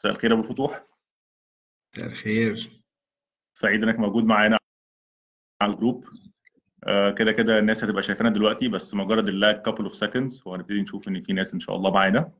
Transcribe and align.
مساء 0.00 0.12
الخير 0.12 0.32
أبو 0.32 0.42
الفتوح. 0.42 0.86
مساء 1.94 2.06
الخير. 2.06 2.82
سعيد 3.58 3.82
إنك 3.82 3.98
موجود 3.98 4.24
معانا 4.24 4.58
على 5.62 5.72
ال 5.72 5.77
group. 5.77 6.08
آه، 6.84 7.10
كده 7.10 7.32
كده 7.32 7.58
الناس 7.58 7.84
هتبقى 7.84 8.02
شايفانا 8.02 8.30
دلوقتي 8.30 8.68
بس 8.68 8.94
مجرد 8.94 9.28
ال 9.28 9.37
lag 9.37 9.62
couple 9.62 9.84
of 9.84 9.94
seconds 9.94 10.42
وهنبتدي 10.46 10.80
نشوف 10.80 11.08
إن 11.08 11.20
في 11.20 11.32
ناس 11.32 11.54
إن 11.54 11.60
شاء 11.60 11.76
الله 11.76 11.90
معانا. 11.90 12.32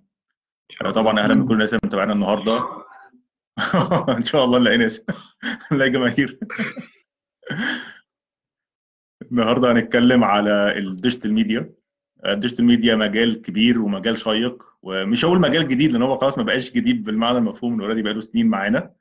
آه، 0.85 0.91
طبعا 0.91 1.21
أهلا 1.21 1.35
بكل 1.35 1.55
الناس 1.55 1.75
اللي 1.75 1.81
متابعينا 1.85 2.13
النهارده. 2.13 2.85
إن 4.19 4.25
شاء 4.25 4.45
الله 4.45 4.59
نلاقي 4.59 4.77
ناس. 4.77 5.07
نلاقي 5.73 5.91
جماهير. 5.91 6.39
النهارده 9.33 9.73
هنتكلم 9.73 10.25
على 10.25 10.79
ال 10.79 10.85
digital 10.86 11.33
media 11.33 11.75
ال 12.27 12.31
digital 12.32 12.65
media 12.65 12.97
مجال 12.97 13.43
كبير 13.43 13.81
ومجال 13.83 14.19
شيق 14.19 14.63
ومش 14.83 15.25
هقول 15.25 15.41
مجال 15.41 15.69
جديد 15.69 15.93
لأن 15.93 16.03
هو 16.03 16.19
خلاص 16.19 16.39
ما 16.39 16.45
بقاش 16.45 16.71
جديد 16.73 17.05
بالمعنى 17.05 17.39
المفهوم 17.39 17.73
انه 17.75 17.85
already 17.85 18.03
بقاله 18.03 18.21
سنين 18.21 18.47
معانا. 18.47 18.95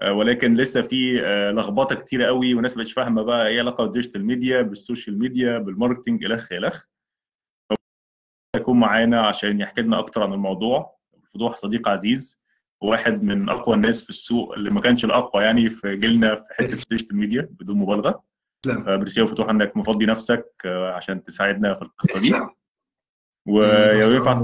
آه، 0.00 0.12
ولكن 0.12 0.54
لسه 0.54 0.82
في 0.82 1.22
آه، 1.26 1.52
لخبطة 1.52 1.94
كتيرة 1.94 2.26
قوي 2.26 2.54
وناس 2.54 2.76
مش 2.76 2.92
فاهمة 2.92 3.22
بقى 3.22 3.48
إيه 3.48 3.60
علاقة 3.60 3.84
بال 3.84 3.93
digital 3.93 4.24
media 4.24 4.62
بال 4.62 4.76
social 4.76 5.18
media 5.18 5.58
بال 5.58 5.70
marketing 5.70 6.24
الخ 6.24 6.52
الخ 6.52 6.84
يكون 8.56 8.80
معانا 8.80 9.20
عشان 9.26 9.60
يحكي 9.60 9.82
لنا 9.82 9.98
أكتر 9.98 10.22
عن 10.22 10.32
الموضوع. 10.32 10.96
فتوح 11.34 11.56
صديق 11.56 11.88
عزيز 11.88 12.42
وواحد 12.80 13.22
من 13.22 13.48
أقوى 13.48 13.74
الناس 13.74 14.02
في 14.02 14.10
السوق 14.10 14.52
اللي 14.54 14.70
ما 14.70 14.80
كانش 14.80 15.04
الأقوى 15.04 15.42
يعني 15.42 15.70
في 15.70 15.96
جيلنا 15.96 16.34
في 16.34 16.54
حتة 16.54 16.82
ال 16.82 16.86
digital 16.86 17.16
media 17.16 17.48
بدون 17.60 17.78
مبالغة. 17.78 18.22
لا. 18.66 18.82
فبرسيو 18.82 19.26
فتوح 19.26 19.48
انك 19.48 19.76
مفضي 19.76 20.06
نفسك 20.06 20.46
آه، 20.64 20.92
عشان 20.92 21.22
تساعدنا 21.22 21.74
في 21.74 21.82
القصة 21.82 22.20
دي. 22.20 22.34
ويا 23.48 24.06
ينفع 24.06 24.40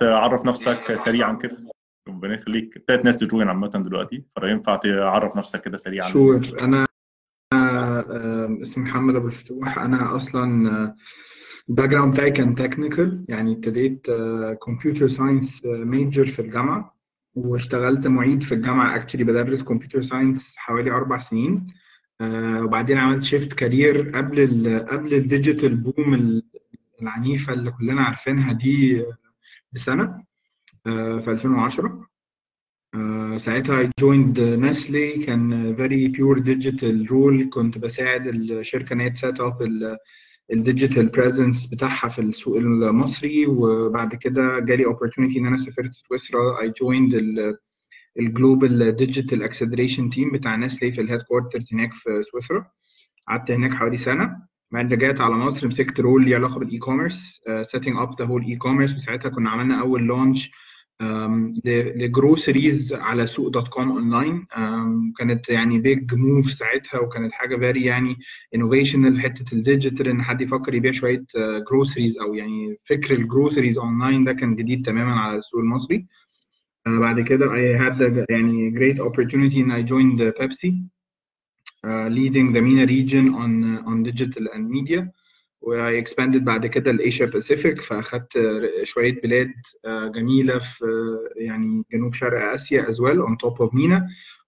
تعرف 0.00 0.46
نفسك 0.46 0.94
سريعا 0.94 1.32
كده. 1.32 1.58
ربنا 2.08 2.34
يخليك. 2.34 2.76
ابتدت 2.76 3.04
ناس 3.04 3.16
ت 3.16 3.22
join 3.22 3.48
عامة 3.48 3.68
دلوقتي 3.68 4.24
فينفع 4.40 4.76
تعرف 4.76 5.36
نفسك 5.36 5.62
كده 5.62 5.76
سريعا. 5.76 6.12
sure 6.12 6.36
أنا 6.60 6.86
آه، 7.54 8.58
اسمي 8.62 8.84
محمد 8.84 9.16
أبو 9.16 9.26
الفتوح. 9.26 9.78
أنا 9.78 10.16
أصلا 10.16 10.94
ال 11.68 11.88
background 11.88 12.14
بتاعي 12.14 12.30
كان 12.30 12.54
technical 12.54 13.24
يعني 13.28 13.52
ابتديت 13.52 14.06
computer 14.66 15.08
science 15.08 15.64
major 15.64 16.26
في 16.26 16.42
الجامعة 16.42 16.96
واشتغلت 17.34 18.06
معيد 18.06 18.42
في 18.42 18.54
الجامعة. 18.54 18.96
actually 18.96 19.24
بدرس 19.24 19.62
computer 19.62 20.02
science 20.02 20.52
حوالي 20.56 20.90
أربع 20.90 21.18
سنين. 21.18 21.54
آه، 21.54 21.89
وبعدين 22.64 22.98
عملت 22.98 23.24
shift 23.24 23.52
career 23.52 24.10
قبل 24.16 24.40
ال 24.40 24.86
قبل 24.86 25.14
ال 25.14 25.22
digital 25.22 25.76
boom 25.76 26.42
العنيفة 27.02 27.52
اللي 27.52 27.70
كلنا 27.70 28.02
عارفينها 28.02 28.52
دي 28.52 29.04
بسنة 29.72 30.24
آه، 30.86 31.18
في 31.20 31.30
2010 31.30 32.06
آه، 32.94 33.38
ساعتها 33.38 33.82
I 33.84 33.86
joined 33.86 34.36
Nestle 34.36 35.26
كان 35.26 35.76
very 35.76 36.12
pure 36.16 36.38
digital 36.42 37.08
role. 37.10 37.48
كنت 37.50 37.78
بساعد 37.78 38.26
الشركة 38.26 38.92
إن 38.92 39.00
هي 39.00 39.10
ت 39.10 39.18
set 39.18 39.40
up 39.40 39.58
ال 40.52 40.59
digital 40.59 41.06
presence 41.06 41.66
بتاعها 41.66 42.08
في 42.08 42.20
السوق 42.20 42.56
المصري. 42.56 43.46
وبعد 43.46 44.14
كده 44.14 44.58
جالي 44.60 44.84
opportunity 44.84 45.36
إن 45.38 45.46
أنا 45.46 45.56
سافرت 45.56 45.90
سويسرا. 45.92 46.38
Joined 46.66 47.14
ال 47.14 47.56
ال 48.18 48.29
global 48.29 48.96
digital 48.96 49.42
acceleration 49.42 50.10
team 50.10 50.30
بتاع 50.30 50.56
نسلي 50.56 50.92
في 50.92 51.00
ال 51.00 51.22
headquarters 51.22 51.68
هناك 51.72 51.92
في 51.92 52.22
سويسرا. 52.22 52.66
قعدت 53.28 53.50
هناك 53.50 53.74
حوالي 53.74 53.96
سنة. 53.96 54.36
بعد 54.72 54.92
رجعت 54.92 55.20
على 55.20 55.34
مصر 55.34 55.68
مسكت 55.68 56.00
role 56.00 56.24
ليه 56.24 56.36
علاقة 56.36 56.58
بال 56.58 56.78
e-commerce 56.78 57.40
setting 57.62 57.94
up 58.06 58.10
the 58.10 58.26
whole 58.28 58.44
e-commerce. 58.48 58.94
وساعتها 58.96 59.28
كنا 59.28 59.50
عملنا 59.50 59.80
أول 59.80 60.02
launch 60.02 60.50
ل 61.64 61.77
groceries 61.77 62.92
على 62.92 63.26
سوق 63.26 63.48
dot 63.48 63.68
com 63.68 63.90
online 63.90 64.46
كانت 65.18 65.48
يعني 65.48 65.78
big 65.78 66.14
move 66.14 66.52
ساعتها 66.52 67.00
وكانت 67.00 67.32
حاجة 67.32 67.56
very 67.56 67.84
يعني 67.84 68.16
innovational 68.54 69.14
في 69.14 69.20
حتة 69.20 69.54
ال 69.54 69.61
digital 69.61 70.08
إن 70.08 70.22
حد 70.22 70.40
يفكر 70.40 70.74
يبيع 70.74 70.92
شوية 70.92 71.24
groceries 71.70 72.18
أو 72.18 72.34
يعني 72.34 72.76
فكر 72.84 73.14
ال 73.14 73.20
groceries 73.20 73.78
online 73.78 74.24
ده 74.24 74.32
كان 74.32 74.56
جديد 74.56 74.86
تماما 74.86 75.20
على 75.20 75.38
السوق 75.38 75.60
المصري. 75.60 75.96
آه، 75.96 76.06
بعد 76.86 77.20
كده 77.20 77.46
I 77.46 77.78
had 77.78 77.98
the 77.98 78.26
يعني 78.30 78.70
great 78.70 78.98
opportunity 78.98 79.60
and 79.60 79.72
I 79.72 79.82
joined 79.82 80.20
Pepsi 80.38 80.72
uh, 81.84 82.08
leading 82.08 82.52
the 82.52 82.60
MENA 82.60 82.86
region 82.86 83.34
on 83.34 83.84
on 83.86 84.02
digital 84.02 84.44
and 84.54 84.70
media 84.70 85.10
و 85.62 85.90
I 85.90 86.02
expanded 86.04 86.42
بعد 86.42 86.66
كده 86.66 86.92
ل 86.92 86.99
Asia 86.99 87.26
Pacific 87.26 87.80
فأخدت 87.80 88.38
شوية 88.84 89.20
بلاد 89.20 89.52
آه، 89.84 90.06
جميلة 90.06 90.58
في 90.58 90.84
آه، 90.84 91.42
يعني 91.42 91.84
جنوب 91.92 92.14
شرق 92.14 92.52
آسيا 92.52 92.82
as 92.82 92.94
well 92.96 93.28
on 93.28 93.36
top 93.46 93.66
of 93.66 93.72
MENA 93.72 94.02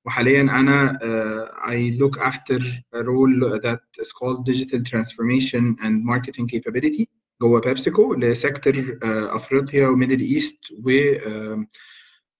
وحاليا 0.04 0.40
أنا 0.40 0.98
آه، 1.02 1.50
I 1.66 1.98
look 2.00 2.18
after 2.20 2.60
a 2.94 3.02
role 3.02 3.60
that 3.60 3.82
is 4.02 4.12
called 4.12 4.46
digital 4.46 4.80
transformation 4.92 5.76
and 5.84 6.04
marketing 6.04 6.48
capability 6.48 7.04
جوه 7.42 7.60
بيبسيكو 7.60 8.14
ل 8.14 8.26
sector 8.26 8.98
آه، 9.02 9.36
أفريقيا 9.36 9.88
و 9.88 9.93
Middle 9.93 10.20
East 10.20 10.58
وجنوب 10.72 11.66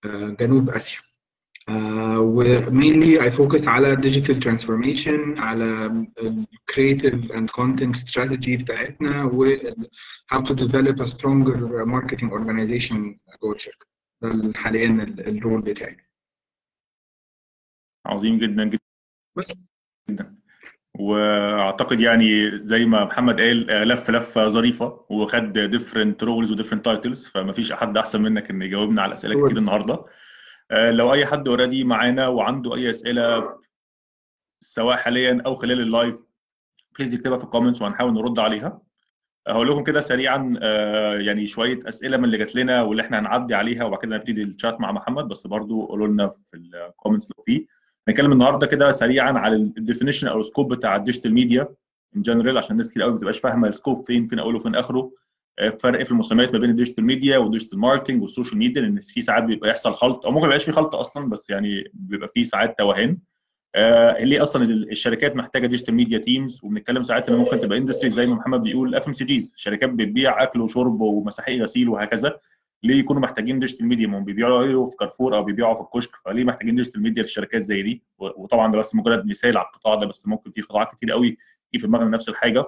آسيا 0.05 0.97
Uh, 1.69 2.19
و 2.19 2.33
mainly 2.33 3.19
I 3.31 3.31
focus 3.33 3.67
على 3.67 3.95
digital 3.95 4.35
transformation 4.43 5.39
على 5.39 5.89
creative 6.71 7.31
and 7.31 7.49
content 7.51 7.95
strategy 7.95 8.61
بتاعتنا 8.61 9.23
و 9.23 9.55
how 10.33 10.41
to 10.41 10.53
develop 10.53 10.99
a 10.99 11.07
stronger 11.07 11.85
marketing 11.85 12.29
organization 12.31 13.19
جوه 13.43 13.55
الشركة 13.55 13.85
ده 14.21 14.53
حاليا 14.55 14.87
ال- 15.03 15.27
ال 15.37 15.42
role 15.42 15.61
بتاعي 15.61 15.97
عظيم 18.05 18.37
جدا 18.39 18.63
جدا 18.65 18.79
بس 19.37 19.51
جدا 20.09 20.35
وأعتقد 20.99 21.99
يعني 21.99 22.59
زي 22.63 22.85
ما 22.85 23.05
محمد 23.05 23.41
قال 23.41 23.69
آه، 23.71 23.83
لف 23.83 24.09
لفة 24.11 24.47
ظريفة 24.47 25.05
وخد 25.09 25.53
different 25.53 26.23
roles 26.23 26.51
و 26.51 26.54
different 26.54 26.85
titles 26.85 27.27
فما 27.27 27.51
فيش 27.51 27.71
حد 27.71 27.97
أحسن 27.97 28.21
منك 28.21 28.49
إن 28.49 28.61
يجاوبنا 28.61 29.01
على 29.01 29.13
أسئلة. 29.13 29.33
كتير 29.45 29.57
النهارده. 29.57 30.05
آه، 30.71 30.91
لو 30.91 31.13
أي 31.13 31.25
حد 31.25 31.47
already 31.47 31.83
معانا 31.83 32.27
وعنده 32.27 32.75
أي 32.75 32.89
أسئلة 32.89 33.49
سواء 34.59 34.95
حاليا 34.97 35.41
أو 35.45 35.55
خلال 35.55 35.81
ال 35.81 35.89
live 35.89 36.19
please 36.99 37.13
يكتبها 37.13 37.37
في 37.37 37.43
ال 37.43 37.47
comments 37.47 37.81
وهنحاول 37.81 38.13
نرد 38.13 38.39
عليها. 38.39 38.81
هقول 39.47 39.69
لكم 39.69 39.83
كده 39.83 40.01
سريعا 40.01 40.53
آه، 40.61 41.15
يعني 41.15 41.47
شوية 41.47 41.79
أسئلة 41.87 42.17
من 42.17 42.25
اللي 42.25 42.37
جات 42.37 42.55
لنا 42.55 42.81
واللي 42.81 43.03
إحنا 43.03 43.19
هنعدي 43.19 43.55
عليها 43.55 43.83
وبعد 43.83 43.99
كده 43.99 44.15
نبتدي 44.15 44.41
الشات 44.41 44.81
مع 44.81 44.91
محمد 44.91 45.27
بس 45.27 45.47
برضو 45.47 45.85
قولوا 45.85 46.07
لنا 46.07 46.27
في 46.27 46.53
ال 46.57 46.65
comments 46.65 47.31
لو 47.37 47.43
في. 47.43 47.67
هنتكلم 48.07 48.31
النهارده 48.31 48.67
كده 48.67 48.91
سريعا 48.91 49.31
على 49.31 49.55
ال 49.55 49.62
definition 49.62 50.27
أو 50.27 50.39
ال 50.41 50.46
scope 50.46 50.73
بتاع 50.73 50.95
ال 50.95 51.00
digital 51.00 51.33
media 51.33 51.67
in 52.15 52.21
general 52.21 52.57
عشان 52.57 52.71
الناس 52.71 52.91
كتير 52.91 53.01
قوي 53.03 53.11
ما 53.11 53.17
بتبقاش 53.17 53.39
فاهمة 53.39 53.67
ال 53.67 53.73
scope 53.73 54.05
فين 54.07 54.27
فين 54.27 54.39
أوله 54.39 54.55
وفين 54.57 54.75
آخره. 54.75 55.11
آه، 55.59 55.69
فرق 55.69 56.03
في 56.03 56.11
المسميات 56.11 56.53
ما 56.53 56.59
بين 56.59 56.69
ال 56.69 56.73
digital 56.73 57.03
media 57.05 57.37
وال 57.37 57.46
digital 57.46 57.79
marketing 57.79 58.21
وال 58.21 58.30
social 58.30 58.57
media 58.59 58.81
لأن 58.81 58.99
في 58.99 59.21
ساعات 59.21 59.43
بيبقى 59.43 59.69
يحصل 59.69 59.93
خلط. 59.93 60.25
أو 60.25 60.31
ممكن 60.31 60.41
ما 60.41 60.47
يبقاش 60.47 60.63
في 60.65 60.71
خلط 60.71 60.95
أصلا 60.95 61.29
بس 61.29 61.49
يعني 61.49 61.83
بيبقى 61.93 62.27
في 62.27 62.43
ساعات 62.43 62.77
توهان. 62.77 63.17
آه، 63.75 64.23
ليه 64.23 64.41
أصلا 64.41 64.63
ال- 64.63 64.91
الشركات 64.91 65.35
محتاجة 65.35 65.67
digital 65.67 65.93
media 65.95 66.17
teams 66.17 66.59
وبنتكلم 66.63 67.03
ساعات 67.03 67.29
إن 67.29 67.35
ممكن 67.35 67.59
تبقى 67.59 67.77
industry 67.77 68.09
زي 68.09 68.25
ما 68.25 68.35
محمد 68.35 68.61
بيقول 68.63 68.95
FMCGs 68.95 69.53
شركات 69.57 69.89
بتبيع 69.89 70.43
أكل 70.43 70.61
وشرب 70.61 71.01
ومساحيق 71.01 71.61
غسيل 71.63 71.89
وهكذا. 71.89 72.37
ليه 72.83 72.95
يكونوا 72.99 73.21
محتاجين 73.21 73.59
digital 73.59 73.85
media 73.85 74.07
ما 74.07 74.19
بيبيعوا 74.19 74.85
في 74.85 74.95
كارفور 74.97 75.35
أو 75.35 75.43
بيبيعوا 75.43 75.75
في 75.75 75.81
الكشك 75.81 76.15
فليه 76.15 76.43
محتاجين 76.43 76.75
digital 76.75 77.01
media 77.03 77.23
للشركات 77.23 77.61
زي 77.61 77.81
دي؟ 77.81 78.03
وطبعا 78.19 78.71
ده 78.71 78.77
بس 78.79 78.95
مجرد 78.95 79.25
مثال 79.25 79.57
على 79.57 79.65
القطاع 79.67 79.95
ده 79.95 80.05
بس 80.07 80.27
ممكن 80.27 80.51
في 80.51 80.61
قطاعات 80.61 80.91
كتير 80.91 81.11
قوي 81.11 81.37
في 81.71 81.77
دماغنا 81.87 82.09
نفس 82.09 82.29
الحاجة. 82.29 82.65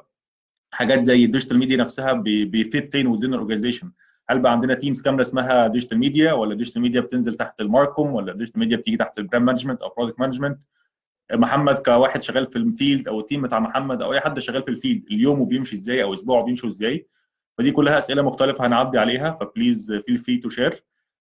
حاجات 0.71 0.99
زي 0.99 1.25
ال 1.25 1.29
digital 1.29 1.57
media 1.57 1.77
نفسها 1.77 2.13
بي- 2.13 2.45
بي 2.45 2.64
fit 2.64 2.91
فين 2.91 3.07
within 3.07 3.33
ال 3.33 3.38
organization 3.38 3.91
هل 4.29 4.39
بقى 4.39 4.51
عندنا 4.51 4.73
teams 4.73 5.01
كاملة 5.01 5.21
اسمها 5.21 5.67
digital 5.67 5.97
media 5.97 6.33
ولا 6.33 6.55
digital 6.55 6.81
media 6.81 7.01
بتنزل 7.01 7.33
تحت 7.35 7.61
ال 7.61 7.69
marcom 7.69 8.13
ولا 8.13 8.33
digital 8.33 8.59
media 8.59 8.77
بتيجي 8.77 8.97
تحت 8.97 9.17
ال 9.19 9.24
brand 9.24 9.45
management 9.45 9.81
أو 9.81 9.89
product 9.97 10.19
management 10.19 10.63
محمد 11.33 11.79
كواحد 11.79 12.21
شغال 12.23 12.45
في 12.45 12.55
ال 12.55 12.64
field 12.64 13.07
أو 13.07 13.19
ال 13.19 13.24
team 13.24 13.41
بتاع 13.41 13.59
محمد 13.59 14.01
أو 14.01 14.13
أي 14.13 14.19
حد 14.19 14.39
شغال 14.39 14.63
في 14.63 14.71
ال 14.71 14.77
field 14.77 15.03
اليوم 15.11 15.45
بيمشي 15.45 15.75
إزاي 15.75 16.03
أو 16.03 16.13
اسبوعه 16.13 16.43
بيمشي 16.43 16.67
إزاي؟ 16.67 17.07
فدي 17.57 17.71
كلها 17.71 17.97
أسئلة 17.97 18.21
مختلفة 18.21 18.65
هنعدي 18.67 18.97
عليها 18.97 19.37
ف 19.41 19.48
please 19.48 19.91
feel 19.93 20.17
free 20.17 20.37
to 20.37 20.49
share 20.49 20.73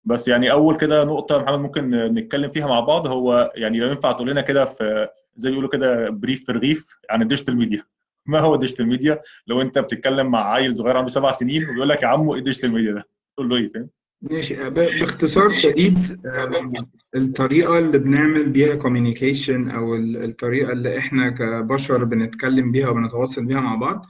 بس 0.05 0.29
يعني 0.29 0.53
أول 0.53 0.77
كده 0.77 1.05
نقطة 1.05 1.39
محمد 1.39 1.59
ممكن 1.59 1.91
نتكلم 1.91 2.49
فيها 2.49 2.67
مع 2.67 2.81
بعض 2.81 3.07
هو 3.07 3.53
يعني 3.55 3.79
لو 3.79 3.87
ينفع 3.89 4.13
تقول 4.13 4.31
لنا 4.31 4.41
كده 4.41 4.65
في 4.65 5.09
زي 5.37 5.49
بيقولوا 5.51 5.71
كده 5.71 6.11
brief 6.11 6.45
في 6.45 6.49
الرغيف 6.53 6.97
عن 7.11 7.23
ال 7.23 7.27
digital 7.27 7.57
media 7.57 7.83
ما 8.27 8.41
هو 8.41 8.55
ال 8.55 8.59
digital 8.59 8.87
media 8.87 9.21
لو 9.47 9.61
أنت 9.61 9.79
بتتكلم 9.79 10.31
مع 10.31 10.53
عيل 10.53 10.75
صغير 10.75 10.97
عنده 10.97 11.09
سبع 11.11 11.31
سنين 11.31 11.69
وبيقول 11.69 11.89
لك 11.89 12.03
يا 12.03 12.09
عمو 12.09 12.35
إيه 12.35 12.39
ال 12.39 12.43
digital 12.43 12.73
media 12.73 12.93
ده؟ 12.93 13.05
تقول 13.37 13.49
له 13.49 13.57
إيه 13.57 13.69
فاهم؟ 13.69 13.89
ماشي. 14.23 14.71
باختصار 14.71 15.53
شديد 15.53 16.27
آم، 16.27 16.87
الطريقة 17.17 17.79
اللي 17.79 17.99
بنعمل 17.99 18.49
بيها 18.49 18.77
communication 18.79 19.75
أو 19.75 19.95
ال- 19.95 20.25
الطريقة 20.25 20.73
اللي 20.73 20.99
إحنا 20.99 21.31
كبشر 21.31 22.05
بنتكلم 22.05 22.73
بيها 22.73 22.89
وبنتواصل 22.89 23.45
بيها 23.45 23.61
مع 23.61 23.75
بعض 23.75 24.07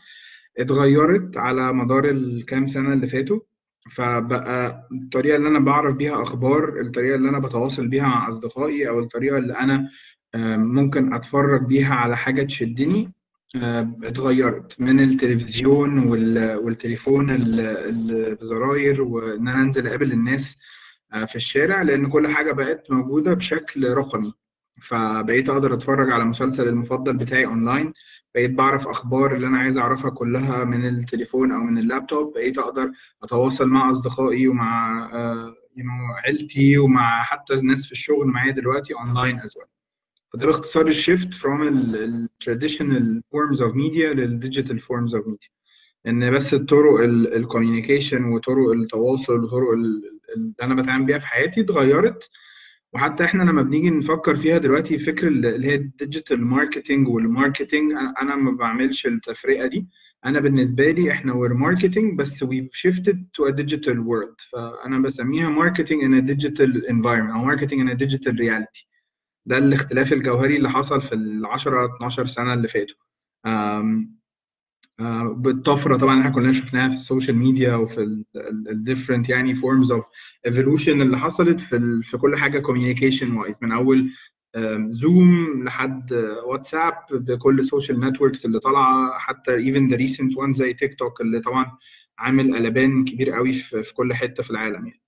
اتغيرت 0.59 1.37
على 1.37 1.73
مدار 1.73 2.05
الكام 2.05 2.69
سنة 2.69 2.93
اللي 2.93 3.07
فاتوا 3.07 3.41
فبقى 3.97 4.89
الطريقة 4.93 5.37
اللي 5.37 5.49
أنا 5.49 5.59
بعرف 5.59 5.97
بيها 5.97 6.23
أخبار 6.23 6.81
الطريقة 6.81 7.15
اللي 7.17 7.29
أنا 7.29 7.39
بتواصل 7.39 7.89
بيها 7.89 8.05
مع 8.07 8.29
أصدقائي 8.29 8.89
أو 8.89 8.99
الطريقة 9.01 9.39
اللي 9.39 9.53
أنا 9.59 9.89
آه، 10.35 10.57
ممكن 10.57 11.13
أتفرج 11.15 11.67
بيها 11.67 11.95
على 11.95 12.17
حاجة 12.17 12.43
تشدني 12.43 13.13
آه، 13.57 13.97
اتغيرت 14.05 14.81
من 14.81 15.01
التلفزيون 15.01 15.99
وال- 15.99 16.57
والتليفون 16.57 17.31
ال- 17.31 17.61
ال- 17.61 18.35
بزراير 18.35 19.03
وإن 19.03 19.49
أنا 19.49 19.63
أنزل 19.63 19.87
أقابل 19.87 20.13
الناس 20.13 20.59
آه، 21.13 21.25
في 21.25 21.37
الشارع 21.37 21.83
لأن 21.83 22.07
كل 22.09 22.29
حاجة 22.29 22.53
بقت 22.53 22.91
موجودة 22.91 23.35
بشكل 23.35 23.91
رقمي. 23.91 24.33
فبقيت 24.89 25.49
أقدر 25.49 25.75
أتفرج 25.75 26.11
على 26.11 26.23
المسلسل 26.23 26.69
المفضل 26.69 27.17
بتاعي 27.17 27.47
أونلاين 27.47 27.93
بقيت 28.35 28.51
بعرف 28.51 28.89
أخبار 28.89 29.35
اللي 29.37 29.47
أنا 29.47 29.59
عايز 29.59 29.77
أعرفها 29.77 30.11
كلها 30.11 30.65
من 30.65 30.89
التليفون 30.89 31.53
أو 31.53 31.61
من 31.61 31.79
اللابتوب 31.79 32.33
بقيت 32.35 32.59
أقدر 32.59 32.91
أتواصل 33.23 33.69
مع 33.69 33.91
أصدقائي 33.91 34.49
ومع 34.49 35.05
آه، 35.13 35.55
you 35.77 35.81
know, 35.83 36.25
عيلتي 36.27 36.79
ومع 36.79 37.23
حتى 37.23 37.55
الناس 37.55 37.87
في 37.87 37.93
الشغل 37.93 38.27
معايا 38.27 38.51
دلوقتي 38.53 38.95
online 38.95 39.41
as 39.41 39.45
well. 39.45 39.67
فده 40.33 40.47
باختصار 40.47 40.87
ال 40.89 40.96
shift 40.96 41.35
from 41.35 41.47
ال 41.61 41.97
ال 41.97 42.29
traditional 42.45 43.23
forms 43.37 43.59
of 43.61 43.73
media 43.75 44.07
لل 44.15 44.41
digital 44.53 44.79
forms 44.81 45.13
of 45.21 45.27
media. 45.31 45.51
إن 46.07 46.31
بس 46.31 46.55
الطرق 46.55 47.01
ال 47.01 47.10
communication 47.10 48.25
وطرق 48.25 48.71
التواصل 48.73 49.45
وطرق 49.45 49.71
ال- 49.71 50.03
اللي 50.37 50.53
أنا 50.63 50.75
بتعامل 50.83 51.05
بيها 51.07 51.19
في 51.19 51.27
حياتي 51.27 51.61
اتغيرت 51.61 52.31
وحتى 52.95 53.25
إحنا 53.25 53.43
لما 53.43 53.63
بنيجي 53.63 53.91
نفكر 53.91 54.37
فيها 54.37 54.59
دلوقتي 54.59 54.99
فكر 54.99 55.29
اللي 55.29 55.67
هي 55.67 55.75
ال 55.75 55.83
digital 55.84 56.45
marketing 56.45 57.09
وال 57.09 57.24
marketing 57.24 57.93
أنا 58.23 58.37
ما 58.37 58.51
بعملش 58.51 59.07
التفرقة 59.07 59.67
دي. 59.67 59.87
أنا 60.25 60.41
بالنسبة 60.41 60.91
لي 60.91 61.11
إحنا 61.11 61.33
we're 61.35 61.55
marketing 61.55 62.19
بس 62.19 62.45
we've 62.45 62.71
shifted 62.73 63.17
to 63.17 63.49
a 63.51 63.53
digital 63.53 63.97
world. 63.97 64.51
فأنا 64.53 64.99
بسميها 64.99 65.49
marketing 65.49 66.03
in 66.03 66.23
a 66.23 66.35
digital 66.35 66.89
environment 66.89 67.35
أو 67.35 67.45
marketing 67.45 67.91
in 67.91 67.95
a 67.95 67.97
digital 67.97 68.33
reality. 68.33 68.87
ده 69.47 69.59
الاختلاف 69.59 70.13
الجوهري 70.13 70.57
اللي 70.57 70.71
حصل 70.71 71.03
في 71.03 71.15
ال 71.15 71.47
10 71.47 71.97
12 71.97 72.27
سنة 72.27 72.55
اللي 72.55 72.69
فاتوا. 72.69 72.97
بالطفرة 75.37 75.97
طبعا 75.97 76.21
إحنا 76.21 76.31
كلنا 76.31 76.53
شفناها 76.53 76.89
في 76.89 76.95
ال 76.95 77.01
social 77.01 77.37
media 77.37 77.75
وفي 77.75 78.25
ال 78.71 78.77
different 78.77 79.29
يعني 79.29 79.55
forms 79.55 79.93
of 79.93 80.05
evolution 80.47 81.03
اللي 81.03 81.19
حصلت 81.19 81.61
في 81.61 82.01
في 82.03 82.17
كل 82.19 82.37
حاجة 82.37 82.59
communication 82.59 83.37
wise 83.37 83.57
من 83.63 83.73
أول 83.73 84.11
زوم 84.91 85.63
لحد 85.65 86.13
واتساب 86.47 86.95
بكل 87.11 87.61
ال 87.61 87.66
social 87.66 88.01
networks 88.01 88.45
اللي 88.45 88.59
طالعة 88.61 89.19
حتى 89.19 89.55
even 89.55 89.89
the 89.89 89.97
recent 89.97 90.37
one 90.37 90.53
زي 90.53 90.73
تيك 90.75 90.99
توك 90.99 91.21
اللي 91.21 91.41
طبعا 91.41 91.79
عامل 92.19 92.55
قلبان 92.55 93.05
كبير 93.05 93.31
قوي 93.31 93.55
في 93.55 93.83
في 93.83 93.95
كل 93.95 94.15
حتة 94.15 94.43
في 94.43 94.51
العالم 94.51 94.87
يعني. 94.87 95.01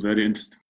very 0.00 0.26
interesting 0.26 0.60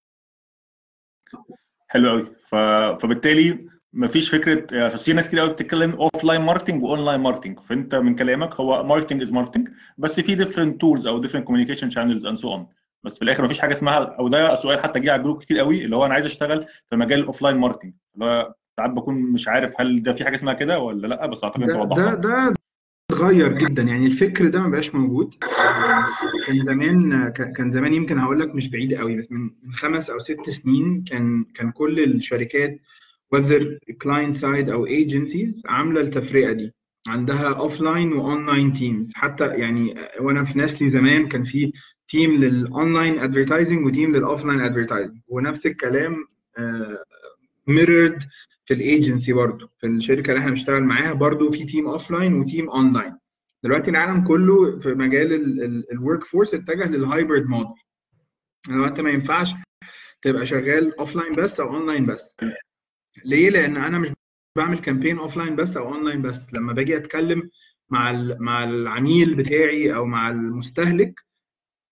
حلو 1.88 2.08
قوي. 2.08 2.26
ف... 2.48 2.54
فبالتالي 3.02 3.68
مفيش 3.92 4.30
فكرة 4.30 4.88
في 4.96 5.12
ناس 5.12 5.28
كتير 5.28 5.40
قوي 5.40 5.48
بتتكلم 5.48 5.90
offline 5.90 6.24
marketing 6.24 6.40
و 6.40 6.82
online 6.82 7.20
marketing 7.20 7.60
فأنت 7.60 7.94
من 7.94 8.14
كلامك 8.16 8.54
هو 8.54 8.84
marketing 8.84 9.22
is 9.22 9.32
marketing 9.32 9.68
بس 9.98 10.20
في 10.20 10.34
different 10.34 10.80
tools 10.80 11.06
أو 11.06 11.18
different 11.18 11.44
communication 11.44 11.90
channels 11.90 12.26
and 12.26 12.36
so 12.36 12.52
on 12.52 12.66
بس 13.02 13.16
في 13.18 13.22
الآخر 13.22 13.44
مفيش 13.44 13.58
حاجة 13.58 13.72
اسمها 13.72 13.94
أو 13.98 14.28
ده 14.28 14.54
سؤال 14.54 14.80
حتى 14.80 15.00
جه 15.00 15.12
على 15.12 15.22
جروب 15.22 15.38
كتير 15.42 15.58
قوي 15.58 15.84
اللي 15.84 15.96
هو 15.96 16.06
أنا 16.06 16.14
عايز 16.14 16.26
أشتغل 16.26 16.66
في 16.86 16.96
مجال 16.96 17.20
ال 17.20 17.42
offline 17.42 17.56
marketing 17.56 17.92
اللي 18.14 18.24
هو 18.26 18.54
ساعات 18.76 18.90
بكون 18.90 19.14
مش 19.14 19.48
عارف 19.48 19.80
هل 19.80 20.02
ده 20.02 20.12
في 20.12 20.24
حاجة 20.24 20.34
اسمها 20.34 20.54
كده 20.54 20.80
ولا 20.80 21.06
لأ 21.06 21.26
بس 21.26 21.44
أعتقد 21.44 21.62
أنت 21.62 21.70
ده 21.96 22.04
ده 22.04 22.14
ده 22.14 22.54
اتغير 23.12 23.58
جدا. 23.58 23.82
يعني 23.82 24.06
الفكر 24.06 24.48
ده 24.48 24.60
ما 24.60 24.68
بقاش 24.68 24.94
موجود. 24.94 25.34
كان 26.46 26.62
زمان 26.64 27.28
كان 27.28 27.72
زمان 27.72 27.94
يمكن 27.94 28.18
هقول 28.18 28.40
لك 28.40 28.54
مش 28.54 28.68
بعيد 28.68 28.94
قوي 28.94 29.16
بس 29.16 29.32
من 29.32 29.50
خمس 29.72 30.10
أو 30.10 30.18
ست 30.18 30.50
سنين 30.50 31.04
كان 31.10 31.44
كان 31.54 31.70
كل 31.70 32.04
الشركات 32.04 32.80
whether 33.34 33.62
client 34.04 34.36
side 34.40 34.68
أو 34.70 34.86
agencies 34.86 35.60
عاملة 35.66 36.00
التفرقة 36.00 36.52
دي. 36.52 36.74
عندها 37.08 37.48
offline 37.54 38.12
و 38.12 38.21
online 38.21 38.72
teams 38.72 39.12
حتى 39.14 39.46
يعني 39.46 39.94
وأنا 40.20 40.44
في 40.44 40.58
ناسلي 40.58 40.90
زمان 40.90 41.28
كان 41.28 41.44
في 41.44 41.72
team 42.08 42.30
لل 42.30 42.52
online 42.52 43.18
advertising 43.18 43.86
و 43.86 43.92
team 43.92 44.16
لل 44.16 44.26
offline 44.26 44.60
advertising 44.60 45.18
ونفس 45.28 45.66
الكلام 45.66 46.16
mirrored 47.66 48.22
في 48.64 48.74
ال 48.74 48.83
agency 48.83 49.32
برضه 49.32 49.70
في 49.80 49.86
الشركة 49.86 50.28
اللي 50.30 50.40
إحنا 50.40 50.50
بنشتغل 50.50 50.82
معاها 50.84 51.12
برضه 51.12 51.50
في 51.50 51.64
team 51.64 51.86
offline 51.88 52.34
و 52.34 52.42
team 52.42 52.70
online 52.70 53.12
دلوقتي 53.62 53.90
العالم 53.90 54.24
كله 54.24 54.78
في 54.78 54.94
مجال 54.94 55.32
ال 55.92 56.24
workforce 56.24 56.54
اتجه 56.54 56.88
لل 56.88 57.03
hybrid 57.03 57.46
model 57.46 57.82
لو 58.68 58.84
انت 58.84 59.00
ما 59.00 59.10
ينفعش 59.10 59.48
تبقى 60.22 60.46
شغال 60.46 60.98
offline 60.98 61.32
بس 61.32 61.60
أو 61.60 61.76
اونلاين 61.76 62.06
بس. 62.06 62.36
ليه؟ 63.24 63.50
لأن 63.50 63.76
أنا 63.76 63.98
مش 63.98 64.08
بعمل 64.56 64.78
campaign 64.78 65.18
offline 65.18 65.56
بس 65.56 65.76
أو 65.76 65.94
اونلاين 65.94 66.22
بس. 66.22 66.54
لما 66.54 66.72
باجي 66.72 66.96
أتكلم 66.96 67.50
مع 67.90 68.12
مع 68.38 68.64
العميل 68.64 69.34
بتاعي 69.34 69.94
أو 69.94 70.04
مع 70.04 70.30
المستهلك 70.30 71.20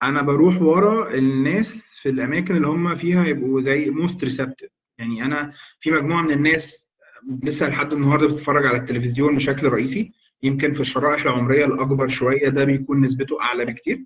أنا 0.03 0.21
بروح 0.21 0.61
ورا 0.61 1.13
الناس 1.13 1.77
في 2.01 2.09
الأماكن 2.09 2.55
اللي 2.55 2.67
هم 2.67 2.95
فيها 2.95 3.25
يبقوا 3.25 3.61
زي 3.61 3.89
most 3.89 4.23
receptive 4.23 4.69
يعني 4.97 5.25
أنا 5.25 5.53
في 5.79 5.91
مجموعة 5.91 6.21
من 6.21 6.31
الناس 6.31 6.87
لسه 7.43 7.69
لحد 7.69 7.93
النهارده 7.93 8.27
بتتفرج 8.27 8.65
على 8.65 8.77
التلفزيون 8.77 9.35
بشكل 9.35 9.67
رئيسي. 9.67 10.13
يمكن 10.43 10.73
في 10.73 10.81
الشرائح 10.81 11.21
العمرية 11.21 11.65
الأكبر 11.65 12.07
شوية 12.07 12.49
ده 12.49 12.63
بيكون 12.63 13.01
نسبته 13.01 13.41
أعلى 13.41 13.65
بكتير. 13.65 14.03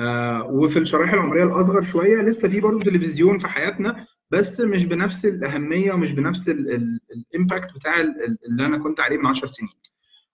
آه 0.00 0.44
وفي 0.44 0.78
الشرائح 0.78 1.12
العمرية 1.12 1.44
الأصغر 1.44 1.82
شوية 1.82 2.22
لسه 2.22 2.48
في 2.48 2.60
برضه 2.60 2.80
تلفزيون 2.80 3.38
في 3.38 3.48
حياتنا 3.48 4.06
بس 4.30 4.60
مش 4.60 4.84
بنفس 4.84 5.24
الأهمية 5.24 5.92
ومش 5.92 6.10
بنفس 6.10 6.48
ال 6.48 6.66
impact 6.66 7.74
بتاع 7.74 8.00
اللي 8.00 8.66
أنا 8.66 8.78
كنت 8.78 9.00
عليه 9.00 9.16
من 9.18 9.26
10 9.26 9.46
سنين. 9.48 9.70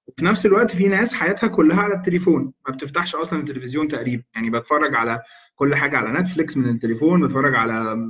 وفي 0.06 0.24
نفس 0.24 0.46
الوقت 0.46 0.70
في 0.70 0.88
ناس 0.88 1.12
حياتها 1.14 1.46
كلها 1.46 1.80
على 1.80 1.94
التليفون 1.94 2.52
ما 2.68 2.74
بتفتحش 2.74 3.14
أصلا 3.14 3.38
التلفزيون 3.40 3.88
تقريبا. 3.88 4.22
يعني 4.34 4.50
بتفرج 4.50 4.94
على 4.94 5.20
كل 5.54 5.74
حاجة 5.74 5.96
على 5.96 6.20
نتفليكس 6.20 6.56
من 6.56 6.68
التليفون 6.68 7.24
بتفرج 7.26 7.54
على 7.54 8.08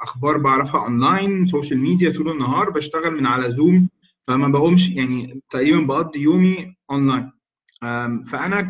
أخبار 0.00 0.36
بعرفها 0.38 0.80
online 0.80 1.46
social 1.46 1.78
media 1.80 2.12
طول 2.12 2.30
النهار 2.30 2.70
بشتغل 2.70 3.14
من 3.16 3.26
على 3.26 3.50
زوم 3.52 3.88
فما 4.28 4.48
بقومش 4.48 4.88
يعني 4.90 5.40
تقريبا 5.50 5.80
بقضي 5.80 6.20
يومي 6.20 6.76
اونلاين 6.90 7.30
فأنا 8.26 8.60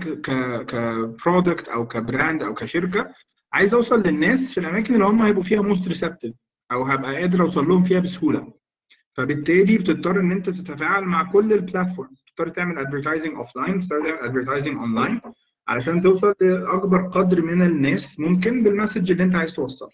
ك 0.62 0.75
product 0.75 1.68
أو 1.68 1.88
ك 1.88 1.97
brand 1.97 2.42
أو 2.42 2.54
كشركة 2.54 3.10
عايز 3.52 3.74
أوصل 3.74 4.02
للناس 4.02 4.54
في 4.54 4.60
الأماكن 4.60 4.94
اللي 4.94 5.04
هم 5.04 5.22
هيبقوا 5.22 5.44
فيها 5.44 5.62
most 5.62 5.88
receptive 5.88 6.34
أو 6.72 6.82
هبقى 6.82 7.16
قادر 7.16 7.42
أوصل 7.42 7.68
لهم 7.68 7.84
فيها 7.84 8.00
بسهولة. 8.00 8.52
فبالتالي 9.16 9.78
بتضطر 9.78 10.20
إن 10.20 10.32
أنت 10.32 10.50
تتفاعل 10.50 11.04
مع 11.04 11.32
كل 11.32 11.52
ال 11.52 11.59
platforms 11.59 12.22
بتضطر 12.26 12.48
تعمل 12.48 12.78
advertising 12.78 13.34
offline 13.34 13.78
بتضطر 13.78 14.00
تعمل 14.04 14.18
advertising 14.18 14.76
online 14.78 15.20
علشان 15.68 16.02
توصل 16.02 16.34
لأكبر 16.40 17.02
قدر 17.08 17.42
من 17.42 17.62
الناس 17.62 18.18
ممكن 18.20 18.62
بال 18.62 18.73
message 18.73 19.10
اللي 19.10 19.22
أنت 19.24 19.34
عايز 19.34 19.52
توصله. 19.54 19.88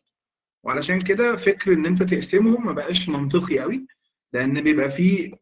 وعلشان 0.65 1.01
كده 1.01 1.37
فكر 1.37 1.73
إن 1.73 1.87
أنت 1.87 2.03
تقسمهم 2.03 2.67
ما 2.67 2.73
بقاش 2.73 3.09
منطقي 3.09 3.59
قوي 3.59 3.87
لأن 4.33 4.63
بيبقى 4.63 4.91
فيه 4.91 5.33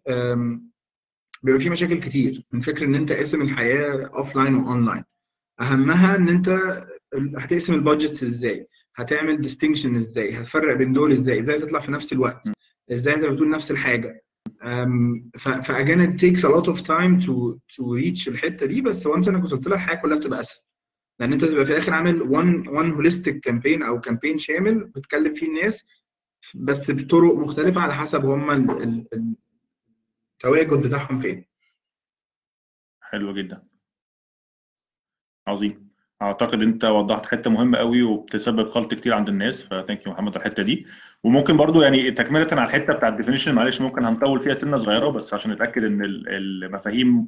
بيبقى 1.43 1.61
فيه 1.61 1.71
مشاكل 1.71 2.01
كتير 2.01 2.43
من 2.53 2.61
فكر 2.61 2.85
إن 2.85 2.95
أنت 2.95 3.13
قاسم 3.13 3.43
الحياة 3.43 4.07
offline 4.07 4.85
و 4.87 4.89
online 4.89 5.05
أهمها 5.61 6.17
إن 6.17 6.29
أنت 6.29 6.49
هتقسم 7.37 7.75
ال 7.75 7.81
budgets 7.81 8.23
إزاي. 8.23 8.67
هتعمل 8.99 9.41
distinction 9.41 9.97
إزاي؟ 9.97 10.41
هتفرق 10.41 10.77
بين 10.77 10.93
دول 10.93 11.13
إزاي؟ 11.13 11.41
إزاي 11.41 11.59
تطلع 11.59 11.81
في 11.81 11.93
نفس 11.93 12.13
الوقت؟ 12.13 12.43
إزاي 12.93 13.15
انت 13.15 13.25
بتقول 13.25 13.51
نفس 13.51 13.71
الحاجة؟ 13.71 14.25
ف 15.65 15.74
again 15.74 16.17
it 16.17 16.21
takes 16.21 16.41
a 16.41 16.49
lot 16.49 16.67
of 16.73 16.79
time 16.83 17.27
to 17.27 17.59
to 17.77 17.83
reach 17.85 18.29
الحتة 18.29 18.67
دي 18.67 18.81
بس 18.81 19.07
once 19.07 19.29
انك 19.29 19.45
وصلت 19.45 19.67
لها 19.67 19.75
الحياة 19.77 19.97
كلها 19.97 20.19
بتبقى 20.19 20.41
أسهل. 20.41 20.59
لأن 21.21 21.33
انت 21.33 21.45
تبقى 21.45 21.67
في 21.67 21.73
الآخر 21.73 21.95
عامل 21.95 22.21
one 22.21 22.65
one 22.67 22.97
holistic 22.99 23.35
campaign 23.51 23.87
أو 23.87 24.01
campaign 24.01 24.39
شامل 24.39 24.85
بتكلم 24.85 25.35
فيه 25.35 25.47
الناس 25.47 25.85
بس 26.55 26.91
بطرق 26.91 27.35
مختلفة 27.35 27.81
على 27.81 27.95
حسب 27.95 28.25
هم 28.25 28.51
التواجد 30.35 30.87
بتاعهم 30.87 31.21
فين. 31.21 31.45
حلو 33.01 33.35
جدا. 33.35 33.63
عظيم. 35.47 35.88
أعتقد 36.23 36.63
أنت 36.63 36.85
وضحت 36.85 37.27
حتة 37.27 37.51
مهمة 37.51 37.79
قوي 37.79 38.03
وبتسبب 38.03 38.69
خلط 38.71 38.95
كتير 38.95 39.15
عند 39.15 39.29
الناس 39.29 39.63
ف 39.65 39.72
thank 39.72 40.07
you 40.07 40.13
محمد 40.13 40.37
على 40.37 40.47
الحتة 40.47 40.63
دي. 40.63 40.87
وممكن 41.25 41.57
برضو 41.57 41.83
يعني 41.83 42.11
تكملة 42.11 42.47
على 42.53 42.65
الحتة 42.65 42.93
بتاعت 42.93 43.13
ال 43.13 43.17
definition 43.17 43.55
معلش 43.55 43.81
ممكن 43.81 44.05
هنطول 44.05 44.41
فيها 44.41 44.55
سنة 44.55 44.77
صغيرة 44.77 45.09
بس 45.09 45.35
عشان 45.35 45.53
نتأكد 45.53 45.85
إن 45.85 46.03
المفاهيم 46.05 47.27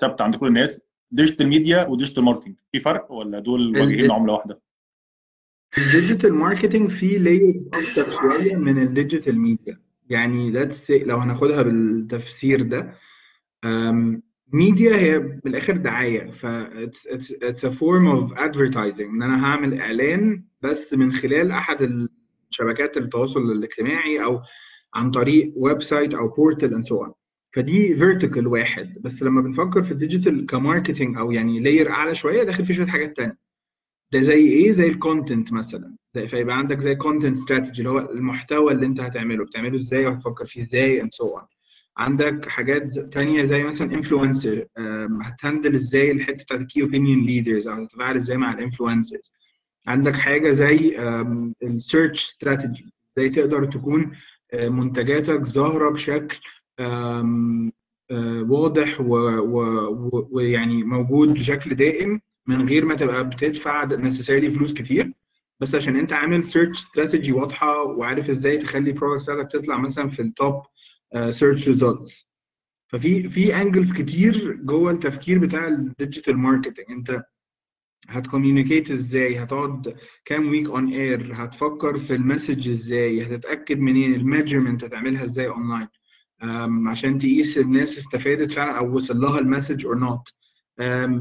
ثابتة 0.00 0.22
عند 0.22 0.36
كل 0.36 0.46
الناس. 0.46 0.80
digital 1.10 1.46
media 1.46 1.86
و 1.86 1.91
digital 1.91 2.24
marketing 2.24 2.54
في 2.72 2.80
فرق 2.80 3.12
ولا 3.12 3.38
دول 3.38 3.78
واجهين 3.80 4.12
عملة 4.12 4.32
واحدة؟ 4.32 4.60
ال 5.78 5.85
digital 5.85 6.34
marketing 6.34 6.90
فيه 6.90 7.18
layers 7.18 7.70
أكتر 7.74 8.10
شوية 8.10 8.56
من 8.56 8.82
ال 8.82 8.89
digital 8.89 9.38
media 9.38 9.78
يعني 10.10 10.50
لو 10.90 11.16
هناخدها 11.16 11.62
بالتفسير 11.62 12.62
ده 12.62 12.94
ميديا 14.52 14.96
هي 14.96 15.18
بالآخر 15.18 15.76
دعاية. 15.76 16.30
ف 16.30 16.46
it's 17.44 17.64
a 17.64 17.70
form 17.70 18.06
of 18.16 18.38
advertising. 18.38 19.00
إن 19.00 19.22
أنا 19.22 19.44
هعمل 19.44 19.80
إعلان 19.80 20.44
بس 20.62 20.94
من 20.94 21.12
خلال 21.12 21.50
أحد 21.50 22.08
شبكات 22.50 22.96
التواصل 22.96 23.40
الاجتماعي 23.52 24.24
أو 24.24 24.40
عن 24.94 25.10
طريق 25.10 25.52
website 25.56 26.14
أو 26.14 26.28
portal 26.28 26.74
and 26.74 26.84
so 26.84 27.06
فدي 27.54 27.96
vertical 27.96 28.46
واحد. 28.46 28.98
بس 29.00 29.22
لما 29.22 29.40
بنفكر 29.40 29.82
في 29.82 29.92
ال 29.92 29.99
digital 29.99 30.46
ك 30.46 30.53
marketing 30.53 31.18
أو 31.18 31.32
يعني 31.32 31.60
layer 31.60 31.90
أعلى 31.90 32.14
شوية 32.14 32.42
داخل 32.42 32.66
فيه 32.66 32.74
شوية 32.74 32.86
حاجات 32.86 33.16
تانية. 33.16 33.38
ده 34.12 34.20
زي 34.20 34.46
إيه؟ 34.48 34.72
زي 34.72 34.86
ال 34.86 34.94
content 34.94 35.52
مثلا. 35.52 35.96
زي 36.14 36.28
فيبقى 36.28 36.58
عندك 36.58 36.78
زي 36.80 36.94
content 36.94 37.38
strategy 37.38 37.78
اللي 37.78 37.90
هو 37.90 37.98
المحتوى 37.98 38.72
اللي 38.72 38.86
أنت 38.86 39.00
هتعمله. 39.00 39.44
بتعمله 39.44 39.76
إزاي؟ 39.76 40.06
وهتفكر 40.06 40.46
فيه 40.46 40.62
إزاي؟ 40.62 41.02
and 41.02 41.12
so 41.14 41.28
on 41.28 41.42
عندك 41.96 42.48
حاجات 42.48 42.98
تانية 42.98 43.42
زي 43.42 43.64
مثلا 43.64 43.94
influencer 43.94 44.66
هت 45.22 45.35
handle 45.35 45.74
إزاي 45.74 46.10
الحتة 46.10 46.44
بتاعت 46.44 46.60
ال 46.60 46.65
key 46.65 46.82
opinion 46.82 47.18
leaders 47.20 47.68
أو 47.68 47.82
هتتفاعل 47.82 48.16
إزاي 48.16 48.36
مع 48.36 48.52
ال 48.52 48.59
influencers 48.59 49.32
عندك 49.86 50.14
حاجة 50.14 50.50
زي 50.50 50.96
ال 51.62 51.71
search 51.71 52.26
strategy 52.28 52.92
إزاي 53.18 53.28
تقدر 53.30 53.64
تكون 53.64 54.12
منتجاتك 54.54 55.42
ظاهرة 55.42 55.90
بشكل 55.90 56.36
واضح 58.48 59.00
ويعني 60.30 60.82
موجود 60.84 61.34
بشكل 61.34 61.74
دائم 61.74 62.20
من 62.46 62.68
غير 62.68 62.84
ما 62.84 62.94
تبقى 62.94 63.28
بتدفع 63.30 63.86
necessarily 63.88 64.56
فلوس 64.58 64.72
كتير. 64.72 65.12
بس 65.60 65.74
عشان 65.74 65.96
أنت 65.96 66.12
عامل 66.12 66.44
search 66.44 66.80
strategy 66.82 67.32
واضحة 67.32 67.82
وعارف 67.82 68.30
إزاي 68.30 68.58
تخلي 68.58 68.90
ال 68.90 68.94
product 68.94 69.22
بتاعتك 69.30 69.52
تطلع 69.52 69.76
مثلا 69.78 70.08
في 70.08 70.22
ال 70.22 70.32
top 70.32 70.62
search 71.30 71.68
results 71.68 72.28
ففي 72.88 73.28
في 73.28 73.56
angles 73.56 73.92
كتير 73.92 74.52
جوه 74.52 74.90
التفكير 74.90 75.38
بتاع 75.38 75.68
ال 75.68 75.76
digital 75.76 76.36
marketing 76.38 76.84
انت 76.90 77.22
هت 78.08 78.21
communicate 78.21 78.90
إزاي؟ 78.90 79.38
هتقعد 79.42 79.96
كام 80.24 80.48
week 80.50 80.66
on 80.68 80.92
air 80.92 81.30
هتفكر 81.34 81.98
في 81.98 82.14
ال 82.14 82.21
message 82.21 82.68
إزاي؟ 82.68 83.22
هتتأكد 83.22 83.78
منين؟ 83.78 84.14
ال 84.14 84.20
measurement 84.20 84.84
هتعملها 84.84 85.24
إزاي 85.24 85.48
اونلاين 85.48 85.88
عشان 86.88 87.18
تقيس 87.18 87.58
الناس 87.58 87.98
استفادت 87.98 88.52
فعلا 88.52 88.78
أو 88.78 88.96
وصل 88.96 89.16
لها 89.20 89.38
ال 89.38 89.44
message 89.44 89.86
or 89.86 89.98
not 89.98 90.28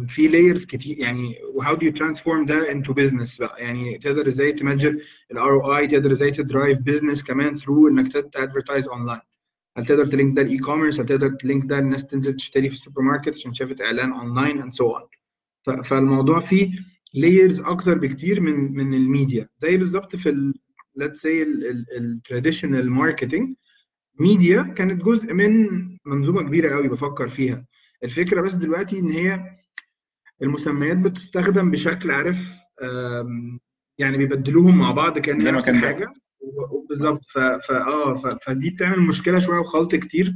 في 0.07 0.27
layers 0.27 0.65
كتير 0.65 0.97
يعني 0.99 1.35
و 1.53 1.75
how 1.75 1.81
do 1.81 1.85
you 1.85 1.91
transform 1.91 2.45
ده 2.45 2.71
into 2.71 2.93
business 2.93 3.37
بقى؟ 3.37 3.61
يعني 3.63 3.97
تقدر 3.97 4.27
إزاي 4.27 4.51
ت 4.53 4.59
measure 4.59 4.97
ال 5.31 5.49
ROI 5.65 5.87
تقدر 5.87 6.11
إزاي 6.11 6.31
ت 6.31 6.39
drive 6.39 6.79
business 6.79 7.23
كمان 7.23 7.55
through 7.57 7.87
إنك 7.87 8.11
ت 8.13 8.21
advertise 8.21 8.87
online 8.87 9.19
هل 9.77 9.85
تقدر 9.85 10.07
ت 10.07 10.13
link 10.13 10.35
ده 10.35 10.41
ال 10.41 10.57
e-commerce 10.57 10.99
هل 10.99 11.05
تقدر 11.05 11.29
ت 11.29 11.36
link 11.36 11.65
ده 11.65 11.79
الناس 11.79 12.05
تنزل 12.05 12.35
تشتري 12.35 12.69
في 12.69 12.75
السوبر 12.75 13.01
ماركت 13.01 13.35
عشان 13.35 13.53
شافت 13.53 13.81
إعلان 13.81 14.11
online 14.11 14.61
and 14.61 14.71
so 14.71 14.97
on 14.97 15.83
فالموضوع 15.83 16.39
فيه 16.39 16.71
layers 17.13 17.59
أكتر 17.59 17.97
بكتير 17.97 18.39
من 18.41 18.71
من 18.73 18.93
الميديا. 18.93 19.49
زي 19.57 19.77
بالظبط 19.77 20.15
في 20.15 20.29
ال 20.29 20.53
let's 20.99 21.17
say 21.21 21.27
ال 21.97 22.05
traditional 22.05 22.91
marketing 22.91 23.55
media 24.19 24.61
كانت 24.61 25.03
جزء 25.03 25.33
من 25.33 25.67
منظومة 26.05 26.41
كبيرة 26.41 26.75
قوي 26.75 26.87
بفكر 26.87 27.29
فيها. 27.29 27.65
الفكرة 28.03 28.41
بس 28.41 28.53
دلوقتي 28.53 28.99
إن 28.99 29.09
هي 29.11 29.57
المسميات 30.41 30.97
بتستخدم 30.97 31.71
بشكل 31.71 32.11
عارف 32.11 32.37
يعني 33.97 34.17
بيبدلوهم 34.17 34.77
مع 34.77 34.91
بعض 34.91 35.19
كان 35.19 35.37
نفس 35.37 35.69
الحاجة 35.69 36.13
بالظبط. 36.89 37.25
فا 37.25 37.69
آه 37.87 38.37
فدي 38.45 38.69
بتعمل 38.69 38.99
مشكلة 38.99 39.39
شوية 39.39 39.59
وخلط 39.59 39.95
كتير. 39.95 40.35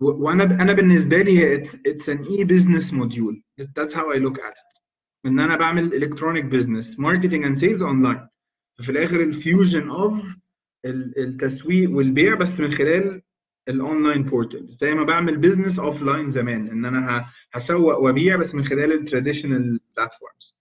وأنا 0.00 0.44
أنا 0.44 0.72
بالنسبة 0.72 1.22
لي 1.22 1.54
it's 1.86 2.08
an 2.08 2.22
e-business 2.22 2.92
module 2.92 3.42
that's 3.60 3.96
how 3.96 4.12
I 4.12 4.18
look 4.18 4.40
at 4.40 4.54
إن 5.26 5.40
أنا 5.40 5.56
بعمل 5.56 5.94
electronic 5.94 6.44
business 6.44 6.98
marketing 6.98 7.44
and 7.44 7.56
sales 7.56 7.82
online 7.82 8.28
في 8.82 8.92
الآخر 8.92 9.20
ال 9.20 9.30
fusion 9.30 9.90
of 9.90 10.24
التسويق 10.86 11.90
والبيع 11.90 12.34
بس 12.34 12.60
من 12.60 12.70
خلال 12.72 13.22
ال 13.68 13.76
online 13.76 14.22
portal 14.22 14.66
زي 14.80 14.94
ما 14.94 15.04
بعمل 15.04 15.36
business 15.36 15.78
offline 15.78 16.30
زمان 16.30 16.68
إن 16.68 16.84
أنا 16.84 17.26
هسوق 17.52 17.98
وأبيع 17.98 18.36
بس 18.36 18.54
من 18.54 18.64
خلال 18.64 18.92
ال 18.92 18.99
traditional 18.99 19.80
platforms 19.96 20.56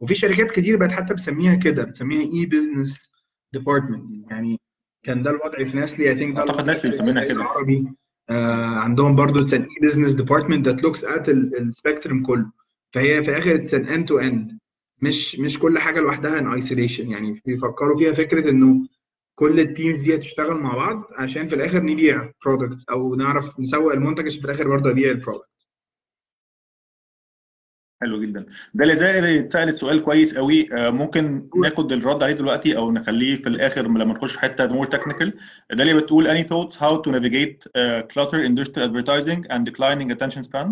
وفي 0.00 0.14
شركات 0.14 0.50
كتير 0.50 0.76
بقت 0.76 0.92
حتى 0.92 1.14
بسميها 1.14 1.54
كده 1.54 1.84
بسميها 1.84 2.32
e-business 2.32 3.09
department 3.52 4.10
يعني 4.30 4.60
كان 5.04 5.22
ده 5.22 5.30
الوضع 5.30 5.64
في 5.64 5.76
ناسلي. 5.76 6.10
I 6.10 6.16
think 6.16 6.38
أعتقد 6.38 6.66
ناسلي 6.66 6.90
مسمينها 6.90 7.24
كده. 7.24 7.44
عربي 7.44 7.88
آه 8.30 8.64
عندهم 8.64 9.16
برضو 9.16 9.38
it's 9.40 9.54
an 9.54 9.62
e-business 9.62 9.88
department 9.88 10.12
that 10.12 10.68
looks 10.68 10.82
at 10.82 11.04
ال 11.04 11.28
spectrum 11.28 12.22
كله. 12.22 12.52
فهي 12.94 13.22
في 13.22 13.30
الآخر 13.30 13.54
it's 13.54 13.74
an 13.74 13.84
end 13.84 14.08
to 14.08 14.18
end 14.18 14.58
مش 15.02 15.38
مش 15.40 15.58
كل 15.58 15.78
حاجة 15.78 16.00
لوحدها 16.00 16.38
in 16.38 16.52
isolation 16.52 17.10
يعني 17.10 17.42
بيفكروا 17.46 17.98
فيها 17.98 18.12
فكرة 18.12 18.50
إنه 18.50 18.86
كل 19.34 19.60
ال 19.60 19.67
teams 19.67 20.00
دي 20.00 20.14
هتشتغل 20.16 20.54
مع 20.56 20.74
بعض 20.76 21.04
عشان 21.18 21.48
في 21.48 21.54
الآخر 21.54 21.82
نبيع 21.82 22.30
product 22.46 22.84
أو 22.90 23.14
نعرف 23.14 23.60
نسوق 23.60 23.92
المنتج 23.92 24.26
عشان 24.26 24.40
في 24.40 24.44
الآخر 24.46 24.68
برضه 24.68 24.90
ابيع 24.90 25.10
ال 25.10 25.15
product 25.15 25.50
حلو 28.02 28.22
جدا. 28.22 28.46
ده 28.74 28.84
اللي 28.84 28.96
زي 28.96 29.48
سألت 29.50 29.78
سؤال 29.78 30.02
كويس 30.02 30.36
قوي. 30.36 30.68
ممكن 30.72 31.48
ناخد 31.62 31.92
الرد 31.92 32.22
عليه 32.22 32.34
دلوقتي 32.34 32.76
أو 32.76 32.92
نخليه 32.92 33.34
في 33.36 33.48
الآخر 33.48 33.82
لما 33.82 34.04
نخش 34.04 34.32
في 34.32 34.40
حتة 34.40 34.66
more 34.66 34.86
technical 34.86 35.32
ده 35.72 35.82
اللي 35.82 35.94
بتقول 35.94 36.26
any 36.28 36.44
thoughts 36.46 36.74
how 36.76 37.02
to 37.02 37.10
navigate 37.12 37.66
uh, 37.66 38.02
clutter 38.12 38.40
in 38.46 38.54
digital 38.54 38.82
advertising 38.88 39.44
and 39.50 39.66
declining 39.70 40.10
attention 40.16 40.42
span 40.42 40.68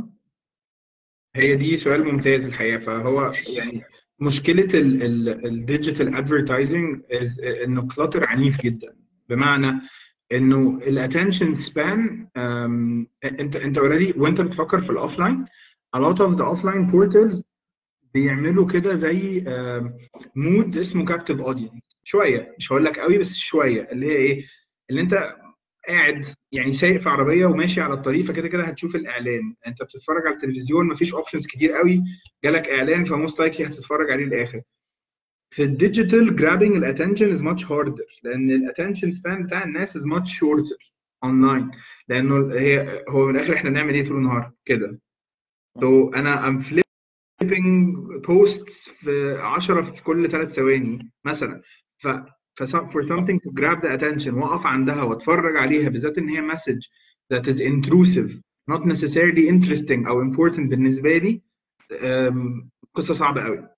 هي 1.36 1.56
دي 1.56 1.76
سؤال 1.76 2.04
ممتاز 2.04 2.44
الحقيقة. 2.44 2.78
فهو 2.78 3.32
يعني 3.46 3.82
مشكلة 4.20 4.68
ال 4.74 4.92
digital 4.92 6.14
advertising 6.16 7.00
إنه 7.64 7.88
clutter 7.96 8.26
عنيف 8.26 8.60
جدا. 8.62 8.94
بمعنى 9.28 9.80
إنه 10.32 10.80
ال 10.86 10.93
attention 10.93 11.54
span 11.54 12.28
انت 13.24 13.56
أنت 13.56 13.78
already 13.78 14.14
وأنت 14.16 14.40
بتفكر 14.40 14.80
في 14.80 14.90
ال 14.90 14.97
offline 14.97 15.44
a 15.96 15.98
lot 16.00 16.18
of 16.18 16.36
the 16.38 16.44
offline 16.44 16.92
portals 16.92 17.42
بيعملوا 18.14 18.72
كده 18.72 18.94
زي 18.94 19.44
mode 20.36 20.76
اسمه 20.78 21.04
captive 21.04 21.40
audience 21.40 21.82
شوية 22.04 22.54
مش 22.58 22.72
هقول 22.72 22.84
لك 22.84 22.98
قوي 22.98 23.18
بس 23.18 23.32
شوية. 23.34 23.88
اللي 23.92 24.06
هي 24.06 24.16
إيه؟ 24.16 24.44
اللي 24.90 25.00
أنت 25.00 25.34
قاعد 25.88 26.24
يعني 26.52 26.72
سايق 26.72 27.00
في 27.00 27.08
عربية 27.08 27.46
وماشي 27.46 27.80
على 27.80 27.94
الطريق 27.94 28.24
فكده 28.24 28.48
كده 28.48 28.62
هتشوف 28.64 28.96
الإعلان. 28.96 29.54
أنت 29.66 29.82
بتتفرج 29.82 30.26
على 30.26 30.34
التلفزيون 30.36 30.86
مفيش 30.88 31.14
options 31.14 31.46
كتير 31.46 31.72
قوي. 31.72 32.02
جالك 32.44 32.68
إعلان 32.68 33.04
ف 33.04 33.12
most 33.12 33.40
likely 33.40 33.66
هتتفرج 33.66 34.10
عليه 34.10 34.24
للآخر. 34.24 34.62
في 35.54 35.62
ال 35.62 35.71
digital 35.72 36.36
grabbing 36.36 36.76
ال 36.76 36.82
attention 36.82 37.32
is 37.32 37.42
much 37.42 37.64
harder 37.64 38.04
لأن 38.22 38.50
ال 38.50 38.56
attention 38.56 39.12
span 39.12 39.42
بتاع 39.42 39.64
الناس 39.64 39.96
is 39.96 40.06
much 40.06 40.38
shorter 40.38 40.92
online 41.24 41.70
لأنه 42.08 42.52
هي 42.54 43.04
هو 43.08 43.26
من 43.26 43.36
الآخر 43.36 43.54
إحنا 43.54 43.70
بنعمل 43.70 43.94
إيه 43.94 44.08
طول 44.08 44.16
النهار؟ 44.16 44.52
كده. 44.64 44.98
So 45.80 46.16
أنا 46.16 46.48
am 46.48 46.58
flipping 46.58 47.96
post 48.26 48.68
في 48.70 49.38
10 49.40 49.82
في 49.92 50.02
كل 50.02 50.30
3 50.30 50.50
ثواني 50.50 51.10
مثلا. 51.24 51.62
ف 51.98 52.08
for 52.94 53.02
something 53.02 53.38
to 53.44 53.50
grab 53.60 53.80
the 53.82 53.88
attention 53.98 54.34
وأقف 54.34 54.66
عندها 54.66 55.02
وأتفرج 55.02 55.56
عليها 55.56 55.88
بالذات 55.88 56.18
إن 56.18 56.28
هي 56.28 56.50
message 56.56 56.90
that 57.34 57.46
is 57.46 57.60
intrusive 57.60 58.30
not 58.70 58.80
necessarily 58.84 59.48
interesting 59.48 60.06
أو 60.06 60.32
important 60.32 60.60
بالنسبة 60.60 61.18
لي 61.18 61.42
قصة 62.94 63.14
صعبة 63.14 63.42
قوي 63.44 63.68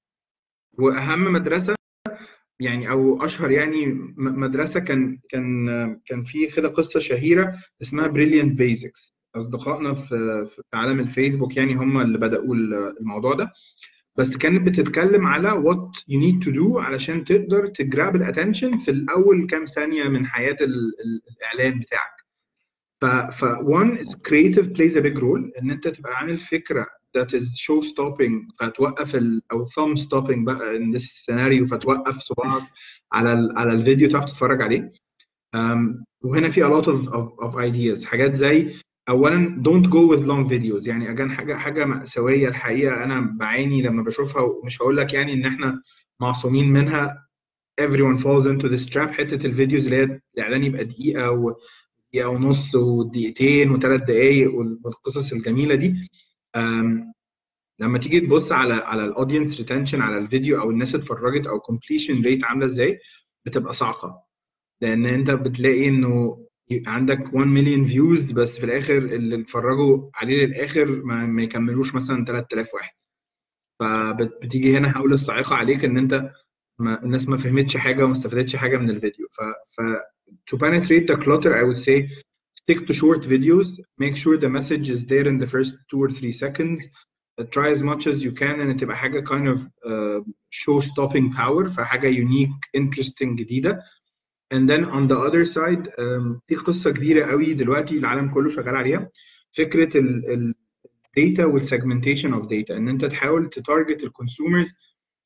وأهم 0.78 1.32
مدرسة 1.32 1.74
يعني 2.60 2.90
أو 2.90 3.24
أشهر 3.24 3.50
يعني 3.50 3.86
مدرسة 4.16 4.80
كان 4.80 5.18
كان 5.30 5.66
كان 6.06 6.24
في 6.24 6.46
كده 6.46 6.68
قصة 6.68 7.00
شهيرة 7.00 7.58
اسمها 7.82 8.06
brilliant 8.06 8.58
basics 8.58 9.14
أصدقائنا 9.36 9.94
في 9.94 10.46
في 10.50 10.62
عالم 10.74 11.00
الفيسبوك 11.00 11.56
يعني 11.56 11.74
هم 11.74 12.00
اللي 12.00 12.18
بدأوا 12.18 12.54
الموضوع 13.00 13.34
ده. 13.34 13.52
بس 14.16 14.36
كانت 14.36 14.66
بتتكلم 14.68 15.26
على 15.26 15.52
what 15.52 15.90
you 16.08 16.20
need 16.20 16.42
to 16.44 16.50
do 16.50 16.78
علشان 16.78 17.24
تقدر 17.24 17.66
ت 17.66 17.76
grab 17.76 18.16
ال 18.16 18.22
attention 18.22 18.76
في 18.78 18.90
الأول 18.90 19.46
كام 19.46 19.64
ثانية 19.64 20.04
من 20.04 20.26
حياة 20.26 20.56
ال 20.60 20.74
ال 21.04 21.20
الإعلان 21.36 21.80
بتاعك. 21.80 22.20
ف 23.00 23.04
ف 23.06 23.44
one 23.54 23.98
is 24.04 24.14
creative 24.14 24.66
plays 24.76 24.96
a 24.96 25.00
big 25.02 25.18
role. 25.22 25.58
إن 25.62 25.70
أنت 25.70 25.88
تبقى 25.88 26.16
عامل 26.16 26.38
فكرة 26.38 26.86
that 27.18 27.28
is 27.30 27.44
show 27.44 27.82
stopping 27.92 28.56
فتوقف 28.60 29.14
ال 29.14 29.42
أو 29.52 29.66
thumb 29.66 29.98
stopping 30.00 30.38
بقى 30.44 30.78
in 30.78 30.96
this 30.98 31.04
scenario 31.04 31.70
فتوقف 31.70 32.18
صباعك 32.18 32.62
على 33.12 33.32
ال 33.32 33.58
على 33.58 33.72
الفيديو 33.72 34.10
تعرف 34.10 34.24
تتفرج 34.24 34.62
عليه. 34.62 34.92
um, 35.56 36.04
وهنا 36.22 36.50
في 36.50 36.60
a 36.64 36.68
lot 36.68 36.86
of, 36.86 37.08
of, 37.12 37.44
of 37.46 37.56
ideas. 37.58 38.04
حاجات 38.04 38.34
زي 38.34 38.74
اولا 39.10 39.62
don't 39.66 39.86
go 39.86 40.12
with 40.16 40.26
long 40.26 40.48
videos. 40.50 40.86
يعني 40.86 41.10
اجان 41.10 41.30
حاجة 41.32 41.54
حاجة 41.54 41.84
مأساوية 41.84 42.48
الحقيقة 42.48 43.04
أنا 43.04 43.20
بعاني 43.20 43.82
لما 43.82 44.02
بشوفها 44.02 44.42
ومش 44.42 44.82
هقول 44.82 44.96
لك 44.96 45.12
يعني 45.14 45.32
إن 45.32 45.46
إحنا 45.46 45.82
معصومين 46.20 46.72
منها. 46.72 47.26
Everyone 47.80 48.18
falls 48.18 48.46
into 48.46 48.68
this 48.68 48.86
trap. 48.92 49.10
حتة 49.10 49.46
الفيديوز 49.46 49.84
اللي 49.84 49.96
هي 49.96 50.20
الإعلان 50.34 50.64
يبقى 50.64 50.84
دقيقة 50.84 51.30
ودقيقه 51.30 52.28
ونص 52.28 52.74
ودقيقتين 52.74 53.70
وثلاث 53.70 54.00
دقائق 54.02 54.54
والقصص 54.54 55.32
الجميلة 55.32 55.74
دي. 55.74 56.10
لما 57.80 57.98
تيجي 57.98 58.20
تبص 58.20 58.52
على 58.52 58.74
على 58.74 59.04
ال 59.04 59.10
audience 59.10 59.56
retention 59.58 60.00
على 60.00 60.18
الفيديو 60.18 60.60
أو 60.60 60.70
الناس 60.70 60.94
اتفرجت 60.94 61.46
أو 61.46 61.60
completion 61.60 62.22
rate 62.22 62.44
عاملة 62.44 62.66
إزاي 62.66 62.98
بتبقى 63.46 63.72
صاعقه 63.74 64.22
لأن 64.80 65.06
أنت 65.06 65.30
بتلاقي 65.30 65.88
إنه 65.88 66.46
عندك 66.86 67.34
1 67.34 67.46
مليون 67.46 67.86
views 67.86 68.32
بس 68.32 68.58
في 68.58 68.64
الآخر 68.64 68.96
اللي 68.98 69.40
اتفرجوا 69.40 70.10
عليه 70.14 70.46
للاخر 70.46 70.84
ما, 71.04 71.26
ما 71.26 71.42
يكملوش 71.42 71.94
مثلا 71.94 72.24
3000 72.24 72.74
واحد 72.74 72.92
فبتيجي 73.80 74.76
هنا 74.78 74.92
هقول 74.96 75.12
الصاعقه 75.12 75.54
عليك 75.56 75.84
ان 75.84 75.98
انت 75.98 76.30
ما 76.78 77.02
الناس 77.02 77.28
ما 77.28 77.36
فهمتش 77.36 77.76
حاجة 77.76 78.04
وما 78.04 78.12
استفادتش 78.12 78.56
حاجة 78.56 78.76
من 78.76 78.90
الفيديو 78.90 79.26
ف, 79.32 79.40
ف 79.76 79.80
to 80.50 80.58
penetrate 80.58 81.06
the 81.12 81.16
clutter 81.24 81.52
I 81.60 81.62
would 81.68 81.82
say 81.88 82.08
stick 82.62 82.86
to 82.86 82.94
short 82.94 83.22
videos 83.34 83.68
make 84.04 84.16
sure 84.16 84.36
the 84.38 84.48
message 84.58 84.86
is 84.94 85.00
there 85.12 85.26
in 85.32 85.38
the 85.42 85.46
first 85.54 85.72
two 85.90 86.00
or 86.04 86.10
three 86.18 86.32
seconds 86.44 86.80
uh, 87.40 87.44
try 87.56 87.68
as 87.76 87.82
much 87.90 88.02
as 88.06 88.16
you 88.26 88.32
can 88.32 88.60
ان 88.60 88.76
تبقى 88.76 88.96
حاجة 88.96 89.20
kind 89.24 89.48
of 89.48 89.58
uh, 89.90 90.20
show 90.50 90.80
stopping 90.86 91.32
power 91.36 91.68
فحاجه 91.76 92.10
unique 92.10 92.80
interesting 92.80 93.34
جديده 93.34 93.82
and 94.54 94.68
then 94.68 94.84
on 94.84 95.06
the 95.08 95.18
other 95.26 95.44
side 95.46 95.88
um, 95.98 96.40
في 96.48 96.56
قصة 96.56 96.90
كبيرة 96.90 97.26
قوي 97.26 97.54
دلوقتي 97.54 97.98
العالم 97.98 98.30
كله 98.34 98.48
شغال 98.48 98.76
عليها. 98.76 99.10
فكرة 99.56 99.98
ال 99.98 100.54
data 101.18 101.42
والsegmentation 101.42 102.32
of 102.34 102.48
data. 102.48 102.70
إن 102.70 102.88
أنت 102.88 103.04
تحاول 103.04 103.50
ت 103.50 103.58
target 103.58 104.04
ال 104.04 104.11
consumers 104.11 104.72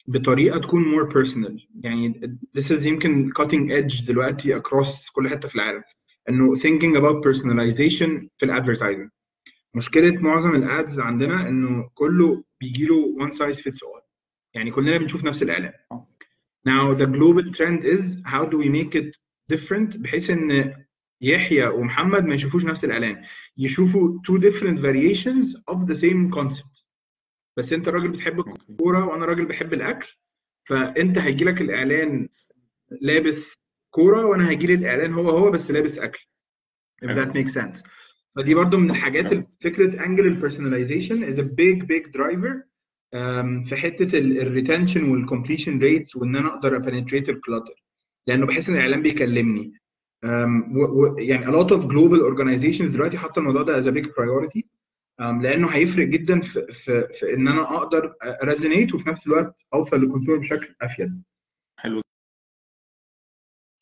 بطريقة 0.06 0.58
تكون 0.58 0.84
more 0.84 1.12
personal. 1.12 1.66
يعني 1.80 2.38
this 2.58 2.64
is 2.64 2.86
يمكن 2.86 3.30
cutting 3.40 3.70
edge 3.70 4.06
دلوقتي 4.06 4.60
across 4.60 5.12
كل 5.12 5.28
حتة 5.28 5.48
في 5.48 5.54
العالم. 5.54 5.82
إنه 6.28 6.56
thinking 6.56 6.96
about 6.96 7.24
personalization 7.24 8.28
في 8.38 8.44
الادفرتايزنج 8.44 9.08
مشكلة 9.74 10.20
معظم 10.20 10.54
الادز 10.54 11.00
عندنا 11.00 11.48
إنه 11.48 11.90
كله 11.94 12.44
بيجي 12.60 12.86
له 12.86 13.16
one 13.18 13.32
size 13.32 13.56
fits 13.56 13.78
all. 13.78 14.02
يعني 14.54 14.70
كلنا 14.70 14.98
بنشوف 14.98 15.24
نفس 15.24 15.42
الإعلان. 15.42 15.72
Now 16.64 16.94
the 16.94 17.06
global 17.06 17.44
trend 17.56 17.84
is 17.84 18.02
how 18.24 18.44
do 18.44 18.56
we 18.58 18.68
make 18.68 18.94
it 18.94 19.16
different? 19.48 19.96
بحيث 19.96 20.30
إن 20.30 20.74
يحيى 21.20 21.66
ومحمد 21.66 22.24
ما 22.24 22.34
يشوفوش 22.34 22.64
نفس 22.64 22.84
الإعلان. 22.84 23.24
يشوفوا 23.58 24.18
two 24.26 24.38
different 24.38 24.78
variations 24.78 25.56
of 25.70 25.86
the 25.86 25.96
same 25.96 26.30
concept. 26.30 26.84
بس 27.56 27.72
أنت 27.72 27.88
راجل 27.88 28.08
بتحب 28.08 28.40
الكورة 28.40 29.04
وأنا 29.04 29.24
راجل 29.24 29.44
بحب 29.44 29.72
الأكل 29.74 30.08
فأنت 30.68 31.18
هيجي 31.18 31.44
لك 31.44 31.60
الإعلان 31.60 32.28
لابس 33.00 33.52
كورة 33.90 34.26
وأنا 34.26 34.50
هيجي 34.50 34.66
لي 34.66 34.74
الإعلان 34.74 35.12
هو 35.12 35.30
هو 35.30 35.50
بس 35.50 35.70
لابس 35.70 35.98
أكل. 35.98 36.26
If 37.04 37.08
that 37.08 37.34
makes 37.34 37.52
sense. 37.52 37.82
فدي 38.36 38.54
برضو 38.54 38.76
من 38.76 38.90
الحاجات 38.90 39.32
اللي 39.32 39.46
فكرة 39.60 40.04
angle 40.04 40.26
ال 40.26 40.33
personalization 40.33 41.34
is 41.34 41.38
a 41.38 41.42
big 41.42 41.86
big 41.86 42.12
driver 42.12 42.73
في 43.68 43.76
حتة 43.76 44.18
ال 44.18 44.27
retention 44.27 45.10
وال 45.10 45.22
completion 45.22 45.78
rates 45.78 46.16
وإن 46.16 46.36
أنا 46.36 46.48
أقدر 46.48 46.76
ا 46.76 46.81
penetrate 46.81 47.28
ال 47.28 47.35
clutter 47.35 47.84
لأنه 48.26 48.46
بحس 48.46 48.68
إن 48.68 48.74
الاعلان 48.74 49.02
بيكلمني. 49.02 49.72
و, 50.76 51.18
يعني 51.18 51.46
a 51.46 51.50
lot 51.50 51.68
of 51.70 51.80
global 51.82 52.20
organizations 52.32 52.92
دلوقتي 52.92 53.18
حاطة 53.18 53.38
الموضوع 53.38 53.62
ده 53.62 53.82
as 53.82 53.86
a 53.86 53.96
big 53.96 54.06
priority. 54.06 54.62
لأنه 55.20 55.68
هيفرق 55.68 56.06
جدا 56.06 56.40
في, 56.40 56.66
في, 56.72 57.08
في 57.12 57.34
إن 57.34 57.48
أنا 57.48 57.76
أقدر 57.76 58.14
ا 58.42 58.48
resonate 58.48 58.94
وفي 58.94 59.08
نفس 59.08 59.26
الوقت 59.26 59.56
أوصل 59.74 60.00
لل 60.00 60.08
consumer 60.08 60.40
بشكل 60.40 60.74
أفيد. 60.82 61.22
حلو 61.80 62.00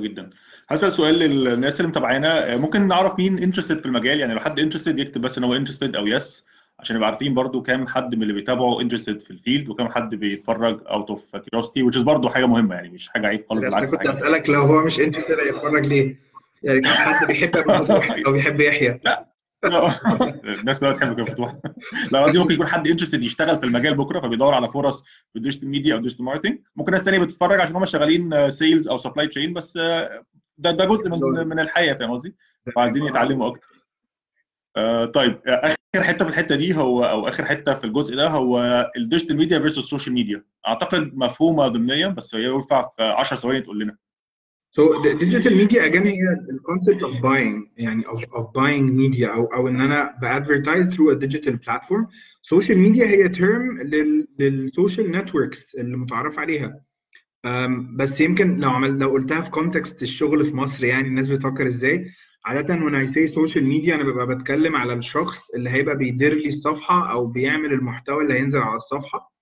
جدا. 0.03 0.31
هسأل 0.69 0.93
سؤال 0.93 1.15
للناس 1.15 1.81
اللي 1.81 1.89
متابعانا 1.89 2.57
ممكن 2.57 2.89
نعرف 2.89 3.19
مين 3.19 3.39
interested 3.39 3.79
في 3.79 3.87
المجال؟ 3.87 4.21
يعني 4.21 4.35
لو 4.35 4.41
حد 4.41 4.61
interested 4.61 4.99
يكتب 4.99 5.21
بس 5.21 5.39
إن 5.39 5.45
هو 5.45 5.55
interested 5.57 5.97
أو 5.97 6.07
yes 6.07 6.45
عشان 6.81 6.97
نبقى 6.97 7.09
عارفين 7.09 7.35
برضو 7.35 7.63
كام 7.63 7.87
حد 7.87 8.15
من 8.15 8.23
اللي 8.23 8.33
بيتابعوا 8.33 8.83
interested 8.83 9.21
في 9.21 9.31
ال 9.31 9.37
field 9.37 9.69
وكام 9.69 9.89
حد 9.89 10.15
بيتفرج 10.15 10.81
out 10.87 11.11
of 11.11 11.37
curiosity 11.37 11.83
which 11.91 11.95
is 11.95 12.05
برضو 12.05 12.29
حاجة 12.29 12.47
مهمة 12.47 12.75
يعني 12.75 12.89
مش 12.89 13.09
حاجة 13.09 13.27
عيب 13.27 13.47
خالص 13.49 13.61
بالعكس 13.61 13.95
كنت 13.95 14.07
أسألك 14.07 14.51
لو 14.51 14.63
هو 14.63 14.85
مش 14.85 15.01
interested 15.01 15.39
هيتفرج 15.41 15.87
ليه؟ 15.87 16.17
يعني 16.63 16.87
حد 16.87 17.27
بيحب 17.27 17.57
أبو 17.57 17.85
فتوح 17.85 18.11
أو 18.27 18.33
بيحب 18.33 18.61
يحيى 18.61 19.01
لا 19.05 19.33
الناس 20.45 20.81
كلها 20.81 20.93
بتحب 20.93 21.17
كده 21.17 21.25
فتوح 21.25 21.55
لا 22.13 22.25
قصدي 22.25 22.39
ممكن 22.39 22.55
يكون 22.55 22.67
حد 22.67 22.89
interested 22.89 23.23
يشتغل 23.23 23.57
في 23.57 23.67
المجال 23.67 23.95
بكرة 23.95 24.21
فبيدور 24.21 24.55
على 24.55 24.69
فرص 24.69 25.03
في 25.03 25.37
ال 25.37 25.41
digital 25.41 25.69
media 25.69 25.95
أو 25.95 25.99
digital 25.99 26.25
marketing 26.25 26.59
ممكن 26.77 26.93
ناس 26.93 27.03
ثانية 27.03 27.19
بتتفرج 27.19 27.61
عشان 27.61 27.77
هم 27.77 27.85
شغالين 27.85 28.51
sales 28.51 28.89
أو 28.89 28.97
supply 28.97 29.27
chain 29.27 29.53
بس 29.53 29.77
آه، 29.77 30.25
ده 30.59 30.71
ده 30.71 30.85
جزء 30.85 31.09
من 31.09 31.49
من 31.49 31.59
الحياة 31.59 31.95
فاهم 31.95 32.11
قصدي؟ 32.11 32.35
فعايزين 32.77 33.07
يتعلموا 33.07 33.47
أكتر. 33.47 33.69
آه 34.77 35.05
طيب 35.05 35.41
آه، 35.47 35.75
آخر 35.95 36.05
حتة 36.05 36.25
في 36.25 36.31
الحتة 36.31 36.57
دي 36.57 36.75
هو 36.77 37.05
أو 37.05 37.29
آخر 37.29 37.45
حتة 37.45 37.75
في 37.75 37.85
الجزء 37.85 38.17
ده 38.17 38.29
هو 38.29 38.91
ال 38.97 39.02
digital 39.02 39.37
media 39.37 39.59
versus 39.59 39.79
ال 39.79 39.84
social 39.84 40.15
media 40.15 40.45
أعتقد 40.67 41.11
مفهومة 41.15 41.69
ضمنيا 41.69 42.09
بس 42.09 42.35
هي 42.35 42.45
ينفع 42.45 42.89
في 42.89 43.03
10 43.03 43.37
ثواني 43.37 43.61
تقول 43.61 43.79
لنا. 43.81 43.97
The 44.77 45.15
digital 45.15 45.53
media 45.53 45.81
again 45.81 46.07
هي 46.07 46.21
ال 46.51 46.58
concept 46.58 47.05
of 47.05 47.15
buying 47.15 47.69
يعني 47.77 48.05
of, 48.05 48.21
of 48.21 48.45
buying 48.45 48.91
media 49.01 49.29
أو 49.29 49.45
أو 49.45 49.69
إن 49.69 49.81
أنا 49.81 50.19
ب 50.23 50.29
advertise 50.29 50.87
through 50.89 51.17
a 51.17 51.27
digital 51.27 51.53
platform. 51.67 52.07
Social 52.55 52.77
media 52.77 53.03
هي 53.03 53.23
لل 53.23 54.29
لل 54.39 54.57
social 54.57 55.11
networks 55.11 55.75
اللي 55.75 55.97
متعارف 55.97 56.39
عليها. 56.39 56.81
بس 57.97 58.21
يمكن 58.21 58.57
لو 58.57 58.71
عمل 58.71 58.99
لو 58.99 59.11
قلتها 59.11 59.41
في 59.41 59.51
context 59.51 60.03
الشغل 60.03 60.45
في 60.45 60.57
مصر 60.57 60.85
يعني 60.85 61.09
الناس 61.09 61.29
بتفكر 61.29 61.69
إزاي. 61.69 62.07
عادة 62.45 62.75
when 62.77 62.95
I 62.95 63.13
say 63.13 63.27
social 63.35 63.63
media 63.63 63.95
أنا 63.95 64.03
ببقى 64.05 64.27
بتكلم 64.27 64.77
على 64.77 64.93
الشخص 64.93 65.51
اللي 65.55 65.71
هيبقى 65.71 65.97
بيدير 65.97 66.35
لي 66.35 66.49
الصفحة 66.49 67.11
أو 67.13 67.27
بيعمل 67.27 67.73
المحتوى 67.73 68.23
اللي 68.23 68.35
هينزل 68.35 68.59
على 68.59 68.77
الصفحة. 68.77 69.33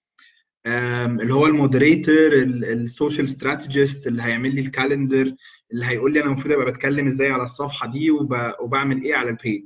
اللي 0.66 1.34
هو 1.34 1.46
ال 1.46 1.55
moderator 1.55 2.32
ال 2.32 2.46
social 2.46 3.28
strategist 3.28 4.06
اللي 4.06 4.22
هيعمل 4.22 4.54
لي 4.54 4.60
ال 4.60 4.68
calendar 4.68 5.34
اللي 5.72 5.86
هيقول 5.86 6.12
لي 6.12 6.20
أنا 6.20 6.26
المفروض 6.30 6.52
أبقى 6.54 6.72
بتكلم 6.72 7.06
إزاي 7.06 7.30
على 7.30 7.42
الصفحة 7.42 7.92
دي 7.92 8.10
وب... 8.10 8.36
وبعمل 8.60 9.02
إيه 9.04 9.14
على 9.14 9.30
ال 9.30 9.37
page 9.37 9.64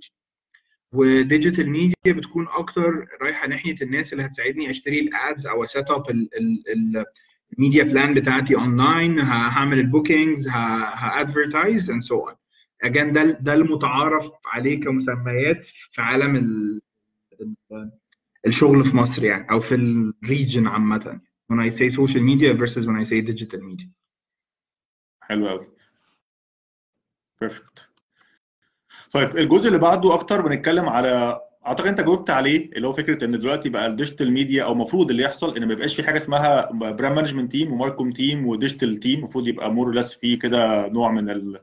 و 0.93 1.02
digital 1.03 1.71
media 1.71 1.95
بتكون 2.07 2.47
أكتر 2.51 3.07
رايحة 3.23 3.49
ناحية 3.49 3.77
الناس 3.83 4.13
اللي 4.13 4.25
هتساعدني 4.25 4.71
أشتري 4.71 5.01
ال 5.01 5.12
ads 5.12 5.47
أو 5.47 5.65
ا 5.65 5.71
set 5.71 5.91
up 5.91 6.05
ال 7.59 7.63
media 7.63 7.83
plan 7.85 8.15
بتاعتي 8.15 8.55
اونلاين 8.55 9.19
هعمل 9.21 9.79
ال 9.79 9.87
bookings 9.87 10.49
ه 10.49 10.63
advertise 10.63 11.91
and 11.91 12.03
so 12.03 12.19
on 12.29 12.35
again 12.85 13.13
ده 13.13 13.25
ده 13.25 13.55
المتعارف 13.55 14.31
عليه 14.47 14.81
كمسميات 14.81 15.65
في 15.65 16.03
عالم 16.03 16.37
ال... 16.37 16.81
ال... 17.41 17.91
الشغل 18.47 18.85
في 18.85 18.97
مصر 18.97 19.25
يعني 19.25 19.51
أو 19.51 19.61
في 19.61 19.75
ال 19.75 19.88
region 19.88 20.67
عامة. 20.67 21.21
When 21.53 21.57
I 21.57 21.71
say 21.71 21.91
social 21.91 22.21
media 22.31 22.55
versus 22.55 22.87
when 22.87 22.97
I 22.97 23.05
say 23.05 23.21
digital 23.33 23.61
media. 23.61 23.89
حلو 25.23 25.49
قوي 25.49 25.67
perfect 27.41 27.89
طيب 29.13 29.37
الجزء 29.37 29.69
اللي 29.69 29.79
بعده 29.79 30.15
أكتر 30.15 30.41
بنتكلم 30.49 30.89
على 30.89 31.41
أعتقد 31.67 31.87
أنت 31.87 32.01
جاوبت 32.01 32.31
عليه 32.31 32.73
اللي 32.73 32.87
هو 32.89 32.93
فكرة 32.93 33.25
إن 33.25 33.39
دلوقتي 33.39 33.69
بقى 33.69 33.87
ال 33.87 33.92
digital 33.92 34.33
media 34.33 34.65
أو 34.65 34.73
المفروض 34.73 35.11
اللي 35.11 35.23
يحصل 35.23 35.57
إن 35.57 35.67
ما 35.67 35.73
يبقاش 35.73 35.97
في 35.97 36.03
حاجة 36.03 36.17
اسمها 36.17 36.71
brand 36.73 37.15
management 37.17 37.53
team 37.53 37.73
و 37.73 37.78
marcom 37.78 38.13
team 38.13 38.47
و 38.47 38.53
digital 38.53 38.97
team 38.97 39.19
المفروض 39.19 39.49
يبقى 39.49 39.73
more 39.73 39.95
less 39.95 40.15
في 40.15 40.37
كده 40.37 40.89
نوع 40.89 41.11
من 41.11 41.31
ال... 41.31 41.59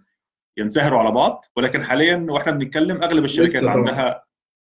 ينسهروا 0.57 0.99
على 0.99 1.11
بعض 1.11 1.45
ولكن 1.55 1.83
حاليا 1.83 2.25
وإحنا 2.29 2.51
بنتكلم 2.51 3.03
أغلب 3.03 3.23
الشركات. 3.25 3.63
عندها 3.63 4.23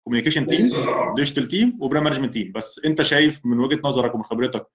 communication 0.05 0.47
team 0.47 0.71
digital 1.17 1.49
team 1.49 1.79
و 1.81 1.85
brand 1.85 2.05
management 2.05 2.35
team 2.35 2.53
بس 2.55 2.81
أنت 2.85 3.03
شايف 3.03 3.47
من 3.47 3.59
وجهة 3.61 3.81
نظرك 3.85 4.15
ومن 4.15 4.25
خبرتك 4.25 4.67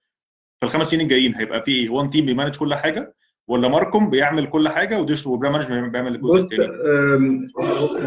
في 0.60 0.66
الخمس 0.66 0.90
سنين 0.90 1.00
الجايين 1.00 1.34
هيبقى 1.34 1.62
في 1.62 1.70
إيه؟ 1.70 1.90
one 1.90 2.08
team 2.10 2.26
بي 2.26 2.34
manage 2.34 2.56
كل 2.56 2.74
حاجة 2.74 3.14
ولا 3.48 3.68
marcom 3.68 4.10
بيعمل 4.10 4.46
كل 4.46 4.68
حاجة 4.68 5.00
و 5.00 5.04
digital 5.04 5.32
و 5.32 5.38
brand 5.38 5.70
management 5.70 5.92
بيعمل 5.92 6.14
الجزء 6.14 6.36
الثاني؟ 6.36 7.48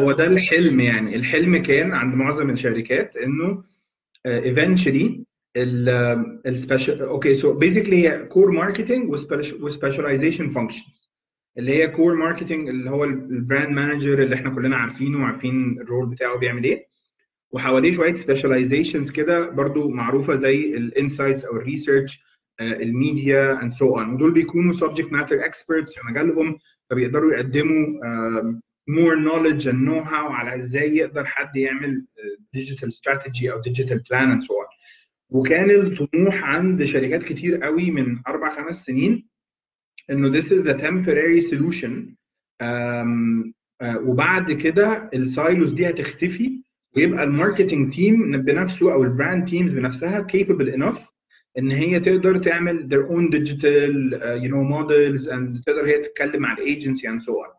هو 0.02 0.12
ده 0.12 0.24
الحلم 0.28 0.80
يعني 0.80 1.16
الحلم 1.16 1.58
كان 1.58 1.94
عند 1.94 2.16
معظم 2.16 2.50
الشركات 2.50 3.14
إنه 3.18 3.64
eventually 4.28 5.12
ال 6.46 6.53
special 6.53 7.02
okay 7.02 7.34
so 7.36 7.54
basically 7.54 8.26
core 8.26 8.52
marketing 8.52 9.12
و 9.62 9.68
specialization 9.68 10.50
functions 10.50 11.07
اللي 11.58 11.74
هي 11.74 11.88
core 11.88 12.16
marketing 12.16 12.70
اللي 12.70 12.90
هو 12.90 13.04
ال 13.04 13.15
brand 13.15 13.70
manager 13.70 14.24
اللي 14.24 14.36
إحنا 14.36 14.50
كلنا 14.50 14.78
عارفينه 14.78 15.22
وعارفين 15.22 15.80
ال 15.82 15.87
role 15.87 16.10
بتاعه 16.10 16.38
بيعمل 16.38 16.64
إيه. 16.64 16.88
وحواليه 17.52 17.92
شوية 17.92 18.16
specializations 18.16 19.12
كده 19.12 19.50
برضو 19.50 19.90
معروفة 19.90 20.36
زي 20.36 20.78
ال 20.78 20.85
insights 20.85 21.46
أو 21.46 21.58
ال 21.58 21.65
research 21.65 22.24
ال 22.62 22.78
media 22.78 23.62
and 23.62 23.72
so 23.72 24.00
on 24.00 24.14
ودول 24.14 24.32
بيكونوا 24.32 24.74
subject 24.74 25.12
matter 25.14 25.46
experts 25.46 25.94
في 25.94 26.00
مجالهم 26.12 26.58
فبيقدروا 26.90 27.34
يقدموا 27.34 27.88
more 28.88 29.16
knowledge 29.16 29.68
and 29.68 29.84
know 29.84 30.00
how 30.00 30.28
على 30.28 30.56
إزاي 30.56 30.96
يقدر 30.98 31.26
حد 31.26 31.56
يعمل 31.58 32.06
digital 32.54 32.88
strategy 32.88 33.52
أو 33.52 33.62
digital 33.62 34.04
plan 34.10 34.32
and 34.32 34.42
so 34.42 34.54
on 34.54 34.66
وكان 35.30 35.70
الطموح 35.72 36.44
عند 36.44 36.84
شركات 36.84 37.24
كتير 37.24 37.64
قوي 37.64 37.92
من 37.92 38.18
أربع 38.28 38.56
خمس 38.56 38.84
سنين 38.86 39.28
إنه 40.10 40.42
this 40.42 40.46
is 40.46 40.66
a 40.66 40.74
temporary 40.78 41.42
solution. 41.50 42.16
Um, 42.64 43.54
uh, 43.84 43.98
وبعد 43.98 44.52
كده 44.52 45.10
ال 45.14 45.23
silos 45.23 45.72
دي 45.74 45.90
هتختفي 45.90 46.62
ويبقى 46.96 47.24
ال 47.24 47.31
marketing 47.31 47.94
team 47.94 48.32
بنفسه 48.32 48.94
أو 48.94 49.04
ال 49.04 49.11
brand 49.11 49.46
teams 49.48 49.74
بنفسها 49.74 50.28
capable 50.34 50.74
enough 50.78 51.00
إن 51.58 51.72
هي 51.72 52.00
تقدر 52.00 52.38
تعمل 52.38 52.90
their 52.90 53.10
own 53.12 53.32
digital 53.38 54.20
uh, 54.22 54.44
you 54.44 54.50
know 54.52 54.64
models 54.74 55.28
and 55.34 55.64
تقدر 55.66 55.86
هي 55.86 56.02
تتكلم 56.02 56.42
مع 56.42 56.54
الايجنسي 56.54 57.08
and 57.08 57.22
so 57.22 57.32
on. 57.32 57.58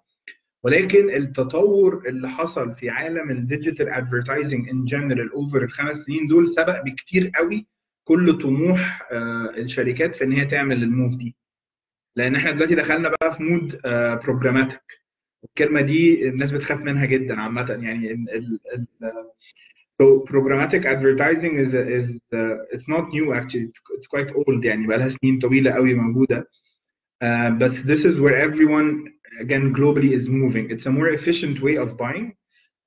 ولكن 0.65 1.11
التطور 1.11 2.03
اللي 2.09 2.29
حصل 2.29 2.75
في 2.75 2.91
عالم 2.91 3.31
ال 3.31 3.38
digital 3.38 3.89
advertising 3.89 4.69
in 4.69 4.85
general 4.85 5.33
over 5.33 5.63
الخمس 5.65 5.97
سنين 5.97 6.27
دول 6.27 6.49
سبق 6.49 6.83
بكتير 6.85 7.31
قوي 7.39 7.67
كل 8.05 8.39
طموح 8.39 9.03
uh, 9.03 9.13
الشركات 9.59 10.15
في 10.15 10.25
إن 10.25 10.33
هي 10.33 10.45
تعمل 10.45 10.83
ال 10.83 10.89
move 10.89 11.17
دي. 11.17 11.37
لأن 12.19 12.37
إحنا 12.37 12.51
دلوقتي 12.51 12.75
دخلنا 12.75 13.09
بقى 13.09 13.37
في 13.37 13.43
mode 13.43 13.81
programmatic 14.25 14.81
الكلمة 15.45 15.81
دي 15.81 16.29
الناس 16.29 16.51
بتخاف 16.53 16.81
منها 16.83 17.07
جدا 17.07 17.41
عامه 17.41 17.67
يعني 17.83 18.13
ال 18.13 18.27
ال 18.75 18.87
So 20.03 20.07
programmatic 20.33 20.83
advertising 20.95 21.55
is 21.65 21.71
is 21.99 22.07
uh, 22.41 22.57
it's 22.75 22.87
not 22.95 23.05
new 23.17 23.27
actually 23.39 23.65
it's, 23.71 23.81
it's 23.97 24.07
quite 24.15 24.31
old 24.37 24.65
يعني 24.65 24.87
بقى 24.87 24.99
لها 24.99 25.09
سنين 25.09 25.39
طويله 25.39 25.71
قوي 25.71 25.95
موجوده 25.95 26.49
uh, 27.25 27.27
بس 27.49 27.83
this 27.83 28.01
is 28.05 28.21
where 28.21 28.37
everyone 28.49 29.09
again 29.41 29.73
globally 29.79 30.13
is 30.19 30.29
moving 30.29 30.71
it's 30.75 30.87
a 30.87 30.91
more 30.91 31.09
efficient 31.19 31.61
way 31.63 31.77
of 31.85 31.97
buying 31.97 32.33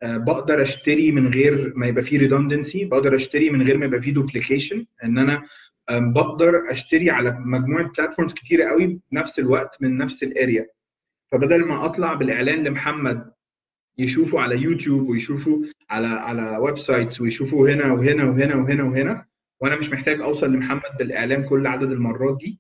uh, 0.06 0.18
بقدر 0.18 0.62
اشتري 0.62 1.12
من 1.12 1.34
غير 1.34 1.74
ما 1.76 1.88
يبقى 1.88 2.04
فيه 2.04 2.20
redundancy 2.30 2.84
بقدر 2.88 3.16
اشتري 3.16 3.50
من 3.50 3.62
غير 3.62 3.78
ما 3.78 3.86
يبقى 3.86 4.02
فيه 4.02 4.14
duplication 4.14 4.86
ان 5.04 5.18
أنا 5.18 5.40
um, 5.40 5.44
بقدر 6.00 6.72
أشتري 6.72 7.10
على 7.10 7.32
مجموعة 7.40 7.92
platforms 7.98 8.34
كتيرة 8.34 8.70
قوي 8.70 9.00
بنفس 9.12 9.40
الوقت 9.40 9.78
من 9.82 9.98
نفس 9.98 10.24
ال 10.24 10.33
area 10.33 10.68
فبدل 11.32 11.66
ما 11.66 11.86
أطلع 11.86 12.14
بالإعلان 12.14 12.64
لمحمد 12.64 13.32
يشوفوا 13.98 14.42
على 14.42 14.58
يوتيوب 14.62 15.10
ويشوفوا 15.10 15.64
على 15.90 16.08
على 16.08 16.58
websites 16.58 17.22
ويشوفوا 17.22 17.70
هنا 17.70 17.92
وهنا 17.92 18.24
وهنا 18.24 18.56
وهنا 18.56 18.84
وهنا 18.84 19.26
وأنا 19.60 19.76
مش 19.76 19.90
محتاج 19.90 20.22
أوصل 20.22 20.54
لمحمد 20.54 20.82
بالإعلان 21.00 21.44
كل 21.44 21.68
عدد 21.68 21.92
المرات 21.92 22.38
دي 22.38 22.60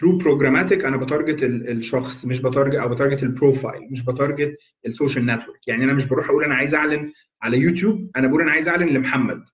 through 0.00 0.18
programmatic 0.18 0.84
أنا 0.84 0.96
ب 0.96 1.03
target 1.03 1.42
الشخص 1.42 2.24
مش 2.24 2.40
ب 2.40 2.45
target 2.45 2.74
أو 2.74 2.88
ب 2.88 2.93
target 2.93 3.22
ال 3.22 3.30
profile 3.30 3.88
مش 3.90 4.04
ب 4.04 4.11
target 4.11 4.56
ال 4.86 4.92
social 4.92 5.26
network 5.26 5.68
يعني 5.68 5.84
أنا 5.84 5.92
مش 5.92 6.04
بروح 6.04 6.28
أقول 6.30 6.44
أنا 6.44 6.54
عايز 6.54 6.74
أعلن 6.74 7.12
على 7.42 7.58
يوتيوب 7.58 8.10
أنا 8.16 8.26
بقول 8.28 8.42
أنا 8.42 8.50
عايز 8.52 8.68
أعلن 8.68 8.88
لمحمد. 8.88 9.44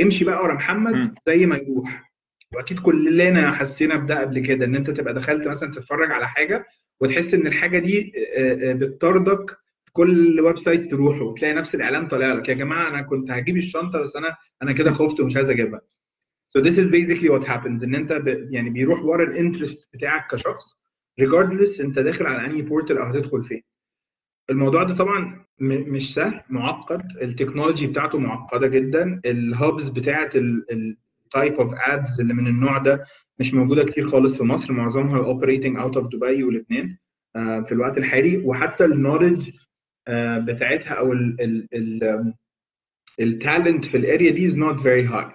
امشي 0.00 0.24
بقى 0.24 0.42
ورا 0.42 0.54
محمد 0.54 1.14
زي 1.26 1.46
ما 1.46 1.56
يروح. 1.56 2.12
واكيد 2.54 2.78
كلنا 2.78 3.52
حسينا 3.52 3.96
بده 3.96 4.20
قبل 4.20 4.38
كده 4.38 4.64
إن 4.64 4.76
أنت 4.76 4.90
تبقى 4.90 5.14
دخلت 5.14 5.48
مثلا 5.48 5.70
تتفرج 5.70 6.12
على 6.12 6.28
حاجة 6.28 6.66
وتحس 7.00 7.34
إن 7.34 7.46
الحاجة 7.46 7.78
دي 7.78 8.12
بتطاردك 8.74 9.56
كل 9.92 10.40
website 10.40 10.90
تروحه 10.90 11.22
وتلاقي 11.22 11.54
نفس 11.54 11.74
الإعلان 11.74 12.08
طالع 12.08 12.32
لك. 12.32 12.48
يا 12.48 12.54
جماعة 12.54 12.88
أنا 12.88 13.02
كنت 13.02 13.30
هجيب 13.30 13.56
الشنطة 13.56 14.02
بس 14.02 14.16
أنا 14.16 14.36
أنا 14.62 14.72
كده 14.72 14.90
خفت 14.90 15.20
ومش 15.20 15.36
عايز 15.36 15.50
أجيبها. 15.50 15.80
So 16.58 16.62
this 16.62 16.74
is 16.74 16.90
basically 16.90 17.28
what 17.30 17.44
happens 17.48 17.84
إن 17.84 17.94
أنت 17.94 18.12
ب... 18.12 18.48
يعني 18.50 18.70
بيروح 18.70 19.02
ورا 19.02 19.24
ال 19.24 19.31
interest 19.31 19.88
بتاعك 19.94 20.30
كشخص 20.30 20.88
regardless 21.22 21.80
أنت 21.80 21.98
داخل 21.98 22.26
على 22.26 22.46
أنهي 22.46 22.62
portal 22.62 22.98
أو 22.98 23.04
هتدخل 23.04 23.44
فين. 23.44 23.62
الموضوع 24.50 24.82
ده 24.82 24.94
طبعا. 24.94 25.42
مش 25.60 26.14
سهل 26.14 26.40
معقد. 26.50 27.02
ال 27.22 27.28
technology 27.28 27.86
بتاعته 27.86 28.18
معقدة 28.18 28.66
جدا. 28.66 29.20
ال 29.26 29.38
hubs 29.38 29.88
بتاعت 29.88 30.36
ال 30.36 30.60
type 30.60 31.54
of 31.54 31.74
ads 31.74 32.20
اللي 32.20 32.34
من 32.34 32.46
النوع 32.46 32.78
ده 32.78 33.04
مش 33.38 33.54
موجودة 33.54 33.84
كتير 33.84 34.04
خالص 34.04 34.36
في 34.36 34.42
مصر. 34.44 34.72
معظمها 34.72 35.18
operating 35.18 35.78
out 35.78 35.96
of 35.96 36.06
دبي 36.06 36.44
والاثنين 36.44 36.98
في 37.34 37.72
الوقت 37.72 37.98
الحالي. 37.98 38.36
وحتى 38.36 38.84
ال 38.84 38.91
knowledge 38.91 39.50
بتاعتها 40.38 40.94
أو 40.94 41.12
ال 43.20 43.29
talent 43.29 43.84
في 43.84 43.96
ال 43.96 44.03
area 44.03 44.30
دي 44.30 44.50
is 44.50 44.54
not 44.54 44.80
very 44.82 45.12
high. 45.12 45.32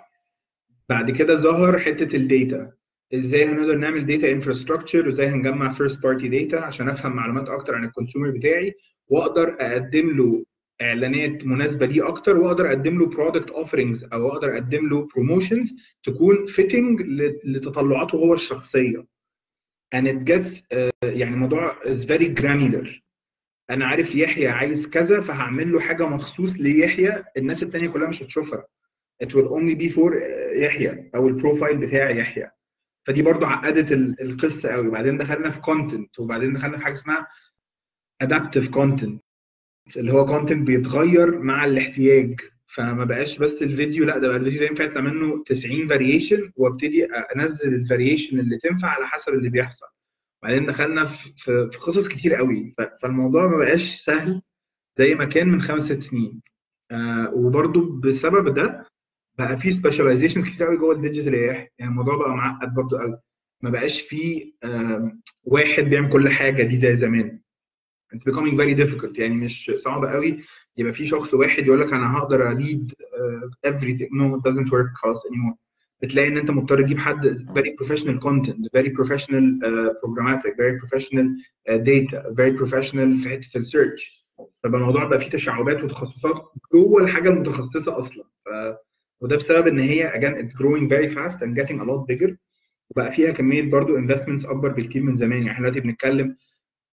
بعد 0.90 1.12
كده 1.12 1.36
ظهر 1.36 1.80
حتة 1.80 2.16
ال 2.16 2.27
data 2.27 2.72
إزاي 3.14 3.46
هنقدر 3.46 3.76
نعمل 3.78 4.06
data 4.06 4.32
infrastructure 4.32 5.08
وإزاي 5.08 5.28
هنجمع 5.28 5.70
first 5.70 6.04
party 6.04 6.28
data 6.28 6.56
عشان 6.66 6.90
أفهم 6.90 7.16
معلومات 7.16 7.50
أكتر 7.50 7.76
عن 7.76 7.84
ال 7.84 7.89
consumer 7.89 8.30
بتاعي. 8.30 8.74
واقدر 9.10 9.56
اقدم 9.60 10.10
له 10.18 10.46
اعلانات 10.82 11.46
مناسبة 11.46 11.86
ليه 11.86 12.08
أكتر 12.08 12.38
واقدر 12.38 12.68
اقدم 12.68 13.00
له 13.00 13.06
product 13.06 13.50
offerings 13.50 14.04
أو 14.14 14.28
أقدر 14.28 14.54
اقدم 14.54 14.90
له 14.90 15.08
promotions 15.16 15.74
تكون 16.04 16.46
fitting 16.46 17.02
لتطلعاته 17.46 18.16
هو 18.16 18.34
الشخصية. 18.34 19.06
And 19.96 20.06
it 20.08 20.26
gets 20.32 20.48
uh, 20.48 20.92
يعني 21.04 21.34
الموضوع 21.34 21.76
is 21.84 22.04
very 22.06 22.40
granular. 22.42 23.02
أنا 23.70 23.86
عارف 23.86 24.16
يحيى 24.16 24.48
عايز 24.48 24.88
كذا 24.88 25.22
فهعمل 25.22 25.72
له 25.72 25.80
حاجة 25.80 26.08
مخصوص 26.08 26.54
ليحيى 26.60 27.24
الناس 27.38 27.64
التانية 27.64 27.88
كلها 27.88 28.08
مش 28.10 28.24
هتشوفها. 28.24 28.68
It 29.24 29.28
will 29.28 29.50
only 29.50 29.76
be 29.80 29.96
for 29.96 30.14
يحيى 30.56 31.12
أو 31.16 31.28
ال 31.28 31.34
profile 31.34 31.78
بتاع 31.78 32.10
يحيى. 32.10 32.50
فدي 33.08 33.22
برضو 33.22 33.46
عقدت 33.46 33.92
القصة 34.22 34.70
قوي 34.70 34.88
وبعدين 34.88 35.18
دخلنا 35.18 35.50
في 35.52 35.60
content 35.60 36.20
وبعدين 36.20 36.54
دخلنا 36.54 36.78
في 36.78 36.84
حاجة 36.84 36.94
اسمها 36.94 37.28
adaptive 38.24 38.70
content 38.76 39.18
اللي 39.98 40.14
هو 40.14 40.26
content 40.26 40.68
بيتغير 40.68 41.40
مع 41.40 41.66
الاحتياج. 41.66 42.40
فما 42.76 43.04
بقاش 43.04 43.38
بس 43.38 43.62
الفيديو 43.62 44.06
لا 44.06 44.18
ده 44.18 44.28
بقى 44.28 44.38
الفيديو 44.38 44.60
ده 44.60 44.66
ينفع 44.66 44.84
يطلع 44.84 45.02
منه 45.02 45.44
90 45.44 45.88
variation 45.88 46.52
وابتدي 46.56 47.06
أنزل 47.06 47.74
ال 47.74 47.80
variation 47.80 48.40
اللي 48.40 48.58
تنفع 48.58 48.88
على 48.88 49.08
حسب 49.08 49.34
اللي 49.34 49.50
بيحصل. 49.50 49.86
بعدين 50.44 50.66
دخلنا 50.66 51.06
في 51.06 51.70
قصص 51.82 52.08
كتير 52.08 52.36
قوي. 52.36 52.76
فالموضوع 53.02 53.48
ما 53.48 53.58
بقاش 53.58 53.96
سهل 54.02 54.42
زي 54.98 55.16
ما 55.16 55.26
كان 55.26 55.48
من 55.50 55.62
خمس 55.62 55.84
ست 55.84 56.00
سنين. 56.02 56.42
آه 56.92 57.32
وبرده 57.34 57.82
بسبب 57.82 58.54
ده 58.54 58.86
بقى 59.38 59.58
في 59.58 59.72
specialization 59.72 60.44
كتير 60.44 60.68
قوي 60.68 60.78
جوه 60.78 60.96
ال 60.96 61.00
digital 61.00 61.34
يعني 61.34 61.70
الموضوع 61.82 62.18
بقى 62.18 62.30
معقد 62.30 62.74
برده 62.74 63.00
قوي. 63.02 63.20
ما 63.64 63.70
بقاش 63.70 64.02
في 64.02 64.54
آه 64.64 65.18
واحد 65.44 65.84
بيعمل 65.84 66.10
كل 66.10 66.30
حاجة 66.30 66.64
دي 66.64 66.78
زي 66.78 66.96
زمان. 66.96 67.40
it's 68.14 68.24
becoming 68.24 68.58
very 68.60 68.74
difficult 68.74 69.20
يعني 69.20 69.36
مش 69.36 69.72
صعب 69.78 70.06
قوي 70.06 70.40
يبقى 70.78 70.94
في 70.94 71.08
شخص 71.08 71.34
واحد 71.34 71.68
يقول 71.68 71.82
لك 71.82 71.94
أنا 71.94 72.18
هقدر 72.18 72.52
اديك 72.52 72.94
everything 73.66 74.12
no 74.14 74.38
doesn't 74.38 74.74
work 74.74 74.90
خلاص 74.96 75.26
anymore 75.26 75.54
بتلاقي 76.02 76.28
إن 76.28 76.38
أنت 76.38 76.52
مضطر 76.52 76.82
تجيب 76.82 76.98
حد 76.98 77.46
very 77.54 77.76
professional 77.76 78.20
content 78.20 78.68
very 78.72 78.90
professional 78.90 79.60
programmatic 80.04 80.56
very 80.56 80.78
professional 80.78 81.36
data 81.70 82.34
very 82.36 82.52
professional 82.52 83.18
في 83.18 83.30
حتة 83.30 83.58
ال 83.58 83.68
search 83.68 84.28
فبقى 84.64 84.80
الموضوع 84.82 85.04
بقى 85.06 85.20
فيه 85.20 85.30
تشعبات 85.30 85.84
وتخصصات 85.84 86.52
جوه 86.74 87.04
الحاجة 87.04 87.30
المتخصصة 87.30 87.98
أصلا. 87.98 88.24
ف... 88.46 88.50
وده 89.22 89.36
بسبب 89.38 89.68
إن 89.68 89.80
هي 89.80 90.12
again 90.12 90.36
it's 90.44 90.54
growing 90.54 90.88
very 90.90 91.16
fast 91.16 91.38
and 91.42 91.56
getting 91.60 91.80
a 91.80 91.84
lot 91.84 92.06
bigger. 92.12 92.36
وبقى 92.90 93.12
فيها 93.12 93.32
كمية 93.32 93.62
برضه 93.72 94.02
investments 94.02 94.50
أكبر 94.50 94.70
بكتير 94.72 95.04
من 95.04 95.16
زمان. 95.16 95.38
يعني 95.38 95.52
إحنا 95.52 95.70
دلوقتي 95.70 95.80
بنتكلم 95.88 96.36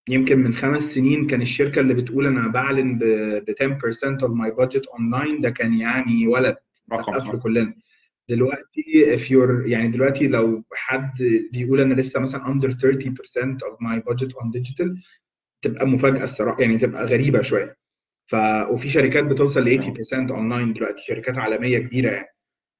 يمكن 0.09 0.39
من 0.39 0.53
خمس 0.53 0.83
سنين 0.83 1.27
كان 1.27 1.41
الشركة 1.41 1.79
اللي 1.81 1.93
بتقول 1.93 2.27
أنا 2.27 2.47
بعلن 2.47 2.97
ب 2.97 3.03
10% 3.49 4.21
of 4.21 4.29
my 4.31 4.63
budget 4.63 4.81
online 4.81 5.41
ده 5.41 5.49
كان 5.49 5.73
يعني 5.73 6.27
ولد. 6.27 6.55
رقم 6.91 7.37
كلنا. 7.37 7.73
دلوقتي 8.29 8.81
if 9.17 9.21
you're 9.29 9.67
يعني 9.67 9.87
دلوقتي 9.87 10.27
لو 10.27 10.63
حد 10.73 11.11
بيقول 11.51 11.81
أنا 11.81 11.93
لسه 11.93 12.19
مثلا 12.19 12.43
under 12.45 12.67
30% 12.71 12.77
of 13.57 13.77
my 13.81 13.99
budget 14.13 14.29
on 14.29 14.59
digital 14.59 14.89
تبقى 15.61 15.87
مفاجأة 15.87 16.23
الصراحة 16.23 16.61
يعني 16.61 16.77
تبقى 16.77 17.05
غريبة 17.05 17.41
شوية. 17.41 17.77
ف 18.27 18.35
وفي 18.69 18.89
شركات 18.89 19.23
بتوصل 19.23 19.61
ل 19.63 19.83
80% 19.83 20.31
اونلاين 20.31 20.73
دلوقتي 20.73 21.01
شركات 21.07 21.37
عالمية 21.37 21.79
كبيرة 21.79 22.11
يعني. 22.11 22.27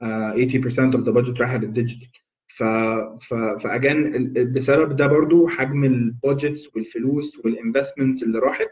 uh, 0.03 0.51
80% 0.51 0.93
of 0.97 1.05
the 1.05 1.11
budget 1.13 1.39
رايحة 1.41 1.57
لل 1.57 1.69
digital 1.69 2.09
ف 2.55 2.63
ف 3.27 3.33
فاجان 3.33 4.33
بسبب 4.53 4.95
ده 4.95 5.07
برضو 5.07 5.47
حجم 5.47 5.83
ال 5.83 5.95
budgets 5.95 6.75
والفلوس 6.75 7.37
وال 7.45 7.57
investments 7.57 8.23
اللي 8.23 8.39
راحت 8.39 8.69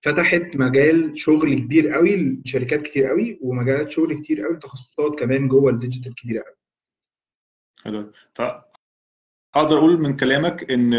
فتحت 0.00 0.56
مجال 0.56 1.20
شغل 1.20 1.54
كبير 1.54 1.88
قوي 1.88 2.16
لشركات 2.16 2.82
كتير 2.82 3.06
قوي 3.06 3.38
ومجالات 3.42 3.90
شغل 3.90 4.18
كتير 4.20 4.46
قوي 4.46 4.56
تخصصات 4.56 5.18
كمان 5.18 5.48
جوه 5.48 5.70
ال 5.70 5.76
digital 5.76 6.14
كبيرة 6.14 6.42
قوي. 6.42 6.56
حلو. 7.82 8.12
فاقدر 8.32 9.78
أقول 9.78 10.00
من 10.00 10.16
كلامك 10.16 10.70
إن 10.70 10.94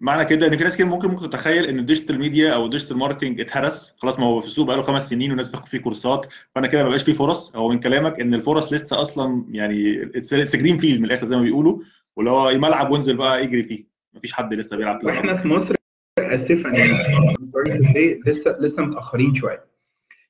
معنى 0.00 0.24
كده 0.24 0.46
إن 0.46 0.56
في 0.56 0.64
ناس 0.64 0.74
كتير 0.74 0.86
ممكن 0.86 1.08
ممكن 1.08 1.30
تتخيل 1.30 1.64
إن 1.64 1.78
ال 1.78 1.83
digital 1.83 2.18
media 2.18 2.54
أو 2.54 2.64
ال 2.64 2.68
digital 2.68 2.98
marketing 2.98 3.40
اتهرس. 3.40 3.96
خلاص 3.98 4.18
ما 4.18 4.26
هو 4.26 4.40
في 4.40 4.46
السوق 4.46 4.66
بقاله 4.66 4.82
خمس 4.82 5.08
سنين 5.08 5.30
والناس 5.30 5.48
بتاخد 5.48 5.66
فيه 5.66 5.78
كورسات. 5.78 6.26
فأنا 6.54 6.66
كده 6.66 6.82
ما 6.82 6.88
بقاش 6.88 7.02
فيه 7.04 7.12
فرص. 7.12 7.56
هو 7.56 7.68
من 7.68 7.80
كلامك 7.80 8.20
إن 8.20 8.34
الفرص 8.34 8.72
لسه 8.72 9.00
أصلا 9.00 9.44
يعني 9.50 10.02
it's 10.02 10.56
green 10.56 10.78
field 10.78 10.98
من 10.98 11.04
الآخر 11.04 11.24
زي 11.24 11.36
ما 11.36 11.42
بيقولوا. 11.42 11.78
واللي 12.16 12.30
هو 12.30 12.58
ملعب 12.58 12.90
وانزل 12.90 13.16
بقى 13.16 13.44
يجري 13.44 13.62
فيه. 13.62 13.84
مفيش 14.14 14.32
حد 14.32 14.54
لسه 14.54 14.76
بيلعب 14.76 15.04
وإحنا 15.04 15.34
في 15.34 15.48
مصر 15.48 15.74
اسفا 16.18 16.68
يعني 16.68 18.20
لسه 18.26 18.56
لسه 18.60 18.82
متأخرين 18.82 19.34
شوية. 19.34 19.64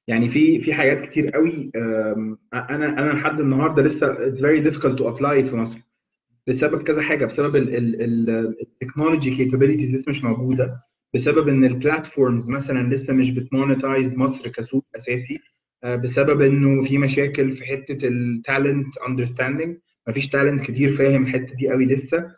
يعني 0.09 0.29
في 0.29 0.61
في 0.61 0.75
حاجات 0.75 1.07
كتير 1.07 1.31
قوي 1.31 1.71
أنا 1.75 2.39
أنا 2.73 3.13
لحد 3.13 3.41
النهارده 3.41 3.83
لسه 3.83 4.27
it's 4.27 4.41
very 4.41 4.61
difficult 4.61 4.99
to 4.99 5.09
apply 5.09 5.45
في 5.45 5.57
مصر. 5.57 5.79
بسبب 6.49 6.83
كذا 6.83 7.03
حاجة 7.03 7.27
بسبب 7.27 7.57
ال 8.61 8.68
technology 8.68 9.45
capabilities 9.45 9.95
لسه 9.95 10.11
مش 10.11 10.25
موجودة 10.25 10.81
بسبب 11.15 11.49
إن 11.49 11.65
ال 11.65 11.73
platforms 11.73 12.51
مثلا 12.51 12.95
لسه 12.95 13.13
مش 13.15 13.31
بت 13.31 13.48
monetize 13.48 14.17
مصر 14.17 14.49
كسوق 14.49 14.87
أساسي 14.97 15.39
بسبب 15.85 16.41
إنه 16.41 16.83
في 16.89 16.99
مشاكل 16.99 17.53
في 17.53 17.65
حتة 17.65 18.09
ال 18.09 18.22
talent 18.22 18.99
understanding 19.09 19.79
مفيش 20.09 20.29
talent 20.29 20.61
كتير 20.63 20.91
فاهم 20.91 21.23
الحتة 21.23 21.55
دي 21.55 21.69
قوي 21.71 21.85
لسه. 21.87 22.37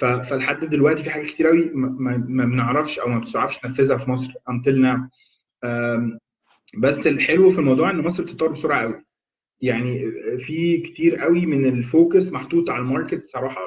فلحد 0.00 0.64
دلوقتي 0.64 1.02
في 1.02 1.10
حاجات 1.10 1.26
كتير 1.26 1.46
قوي 1.46 1.70
ما 1.74 2.44
بنعرفش 2.44 2.98
أو 2.98 3.08
ما 3.08 3.18
بتعرفش 3.18 3.58
تنفذها 3.58 3.96
في 3.96 4.10
مصر 4.10 4.32
until 4.32 4.74
now. 4.84 5.00
بس 6.78 7.06
الحلو 7.06 7.50
في 7.50 7.58
الموضوع 7.58 7.90
إن 7.90 8.00
مصر 8.00 8.22
بتتطور 8.22 8.52
بسرعة 8.52 8.82
قوي. 8.82 9.05
يعني 9.60 10.10
في 10.38 10.78
كتير 10.78 11.16
قوي 11.16 11.46
من 11.46 11.66
ال 11.66 11.77
focus 11.77 12.32
محطوط 12.32 12.70
على 12.70 12.82
ال 12.82 12.88
market 12.88 13.22
صراحة 13.24 13.60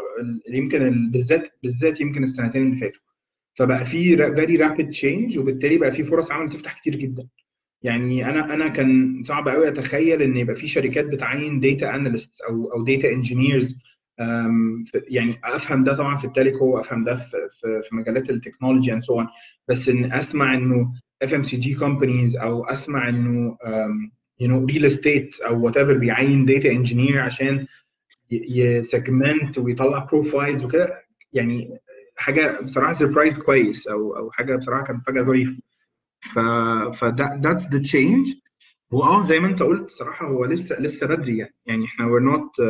يمكن 0.54 1.10
بالذات 1.12 1.52
بالذات 1.64 2.02
يمكن 2.02 2.24
السنتين 2.24 2.62
اللي 2.64 2.76
فاتوا. 2.76 3.02
فبقى 3.60 3.86
في 3.86 3.92
very 4.36 4.56
rapid 4.58 4.90
change 4.90 5.40
وبالتالي 5.40 5.78
بقى 5.78 5.92
في 5.92 6.04
فرص 6.04 6.32
عمل 6.32 6.50
تفتح 6.50 6.80
كتير 6.80 6.96
جدا. 6.96 7.28
يعني 7.84 8.26
أنا 8.30 8.54
أنا 8.54 8.68
كان 8.68 9.22
صعب 9.28 9.48
قوي 9.48 9.68
أتخيل 9.68 10.22
إن 10.22 10.38
يبقى 10.38 10.56
في 10.56 10.68
شركات 10.68 11.06
بتعين 11.06 11.60
data 11.60 11.96
analyst 11.96 12.42
أو 12.42 12.66
أو 12.74 12.84
data 12.84 13.12
engineers 13.12 13.76
يعني 15.10 15.40
أفهم 15.44 15.84
ده 15.84 15.96
طبعا 15.96 16.18
في 16.18 16.26
ال 16.26 16.35
telco 16.35 16.80
أفهم 16.80 17.04
ده 17.04 17.16
في 17.16 17.38
في, 17.52 17.82
في 17.90 17.96
مجالات 17.96 18.30
ال 18.30 18.36
technology 18.36 18.94
and 18.94 19.02
so 19.04 19.24
بس 19.68 19.90
إن 19.90 20.12
أسمع 20.14 20.54
إنه 20.54 20.94
FMCG 21.22 21.74
companies 21.76 22.38
أو 22.38 22.64
أسمع 22.66 23.10
إنه 23.10 23.58
you 24.40 24.48
know 24.48 24.66
real 24.66 24.86
estate 24.86 25.42
أو 25.42 25.66
whatever 25.66 25.98
بيعين 25.98 26.46
data 26.46 26.72
engineer 26.72 27.20
عشان 27.20 27.68
ي 28.32 28.48
segment 28.48 29.58
ويطلع 29.58 30.00
profiles 30.06 30.64
وكده. 30.64 31.04
يعني 31.34 31.80
حاجة 32.16 32.60
بصراحة 32.62 32.94
surprise 32.94 33.40
كويس 33.40 33.88
أو 33.88 34.18
أو 34.18 34.32
حاجة 34.32 34.56
بصراحة 34.56 34.84
كانت 34.84 35.06
حاجة 35.06 35.22
ظريفه 35.22 35.58
ف 36.34 36.40
فده 37.00 37.40
that's 37.44 37.64
the 37.74 37.80
change 37.80 38.28
وآه 38.92 39.26
زي 39.26 39.40
ما 39.40 39.48
أنت 39.48 39.62
قلت 39.64 39.90
صراحة 39.90 40.28
هو 40.28 40.46
لسه 40.46 40.80
لسه 40.82 41.08
بدري 41.08 41.38
يعني. 41.38 41.54
يعني 41.66 41.86
إحنا 41.86 42.06
we're 42.06 42.36
not 42.36 42.64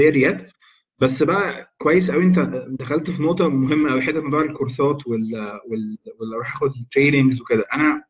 there 0.00 0.14
yet. 0.30 0.52
بس 0.98 1.22
بقى 1.22 1.74
كويس 1.78 2.10
قوي 2.10 2.24
أنت 2.24 2.38
دخلت 2.68 3.10
في 3.10 3.22
نقطة 3.22 3.48
مهمة 3.48 3.90
قوي 3.90 4.02
حتة 4.02 4.20
موضوع 4.22 4.42
ال 4.42 4.50
course 4.50 4.98
ات 4.98 5.06
وال 5.06 5.34
وال 5.70 5.98
ولا 6.20 6.34
أروح 6.36 6.56
أخد 6.56 6.70
trainings 6.92 7.40
وكده. 7.40 7.64
أنا 7.74 8.04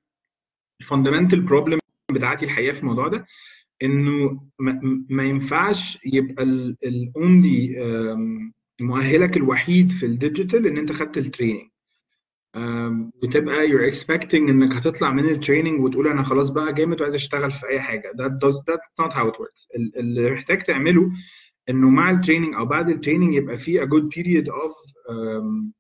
ال 0.81 0.86
fundamental 0.86 1.41
problem 1.41 1.79
بتاعتي 2.13 2.45
الحقيقة 2.45 2.73
في 2.75 2.81
الموضوع 2.81 3.09
ده 3.09 3.27
إنه 3.83 4.43
ما, 5.09 5.25
ينفعش 5.25 5.99
يبقى 6.05 6.43
ال 6.85 7.03
only 7.03 7.77
مؤهلك 8.81 9.37
الوحيد 9.37 9.91
في 9.91 10.07
ال 10.07 10.14
digital 10.14 10.67
إن 10.67 10.79
أنت 10.79 10.93
خدت 10.93 11.19
ال 11.19 11.24
training 11.24 11.69
بتبقى 13.23 13.69
you're 13.69 13.95
expecting 13.95 14.35
إنك 14.35 14.77
هتطلع 14.77 15.11
من 15.13 15.29
ال 15.29 15.35
training 15.35 15.81
وتقول 15.81 16.09
أنا 16.09 16.23
خلاص 16.23 16.51
بقى 16.51 16.75
جامد 16.75 17.01
وعايز 17.01 17.15
أشتغل 17.15 17.53
في 17.53 17.69
أي 17.69 17.81
حاجة. 17.81 18.13
Does 18.17 18.55
that's 18.55 19.05
not 19.07 19.13
how 19.13 19.27
it 19.29 19.35
works. 19.37 19.67
اللي 19.97 20.31
محتاج 20.31 20.63
تعمله 20.63 21.11
إنه 21.69 21.91
مع 21.91 22.11
ال 22.11 22.16
training 22.16 22.55
أو 22.55 22.65
بعد 22.67 22.89
ال 22.89 22.94
training 22.94 23.35
يبقى 23.35 23.57
في 23.59 23.81
good 23.81 24.05
period 24.19 24.47
of 24.47 24.73
um, 25.11 25.73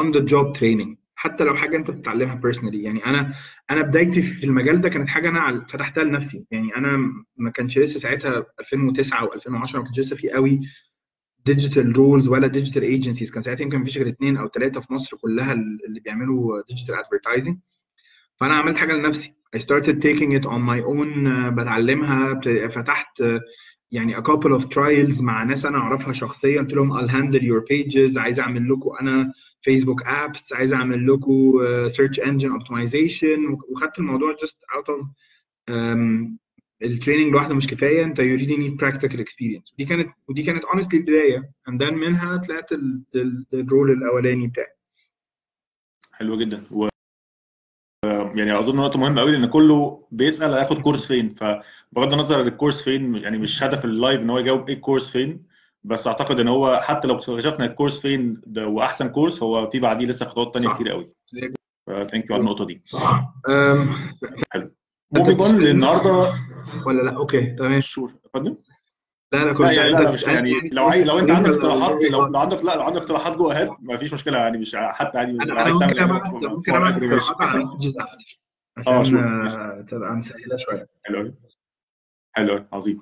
on 0.00 0.12
the 0.12 0.20
job 0.32 0.54
training. 0.58 1.01
حتى 1.22 1.44
لو 1.44 1.54
حاجة 1.56 1.76
انت 1.76 1.90
بتتعلمها 1.90 2.40
personally. 2.46 2.74
يعني 2.74 3.06
أنا 3.06 3.34
أنا 3.70 3.82
بدايتي 3.82 4.22
في 4.22 4.44
المجال 4.46 4.80
ده 4.80 4.88
كانت 4.88 5.08
حاجة 5.08 5.28
أنا 5.28 5.66
فتحتها 5.68 6.04
لنفسي. 6.04 6.46
يعني 6.50 6.76
أنا 6.76 7.12
ما 7.36 7.50
كانش 7.50 7.78
لسه 7.78 8.00
ساعتها 8.00 8.46
2009 8.60 9.26
و2010 9.28 9.48
ما 9.50 9.82
كانش 9.82 9.98
لسه 9.98 10.16
في 10.16 10.30
قوي 10.30 10.60
digital 11.44 11.96
roles 11.96 12.28
ولا 12.28 12.46
digital 12.46 12.82
agencies 12.82 13.30
كان 13.30 13.42
ساعتها 13.42 13.62
يمكن 13.62 13.78
مفيش 13.78 13.98
غير 13.98 14.08
اثنين 14.08 14.36
أو 14.36 14.48
ثلاثة 14.48 14.80
في 14.80 14.92
مصر 14.92 15.16
كلها 15.16 15.52
اللي 15.52 16.00
بيعملوا 16.00 16.62
digital 16.68 16.94
advertising 16.94 17.58
فأنا 18.36 18.54
عملت 18.54 18.76
حاجة 18.76 18.92
لنفسي. 18.92 19.32
I 19.56 19.60
started 19.60 19.96
taking 20.02 20.32
it 20.40 20.44
on 20.46 20.60
my 20.70 20.80
own 20.92 21.28
بتعلمها 21.52 22.40
فتحت 22.68 23.22
يعني 23.90 24.16
a 24.16 24.20
couple 24.20 24.58
of 24.60 24.64
trials 24.64 25.22
مع 25.22 25.42
ناس 25.44 25.66
أنا 25.66 25.78
أعرفها 25.78 26.12
شخصيا 26.12 26.60
قلت 26.60 26.72
لهم 26.72 27.00
I'll 27.00 27.10
handle 27.10 27.42
your 27.42 27.62
pages 27.72 28.18
عايز 28.18 28.40
أعمل 28.40 28.68
لكم 28.72 28.90
أنا 29.00 29.32
Facebook 29.62 30.02
apps 30.02 30.52
عايز 30.52 30.72
أعمل 30.72 31.06
لكم 31.12 31.58
search 31.88 32.20
engine 32.20 32.50
optimization 32.50 33.58
وخدت 33.68 33.98
الموضوع 33.98 34.36
out 34.74 34.86
of 34.88 35.04
um, 35.70 36.30
ال 36.82 36.88
training 36.88 37.32
لوحده 37.32 37.54
مش 37.54 37.66
كفاية. 37.66 38.04
أنت 38.04 38.20
you 38.20 38.38
really 38.40 38.56
need 38.56 38.84
practical 38.84 39.18
experience. 39.20 39.72
ودي 39.72 39.84
كانت 39.84 40.08
ودي 40.28 40.42
كانت 40.42 40.64
honestly 40.64 40.94
البداية. 40.94 41.52
And 41.70 41.72
then 41.72 41.92
منها 41.92 42.36
طلعت 42.36 42.72
ال 43.54 43.61
role 43.61 43.90
الأولاني 43.90 44.46
بتاعي. 44.46 44.66
حلو 46.12 46.38
جدا. 46.38 46.62
و 46.70 46.88
يعني 48.34 48.58
أظن 48.58 48.76
نقطة 48.76 48.98
مهمة 48.98 49.20
قوي 49.20 49.32
لأن 49.32 49.46
كله 49.46 50.06
بيسأل 50.10 50.52
هياخد 50.52 50.82
course 50.82 51.06
فين. 51.06 51.28
فبغض 51.28 52.12
النظر 52.12 52.40
ال 52.40 52.46
course 52.46 52.82
فين 52.82 53.14
يعني 53.14 53.38
مش 53.38 53.62
هدف 53.62 53.84
ال 53.84 53.91
live 53.91 54.20
إن 54.20 54.30
هو 54.30 54.38
يجاوب 54.38 54.68
إيه 54.68 54.74
ال 54.74 54.79
course 54.79 55.12
فين. 55.12 55.42
بس 55.84 56.06
أعتقد 56.06 56.40
إن 56.40 56.48
هو 56.48 56.80
حتى 56.82 57.08
لو 57.08 57.14
اكتشفنا 57.14 57.64
ال 57.64 57.69
course 57.69 58.00
فين 58.00 58.40
ده 58.46 58.66
وأحسن 58.66 59.08
course 59.08 59.42
هو 59.42 59.70
في 59.70 59.80
بعديه 59.80 60.06
لسه 60.06 60.26
خطوات 60.26 60.54
ثانية 60.54 60.74
كتير 60.74 60.88
قوي. 60.88 61.14
thank 61.86 62.30
you 62.30 62.34
على 62.34 62.40
النقطة 62.40 62.66
دي. 62.66 62.82
حلو. 64.52 64.74
moving 65.16 65.40
on 65.40 65.66
النهارده 65.66 66.34
ولا 66.86 67.02
لا؟ 67.02 67.16
okay 67.16 67.46
تمام. 67.46 67.80
sure 67.80 68.14
اتفضل. 68.24 68.56
لا 69.32 69.38
لا 69.44 69.52
لا 69.52 69.72
يعني 69.72 69.90
لا, 69.90 70.10
مش 70.10 70.22
يعني 70.22 70.70
لو 70.72 70.88
عايز 70.88 71.06
لو 71.06 71.18
أنت 71.18 71.30
عندك 71.30 71.50
اقتراحات 71.50 72.02
لو 72.10 72.26
لو 72.26 72.38
عندك 72.40 72.64
لا 72.64 72.76
لو 72.76 72.82
عندك 72.82 73.00
اقتراحات 73.00 73.36
go 73.36 73.50
ahead 73.50 73.68
ما 73.80 73.96
فيش 73.96 74.12
مشكلة 74.12 74.38
يعني 74.38 74.58
مش 74.58 74.76
حتى 74.76 75.18
عادي 75.18 75.30
أنا 75.30 75.72
ممكن 75.74 75.98
ابعت 75.98 76.32
ممكن 76.32 76.74
أبعت 76.74 77.02
اقتراحات 77.02 77.40
على 77.40 77.64
messages 77.64 77.98
after 78.78 78.92
عشان 78.92 79.84
تبقى 79.88 80.12
مسهله 80.12 80.56
شوية. 80.56 80.88
حلو 81.04 81.34
حلو 82.32 82.64
عظيم. 82.72 83.00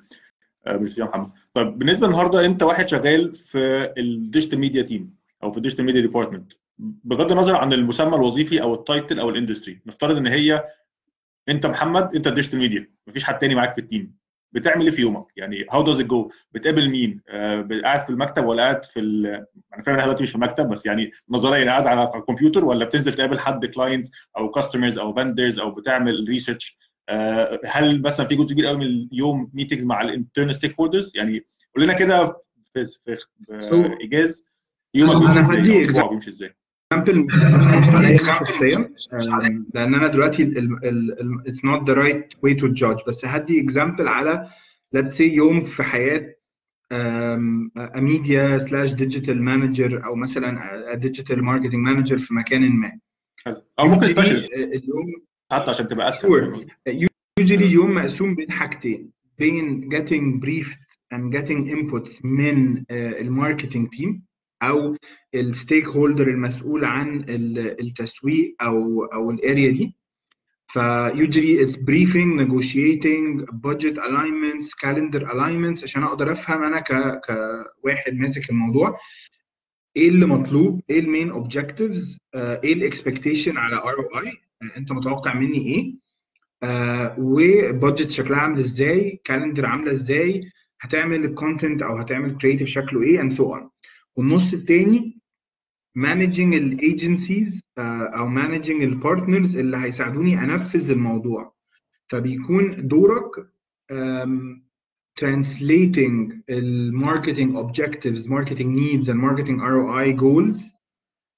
ميرسي 0.66 1.00
يا 1.00 1.06
محمد 1.06 1.30
طيب 1.54 1.78
بالنسبة 1.78 2.06
النهارده 2.06 2.44
أنت 2.46 2.62
واحد 2.62 2.88
شغال 2.88 3.34
في 3.34 3.92
ال 3.98 4.06
digital 4.06 4.58
media 4.58 4.82
team 4.82 5.14
أو 5.42 5.50
في 5.50 5.56
ال 5.56 5.60
digital 5.60 5.84
media 5.84 6.00
department 6.00 6.52
بغض 6.78 7.32
النظر 7.32 7.56
عن 7.56 7.72
المسمى 7.72 8.16
الوظيفي 8.16 8.62
أو 8.62 8.74
ال 8.74 8.82
title 8.82 9.20
أو 9.20 9.30
ال 9.30 9.36
industry 9.36 9.80
نفترض 9.86 10.16
إن 10.16 10.26
هي 10.26 10.64
أنت 11.48 11.66
محمد 11.66 12.16
أنت 12.16 12.26
ال 12.26 12.30
digital 12.30 12.58
media 12.58 12.90
مفيش 13.06 13.24
حد 13.24 13.38
تاني 13.38 13.54
معاك 13.54 13.74
في 13.74 13.80
ال 13.80 13.88
team 13.88 14.20
بتعمل 14.52 14.84
إيه 14.84 14.90
في 14.90 15.02
يومك؟ 15.02 15.26
يعني 15.36 15.66
how 15.70 15.82
does 15.82 16.00
it 16.00 16.06
go؟ 16.06 16.30
بتقابل 16.52 16.90
مين؟ 16.90 17.20
آه 17.28 17.68
قاعد 17.82 18.00
في 18.00 18.10
المكتب 18.10 18.46
ولا 18.46 18.62
قاعد 18.62 18.84
في 18.84 19.00
ال... 19.00 19.26
أنا 19.74 19.82
فاهم 19.82 19.94
أنا 19.94 20.02
دلوقتي 20.04 20.22
مش 20.22 20.30
في 20.30 20.34
المكتب 20.36 20.68
بس 20.68 20.86
يعني 20.86 21.10
نظريا 21.30 21.64
قاعد 21.64 21.86
على 21.86 22.10
الكمبيوتر 22.14 22.64
ولا 22.64 22.84
بتنزل 22.84 23.12
تقابل 23.12 23.38
حد 23.38 23.66
clients 23.66 24.12
أو 24.38 24.50
customers 24.50 24.98
أو 24.98 25.14
vendors 25.14 25.58
أو 25.58 25.70
بتعمل 25.70 26.24
research 26.28 26.78
آه 26.78 26.89
هل 27.66 28.02
مثلا 28.02 28.26
في 28.26 28.36
جزء 28.36 28.52
كبير 28.52 28.66
قوي 28.66 28.76
من 28.76 28.86
اليوم 28.86 29.50
meetings 29.54 29.84
مع 29.84 30.02
ال 30.02 30.54
internal 30.54 30.80
stakeholders؟ 30.80 31.12
يعني 31.16 31.44
قول 31.76 31.84
لنا 31.84 31.92
كده 31.92 32.32
في 32.72 32.84
في, 32.84 33.16
إيجاز 34.00 34.46
يومك 34.94 35.36
بيمشي 35.36 35.90
إزاي؟ 35.90 36.08
بيمشي 36.08 36.30
إزاي؟ 36.30 36.56
example 36.92 37.26
شخصيا 38.26 38.90
لأن 39.74 39.94
أنا 39.94 40.06
دلوقتي 40.06 40.52
it's 41.46 41.64
not 41.64 41.88
the 41.88 41.94
right 41.94 42.28
way 42.42 42.54
to 42.54 42.66
judge 42.66 43.00
بس 43.06 43.24
هدي 43.24 43.60
example 43.60 44.08
على 44.08 44.48
let's 44.96 45.14
say 45.16 45.20
يوم 45.20 45.64
في 45.64 45.82
حياة 45.82 46.34
media 47.96 48.58
slash 48.58 48.92
digital 48.92 49.42
manager 49.42 50.04
أو 50.04 50.14
مثلا 50.14 50.94
digital 50.94 51.44
marketing 51.44 51.74
manager 51.74 52.18
في 52.18 52.34
مكان 52.34 52.70
ما 52.72 52.98
أو 53.78 53.88
ممكن 53.88 54.08
specialist 54.08 54.52
اليوم 54.52 55.06
حتى 55.50 55.70
عشان 55.70 55.88
تبقى 55.88 56.08
أسهل 56.08 56.66
usually 56.86 57.64
اليوم 57.66 57.94
مقسوم 57.94 58.34
بين 58.34 58.50
حاجتين 58.50 59.10
بين 59.38 59.90
getting 59.94 60.40
briefed 60.44 60.96
and 61.14 61.32
getting 61.36 61.70
inputs 61.74 62.24
من 62.24 62.84
ال 62.90 63.00
marketing 63.00 63.88
team 63.88 64.22
أو 64.62 64.96
ال 65.34 65.86
stakeholder 65.86 66.28
المسؤول 66.28 66.84
عن 66.84 67.24
التسويق 67.28 68.56
أو 68.62 69.04
أو 69.04 69.30
ال 69.30 69.38
area 69.38 69.70
دي. 69.70 69.94
ف 70.66 70.78
usually 70.78 71.62
it's 71.62 71.76
briefing 71.76 72.40
negotiating 72.40 73.44
budget 73.52 73.96
alignments 73.98 74.68
calendar 74.84 75.22
alignments 75.30 75.82
عشان 75.82 76.02
أقدر 76.02 76.32
أفهم 76.32 76.62
أنا 76.62 76.80
ك 76.80 77.20
كواحد 77.82 78.14
ماسك 78.14 78.50
الموضوع. 78.50 78.98
إيه 79.96 80.08
اللي 80.08 80.26
مطلوب؟ 80.26 80.80
إيه 80.90 81.00
ال 81.00 81.06
main 81.06 81.30
objectives 81.30 82.18
إيه 82.34 82.72
ال 82.72 82.79
expectation 82.79 83.56
على 83.56 83.76
ROI 83.76 84.32
انت 84.76 84.92
متوقع 84.92 85.34
مني 85.34 85.58
إيه؟ 85.58 85.94
uh, 86.64 87.14
و 87.18 87.31
budget 87.31 88.10
شكلها 88.10 88.38
عامل 88.38 88.58
إزاي؟ 88.58 89.20
calendar 89.24 89.66
عاملة 89.66 89.92
إزاي؟ 89.92 90.50
هتعمل 90.80 91.24
ال 91.24 91.32
content 91.32 91.82
أو 91.82 91.96
هتعمل 91.96 92.38
creative 92.38 92.68
شكله 92.68 93.02
إيه؟ 93.02 93.20
and 93.20 93.32
so 93.32 93.42
on. 93.42 93.62
والنص 94.16 94.52
التاني 94.52 95.20
managing 95.94 96.54
ال 96.54 96.66
agencies 96.66 97.60
أو 97.78 98.26
managing 98.26 98.82
ال 98.82 98.90
partners 98.90 99.56
اللي 99.56 99.76
هيساعدوني 99.76 100.44
انفذ 100.44 100.90
الموضوع. 100.90 101.54
فبيكون 102.08 102.88
دورك 102.88 103.30
translating 105.20 106.32
ال 106.50 106.61
marketing 106.61 107.56
objectives 107.56 108.26
marketing 108.26 108.70
needs 108.74 109.08
and 109.08 109.18
marketing 109.18 109.58
ROI 109.60 110.12
goals 110.12 110.56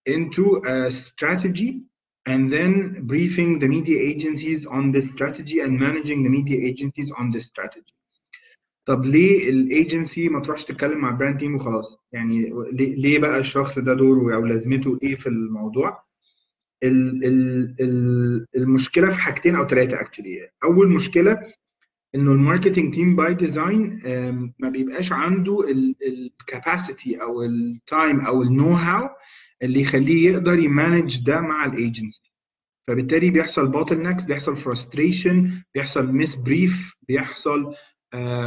into 0.06 0.44
a 0.66 0.90
strategy 0.90 1.80
and 2.28 2.52
then 2.52 2.72
briefing 3.12 3.58
the 3.58 3.68
media 3.76 3.98
agencies 4.12 4.66
on 4.66 4.92
this 4.92 5.06
strategy 5.14 5.58
and 5.60 5.72
managing 5.86 6.22
the 6.22 6.28
media 6.38 6.58
agencies 6.70 7.10
on 7.18 7.30
this 7.32 7.46
strategy. 7.46 7.94
طب 8.86 9.04
ليه 9.04 9.50
الايجنسي 9.50 10.28
ما 10.28 10.40
تروحش 10.40 10.64
تتكلم 10.64 10.98
مع 10.98 11.08
ال 11.10 11.15
brand 11.15 11.38
team 11.40 11.54
وخلاص؟ 11.54 11.98
يعني 12.12 12.52
ليه 12.72 13.18
بقى 13.18 13.38
الشخص 13.38 13.78
ده 13.78 13.94
دوره 13.94 14.34
أو 14.34 14.46
لازمته 14.46 14.98
إيه 15.02 15.16
في 15.16 15.28
الموضوع؟ 15.28 16.02
ال 16.82 17.24
ال 17.24 17.74
ال 17.80 18.46
المشكلة 18.56 19.10
في 19.10 19.20
حاجتين 19.20 19.56
أو 19.56 19.66
ثلاثة 19.66 20.00
actually 20.00 20.48
أول 20.64 20.88
مشكلة 20.88 21.52
إنه 22.14 22.32
ال 22.32 22.38
marketing 22.38 22.94
team 22.94 23.16
by 23.16 23.34
design 23.34 24.00
ما 24.58 24.68
بيبقاش 24.68 25.12
عنده 25.12 25.66
ال 26.06 26.19
capacity 26.19 27.22
أو 27.22 27.42
ال 27.42 27.58
time 27.58 28.20
أو 28.20 28.42
ال 28.42 28.72
know-how 28.74 29.08
اللي 29.62 29.80
يخليه 29.80 30.30
يقدر 30.32 30.58
ي 30.58 30.68
manage 30.68 31.24
ده 31.26 31.40
مع 31.40 31.64
ال 31.66 31.76
agency 31.76 32.32
فبالتالي 32.86 33.30
بيحصل 33.30 33.68
bottlenecks 33.68 34.24
بيحصل 34.24 34.56
frustration 34.56 35.62
بيحصل 35.74 36.12
miss 36.12 36.36
brief 36.36 36.92
بيحصل 37.08 37.74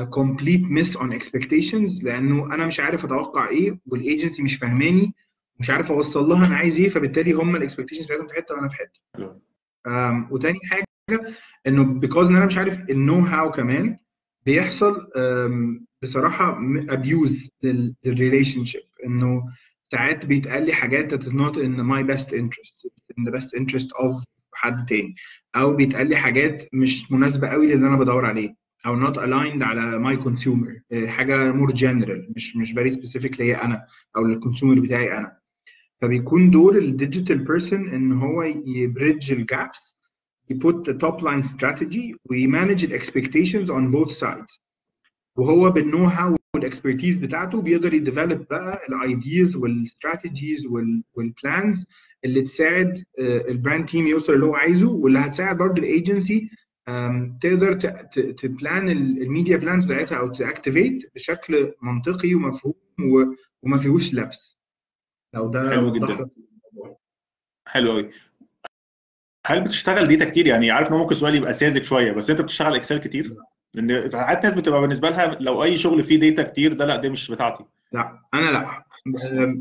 complete 0.10 0.62
miss 0.62 0.98
on 0.98 1.14
expectations 1.14 2.04
لأنه 2.04 2.46
أنا 2.46 2.68
مش 2.68 2.80
عارف 2.80 3.06
أتوقع 3.06 3.50
إيه 3.50 3.80
والايجنسي 3.86 4.44
مش 4.44 4.56
فاهماني 4.56 5.14
مش 5.60 5.70
عارف 5.70 5.92
أوصل 5.92 6.30
لها 6.30 6.48
أنا 6.48 6.56
عايز 6.56 6.80
إيه 6.80 6.90
فبالتالي 6.90 7.32
هم 7.34 7.56
ال 7.56 7.59
expectations 7.59 8.06
بتاعتهم 8.06 8.28
في 8.28 8.36
حتة 8.36 8.56
وأنا 8.56 8.70
في 8.70 8.76
حتة. 8.76 9.00
Um, 9.88 10.32
وتاني 10.32 10.60
حاجة 10.72 10.86
إنه 11.68 11.84
because 11.84 12.30
ان 12.30 12.36
أنا 12.36 12.46
مش 12.46 12.58
عارف 12.58 12.80
ال 12.90 13.20
know-how 13.20 13.52
كمان 13.52 13.98
بيحصل 14.46 14.96
um, 14.96 15.84
بصراحة 16.04 16.60
abuse 16.90 17.50
لل 17.64 18.66
relationship 18.66 18.82
إنه 19.06 19.44
ساعات 19.96 20.26
بيتقال 20.26 20.66
لي 20.66 20.74
حاجات 20.74 21.14
that 21.14 21.24
is 21.28 21.32
not 21.32 21.56
in 21.56 21.80
my 21.94 22.04
best 22.04 22.28
interest 22.34 22.88
in 23.18 23.24
the 23.28 23.32
best 23.32 23.50
interest 23.60 23.90
of 24.04 24.24
حد 24.54 24.86
تاني. 24.86 25.16
أو 25.56 25.76
بيتقال 25.76 26.10
لي 26.10 26.16
حاجات 26.16 26.70
مش 26.74 27.12
مناسبة 27.12 27.48
قوي 27.48 27.68
للي 27.68 27.88
أنا 27.88 27.96
بدور 27.96 28.26
عليه 28.26 28.56
أو 28.86 29.08
not 29.08 29.14
aligned 29.16 29.62
على 29.64 30.04
my 30.04 30.24
consumer 30.24 30.98
حاجة 31.08 31.54
more 31.54 31.72
general 31.72 32.36
مش 32.36 32.56
مش 32.56 32.72
very 32.72 32.92
specific 32.96 33.40
ليا 33.40 33.66
أنا 33.66 33.86
أو 34.18 34.26
لل 34.26 34.36
consumer 34.36 34.80
بتاعي 34.80 35.18
أنا. 35.18 35.38
فبيكون 36.02 36.52
دور 36.52 36.78
ال 36.78 36.85
digital 36.85 37.38
person 37.38 37.90
إن 37.90 38.12
هو 38.14 38.44
ي 38.66 38.75
bridge 38.75 39.32
ال 39.32 39.44
gaps 39.44 39.96
ي 40.50 40.60
put 40.60 40.90
top 40.90 41.24
line 41.24 41.44
strategy 41.44 42.16
وي 42.30 42.44
manage 42.44 42.86
ال 42.86 42.92
expectations 42.92 43.72
on 43.72 43.92
both 43.96 44.12
sides. 44.12 44.60
وهو 45.36 45.70
بال 45.70 45.77
know-how 45.77 46.06
وال 46.06 46.35
expertise 46.56 47.18
بتاعته 47.18 47.62
بيقدر 47.62 47.94
يديفلوب 47.94 48.46
بقى 48.50 48.82
الايديز 48.90 49.56
والاستراتيجيز 49.56 50.66
والبلانز 51.16 51.86
اللي 52.26 52.42
تساعد 52.42 53.04
ال 53.20 53.31
brand 53.31 53.86
team 53.86 54.08
يوصل 54.08 54.34
اللي 54.34 54.46
هو 54.46 54.56
عايزه 54.56 54.90
واللي 54.92 55.20
هتساعد 55.20 55.58
برضه 55.58 55.82
ال 55.82 55.91
agency 55.91 56.50
تقدر 57.42 57.74
ت 58.38 58.48
plan 58.48 58.90
ال 58.90 59.01
media 59.01 59.58
plans 59.58 59.86
بتاعتها 59.86 60.18
أو 60.18 60.34
ت 60.34 60.42
activate 60.42 61.12
بشكل 61.16 61.74
منطقي 61.82 62.36
ومفهوم 62.36 62.74
وما 63.64 63.78
فيهوش 63.78 64.14
لبس 64.14 64.58
لو 65.34 65.48
ده 65.52 65.70
حلو 65.70 65.94
جدا. 65.94 66.30
حلو 67.68 67.92
قوي 67.92 68.12
هل 69.46 69.62
بتشتغل 69.62 70.08
data 70.08 70.26
كتير؟ 70.30 70.48
يعني 70.48 70.72
عارف 70.72 70.92
إن 70.92 70.98
ممكن 70.98 71.16
سؤال 71.16 71.36
يبقى 71.36 71.54
ساذج 71.54 71.84
شوية 71.84 72.12
بس 72.12 72.30
أنت 72.30 72.42
بتشتغل 72.42 72.76
Excel 72.76 72.98
كتير؟ 73.00 73.36
لأن 73.76 74.10
ساعات 74.10 74.44
ناس 74.44 74.54
بتبقى 74.54 74.82
بالنسبة 74.82 75.10
لها 75.10 75.38
لو 75.40 75.64
أي 75.64 75.78
شغل 75.78 76.04
فيه 76.04 76.20
data 76.20 76.44
كتير 76.44 76.74
ده 76.74 76.86
لأ 76.86 76.96
ده 76.96 77.10
مش 77.10 77.32
بتاعتي. 77.32 77.64
لا 77.92 78.20
أنا 78.34 78.52
لا. 78.52 78.86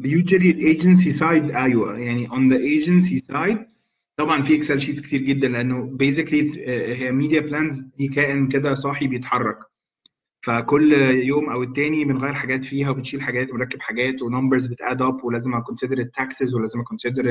Usually 0.04 0.32
ال 0.46 0.55
agency 0.55 1.10
side 1.12 1.50
أيوه. 1.50 1.98
يعني 1.98 2.28
on 2.28 2.32
the 2.52 2.58
agency 2.84 3.34
side 3.34 3.58
طبعا 4.16 4.42
في 4.42 4.56
Excel 4.56 4.80
sheets 4.80 5.00
كتير 5.02 5.20
جدا 5.20 5.48
لأنه 5.48 5.82
basically 5.82 6.68
هي 6.96 7.12
media 7.12 7.40
plans 7.40 7.80
دي 7.98 8.08
كائن 8.08 8.48
كده 8.48 8.74
صاحي 8.74 9.06
بيتحرك. 9.06 9.58
فكل 10.42 10.92
يوم 11.12 11.50
أو 11.50 11.62
التاني 11.62 12.04
بنغير 12.04 12.34
حاجات 12.34 12.64
فيها 12.64 12.90
وبنشيل 12.90 13.22
حاجات 13.22 13.50
ونركب 13.52 13.80
حاجات 13.80 14.22
و 14.22 14.28
numbers 14.28 14.66
بت 14.66 14.81
add 14.81 15.02
up 15.02 15.24
ولازم 15.24 15.54
أ 15.54 15.59
consider 15.59 15.98
ال 15.98 16.07
taxes 16.07 16.54
ولازم 16.54 16.80
أ 16.80 17.24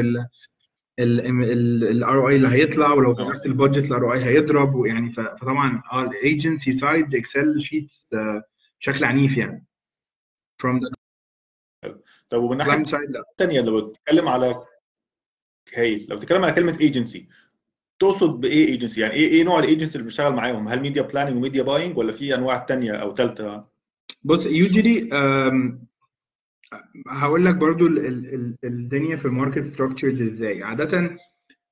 consider 1.00 2.16
ال 2.16 2.30
ROI 2.30 2.36
اللي 2.36 2.48
هيطلع 2.48 2.94
ولو 2.94 3.12
غيرت 3.12 3.46
ال 3.46 3.86
budget 3.86 4.06
ال 4.06 4.14
ROI 4.14 4.24
هيضرب 4.24 4.76
ويعني 4.76 5.12
فطبعا 5.12 5.82
آه 5.92 6.04
ال 6.04 6.15
agency 6.15 6.80
side 6.80 7.16
Excel 7.16 7.62
sheets 7.62 8.08
بشكل 8.80 9.04
عنيف 9.04 9.38
يعني. 9.38 9.66
From 10.64 10.80
the 10.80 10.94
طب 12.30 12.42
ومن 12.42 12.62
الناحيه 12.62 12.84
الثانية 13.32 13.62
لو 13.62 13.88
بتتكلم 13.90 14.28
على 14.28 14.66
هايل 15.76 16.08
لو 16.10 16.16
بتتكلم 16.16 16.44
على 16.44 16.54
كلمة 16.54 16.78
agency 16.82 17.28
تقصد 18.00 18.40
بإيه 18.42 18.68
agency 18.68 19.02
يعني 19.02 19.14
إيه 19.14 19.28
إيه 19.28 19.44
نوع 19.44 19.60
الايجنسي 19.60 19.96
اللي 19.96 20.04
بيشتغل 20.04 20.34
معاهم؟ 20.34 20.68
هل 20.68 20.80
media 20.82 21.02
planning 21.02 21.38
و 21.38 21.42
media 21.42 21.64
buying 21.64 21.98
ولا 21.98 22.12
في 22.12 22.36
أنواع 22.36 22.66
ثانية 22.66 22.92
أو 22.92 23.16
ثالثه 23.16 23.68
بص 24.24 24.46
usually 24.46 25.10
هقول 27.08 27.46
لك 27.46 27.56
برضو 27.56 27.88
ال 27.88 28.00
ال 28.06 28.56
الدنيا 28.64 29.16
في 29.16 29.26
ال 29.26 29.31
market 29.31 29.64
structured 29.64 30.22
إزاي. 30.22 30.64
عادة 30.64 31.18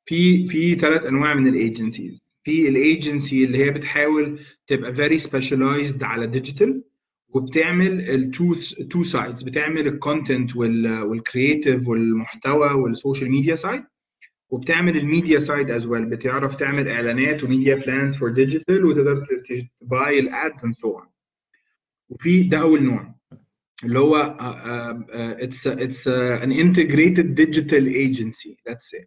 في 0.06 0.48
في 0.48 0.76
ثلاث 0.76 1.06
أنواع 1.06 1.34
من 1.34 1.48
ال 1.48 1.56
agencies 1.56 2.22
في 2.44 2.68
ال 2.70 2.81
agency 2.81 3.44
اللي 3.44 3.58
هي 3.66 3.72
بتحاول 3.72 4.40
تبقى 4.68 4.96
very 4.96 5.20
specialized 5.20 6.04
على 6.04 6.28
digital 6.28 6.84
وبتعمل 7.30 8.02
ال 8.10 8.21
two 8.21 8.56
two 8.90 9.04
sides 9.04 9.44
بتعمل 9.44 9.88
ال 9.88 9.96
content 9.96 10.56
وال 10.56 10.82
creative 10.82 11.88
والمحتوى 11.88 12.72
وال 12.74 12.88
social 12.88 13.32
media 13.32 13.56
side 13.56 13.84
وبتعمل 14.50 14.98
ال 14.98 15.05
media 15.05 15.40
side 15.40 15.72
as 15.72 15.86
well 15.86 16.06
بتعرف 16.06 16.56
تعمل 16.56 16.88
إعلانات 16.88 17.44
و 17.44 17.49
media 17.49 17.76
plans 17.76 18.16
for 18.16 18.30
digital 18.30 18.86
وتقدر 18.86 19.26
ت 19.82 19.91
buy 19.91 20.20
ال 20.20 20.31
ads 20.31 20.66
and 20.66 20.74
so 20.74 20.98
on 20.98 21.08
وفي 22.10 22.44
ده 22.44 22.58
أول 22.62 22.84
نوع. 22.84 23.16
اللي 23.84 24.00
هو 24.00 24.38
it's 25.12 25.68
it's 25.68 26.08
an 26.08 26.52
integrated 26.52 27.36
digital 27.36 27.88
agency 27.88 28.58
let's 28.68 28.84
say 28.84 29.06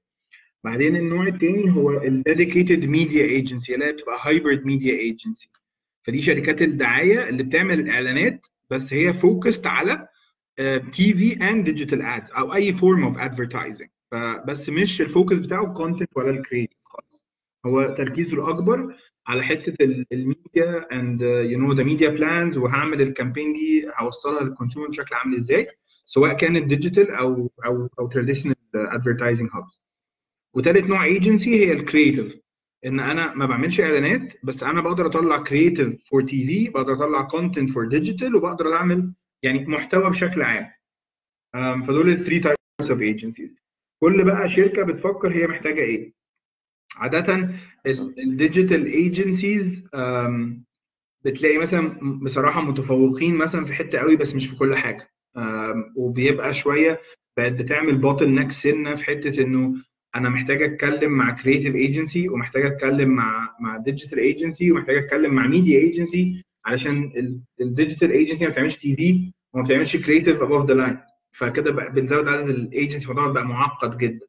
بعدين 0.65 0.97
النوع 0.97 1.27
الثاني 1.27 1.71
هو 1.73 2.03
ال 2.03 2.11
dedicated 2.11 2.85
media 2.87 3.25
agency 3.25 3.75
اللي 3.75 3.85
هي 3.87 3.93
بتبقى 3.93 4.19
hybrid 4.23 4.65
media 4.67 4.93
agency 4.95 5.49
فدي 6.03 6.23
شركات 6.23 6.63
الدعاية 6.63 7.29
اللي 7.29 7.43
بتعمل 7.43 7.81
الإعلانات 7.81 8.47
بس 8.71 8.93
هي 8.95 9.13
focused 9.13 9.67
على 9.67 10.09
TV 10.93 11.33
and 11.51 11.65
digital 11.65 12.03
ads 12.03 12.31
أو 12.33 12.55
أي 12.55 12.73
form 12.73 13.05
of 13.05 13.19
advertising 13.19 13.89
فبس 14.11 14.69
مش 14.69 15.01
ال 15.01 15.07
focus 15.07 15.37
بتاعه 15.37 15.65
ال 15.65 15.70
content 15.70 16.09
ولا 16.17 16.31
ال 16.31 16.36
creative 16.36 16.79
خالص. 16.85 17.25
هو 17.67 17.95
تركيزه 17.99 18.35
الأكبر 18.35 18.95
على 19.27 19.43
حتة 19.43 19.85
ال 20.13 20.25
media 20.25 20.87
and 20.93 21.23
you 21.23 21.59
know 21.59 21.73
the 21.73 21.83
media 21.83 22.09
plans 22.09 22.59
وهعمل 22.59 23.03
ال 23.03 23.08
campaign 23.08 23.53
دي 23.53 23.89
هوصلها 23.99 24.43
لل 24.43 24.52
consumer 24.52 24.89
بشكل 24.89 25.15
عامل 25.15 25.37
إزاي؟ 25.37 25.69
سواء 26.07 26.33
كانت 26.37 26.65
digital 26.67 27.11
أو 27.11 27.51
أو 27.67 27.89
أو 27.99 28.09
traditional 28.09 28.55
advertising 28.75 29.51
hubs 29.53 29.81
وثالث 30.55 30.85
نوع 30.87 31.05
agency 31.05 31.51
هي 31.67 31.73
ال 31.73 31.80
creative 31.80 32.37
إن 32.87 33.01
أنا 33.01 33.35
ما 33.35 33.47
بعملش 33.47 33.81
إعلانات 33.81 34.33
بس 34.43 34.63
أنا 34.63 34.81
بقدر 34.81 35.07
أطلع 35.07 35.43
creative 35.43 35.97
for 36.11 36.23
TV 36.23 36.69
بقدر 36.69 36.93
أطلع 36.93 37.23
content 37.23 37.71
for 37.71 37.89
digital 37.89 38.37
وبقدر 38.37 38.73
أعمل 38.73 39.13
يعني 39.43 39.67
محتوى 39.67 40.11
بشكل 40.11 40.43
عام. 40.43 40.71
Um, 41.57 41.87
فدول 41.87 42.11
ال 42.11 42.15
three 42.15 42.39
types 42.39 42.91
of 42.91 43.01
agencies 43.01 43.57
كل 44.01 44.25
بقى 44.25 44.49
شركة 44.49 44.83
بتفكر 44.83 45.33
هي 45.33 45.47
محتاجة 45.47 45.81
إيه؟ 45.81 46.13
عادة 46.97 47.49
ال 48.19 48.27
digital 48.27 48.87
agencies 48.87 49.85
بتلاقي 51.25 51.59
مثلا 51.59 51.89
بصراحة 52.23 52.61
متفوقين 52.63 53.35
مثلا 53.35 53.65
في 53.65 53.75
حتة 53.75 53.99
قوي 53.99 54.17
بس 54.17 54.35
مش 54.35 54.47
في 54.47 54.57
كل 54.57 54.75
حاجة. 54.77 55.11
وبيبقى 55.97 56.55
شوية 56.55 57.01
بقت 57.37 57.53
بتعمل 57.53 57.97
bottleneck 57.99 58.51
سنة 58.53 58.95
في 58.95 59.05
حتة 59.05 59.43
إنه 59.43 59.75
أنا 60.17 60.29
محتاج 60.29 60.63
أتكلم 60.63 61.13
مع 61.13 61.31
creative 61.31 61.75
agency 61.75 62.29
ومحتاج 62.29 62.67
أتكلم 62.67 63.09
مع 63.09 63.57
مع 63.61 63.77
digital 63.77 64.19
agency 64.19 64.73
ومحتاج 64.73 64.97
أتكلم 64.97 65.35
مع 65.35 65.47
media 65.47 65.79
agency 65.81 66.43
علشان 66.67 67.13
ال 67.61 67.67
digital 67.67 68.11
agency 68.11 68.45
ما 68.45 68.51
بتعملش 68.51 68.77
TV 68.77 69.33
وما 69.55 69.65
بتعملش 69.65 69.97
creative 69.97 70.43
above 70.43 70.67
the 70.67 70.75
line 70.75 70.99
فكده 71.33 71.71
بنزود 71.89 72.29
عدد 72.29 72.49
الايجنسي 72.49 73.05
الموضوع 73.11 73.33
بقى 73.33 73.45
معقد 73.47 73.99
جدا. 73.99 74.27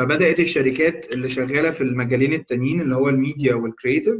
فبدأت 0.00 0.40
الشركات 0.40 1.12
اللي 1.12 1.28
شغالة 1.28 1.70
في 1.70 1.80
المجالين 1.80 2.32
التانيين 2.32 2.80
اللي 2.80 2.94
هو 2.94 3.08
ال 3.08 3.16
media 3.16 3.54
وال 3.54 3.66
creative 3.66 4.14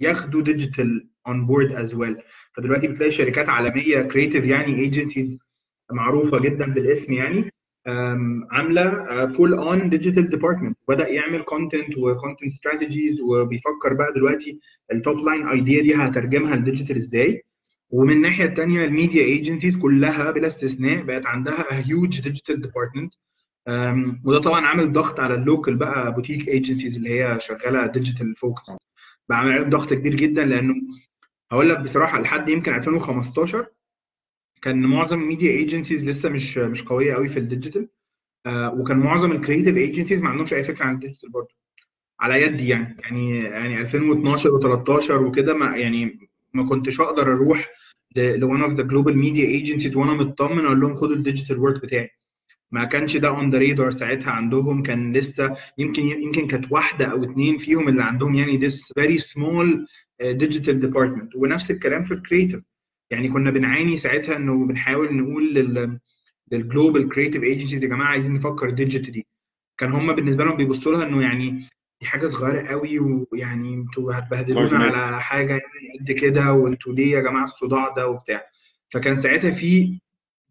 ياخدوا 0.00 0.42
digital 0.42 1.08
on 1.26 1.46
board 1.46 1.72
as 1.72 1.94
well 1.94 2.16
فدلوقتي 2.56 2.88
بتلاقي 2.88 3.10
شركات 3.10 3.48
عالمية 3.48 4.02
creative 4.02 4.44
يعني 4.44 4.74
agencies 4.80 5.38
معروفة 5.92 6.38
جدا 6.38 6.66
بالاسم 6.66 7.12
يعني 7.12 7.50
عاملة 8.50 9.26
full-on 9.26 9.88
digital 9.88 10.28
department 10.28 10.76
بدأ 10.88 11.08
يعمل 11.08 11.42
content 11.42 11.96
و 11.98 12.04
content 12.04 12.46
strategies 12.52 13.20
وبيفكر 13.20 13.94
بقى 13.94 14.12
دلوقتي 14.14 14.60
ال 14.92 14.99
top 14.99 15.18
line 15.18 15.48
idea 15.48 15.82
دي 15.82 15.94
هترجمها 15.94 16.56
لل 16.56 16.65
digital 16.65 16.96
إزاي. 16.96 17.42
ومن 17.90 18.12
الناحية 18.12 18.44
الثانية 18.44 18.84
ال 18.84 18.90
media 18.90 19.22
agencies 19.22 19.76
كلها 19.76 20.30
بلا 20.30 20.46
استثناء 20.48 21.02
بقت 21.02 21.26
عندها 21.26 21.66
huge 21.70 22.20
digital 22.20 22.60
department 22.60 23.14
وده 24.24 24.38
طبعا 24.38 24.66
عامل 24.66 24.92
ضغط 24.92 25.20
على 25.20 25.34
ال 25.34 25.41
local 25.41 25.76
بقى 25.76 26.14
boutique 26.14 26.48
agencies 26.48 26.96
اللي 26.96 27.10
هي 27.10 27.40
شغالة 27.40 27.86
digital 27.86 28.36
focus 28.36 28.70
بقى 29.28 29.38
عامل 29.38 29.52
عليهم 29.52 29.70
ضغط 29.70 29.94
كبير 29.94 30.14
جدا 30.14 30.44
لأنه 30.44 30.74
هقول 31.52 31.68
لك 31.68 31.80
بصراحة 31.80 32.20
لحد 32.20 32.48
يمكن 32.48 32.74
2015 32.74 33.66
كان 34.62 34.82
معظم 34.82 35.20
ال 35.20 35.25
media 35.25 35.50
agencies 35.50 36.04
لسه 36.04 36.28
مش 36.28 36.58
مش 36.58 36.82
قوية 36.82 37.14
قوي 37.14 37.28
في 37.28 37.38
ال 37.38 37.44
digital 37.44 37.88
آه، 38.46 38.74
وكان 38.74 38.98
معظم 38.98 39.32
ال 39.32 39.37
creative 39.37 39.76
agencies 39.76 40.20
ما 40.22 40.28
عندهمش 40.28 40.54
أي 40.54 40.64
فكرة 40.64 40.84
عن 40.84 40.94
ال 40.94 40.99
digital 40.99 41.30
برضه. 41.30 41.54
على 42.20 42.42
يدي 42.42 42.68
يعني. 42.68 42.96
يعني 43.02 43.38
يعني 43.44 43.80
2012 43.80 44.50
و13 44.50 45.10
وكده 45.10 45.54
ما 45.54 45.76
يعني 45.76 46.28
ما 46.54 46.68
كنتش 46.68 47.00
أقدر 47.00 47.32
أروح 47.32 47.70
ل 48.16 48.28
one 48.28 48.62
of 48.62 48.72
the 48.72 48.82
global 48.82 49.18
media 49.18 49.44
agencies 49.46 49.96
وأنا 49.96 50.12
مطمن 50.12 50.64
أقول 50.66 50.80
لهم 50.80 50.94
خدوا 50.94 51.16
ال 51.16 51.21
digital 51.21 51.58
work 51.58 51.82
بتاعي. 51.82 52.10
ما 52.72 52.84
كانش 52.84 53.16
ده 53.16 53.28
on 53.28 53.50
the 53.50 53.58
radar 53.58 53.90
ساعتها 53.94 54.30
عندهم 54.30 54.82
كان 54.82 55.12
لسه 55.12 55.56
يمكن 55.78 56.02
يمكن 56.02 56.46
كانت 56.46 56.72
واحدة 56.72 57.06
أو 57.06 57.22
اتنين 57.24 57.58
فيهم 57.58 57.88
اللي 57.88 58.02
عندهم 58.02 58.34
يعني 58.34 58.70
this 58.70 58.74
very 59.00 59.18
small 59.18 59.66
uh, 60.22 60.36
digital 60.44 60.82
department. 60.86 61.36
ونفس 61.36 61.70
الكلام 61.70 62.04
في 62.04 62.14
ال 62.14 62.19
creative 62.19 62.60
يعني 63.10 63.28
كنا 63.28 63.50
بنعاني 63.50 63.96
ساعتها 63.96 64.36
إنه 64.36 64.66
بنحاول 64.66 65.16
نقول 65.16 65.54
لل 65.54 65.98
لل 66.52 66.66
global 66.66 67.08
creative 67.08 67.42
agencies 67.42 67.84
يا 67.84 67.88
جماعة 67.88 68.08
عايزين 68.08 68.32
نفكر 68.34 68.70
digitally 68.70 69.24
كان 69.78 69.92
هم 69.92 70.12
بالنسبة 70.14 70.44
لهم 70.44 70.56
بيبصوا 70.56 70.92
لها 70.92 71.06
إنه 71.06 71.22
يعني 71.22 71.50
دي 72.00 72.06
حاجة 72.06 72.26
صغيرة 72.26 72.66
قوي 72.68 72.98
ويعني 73.32 73.74
أنتوا 73.74 74.12
هتبهدلونا. 74.14 74.62
على 74.78 75.20
حاجة 75.22 75.52
يعني 75.52 75.98
قد 76.00 76.12
كده 76.12 76.52
وانتوا 76.52 76.92
ليه 76.92 77.10
يا 77.12 77.20
جماعة 77.20 77.44
الصداع 77.44 77.94
ده 77.96 78.08
وبتاع. 78.08 78.42
فكان 78.90 79.16
ساعتها 79.16 79.50
في 79.50 79.98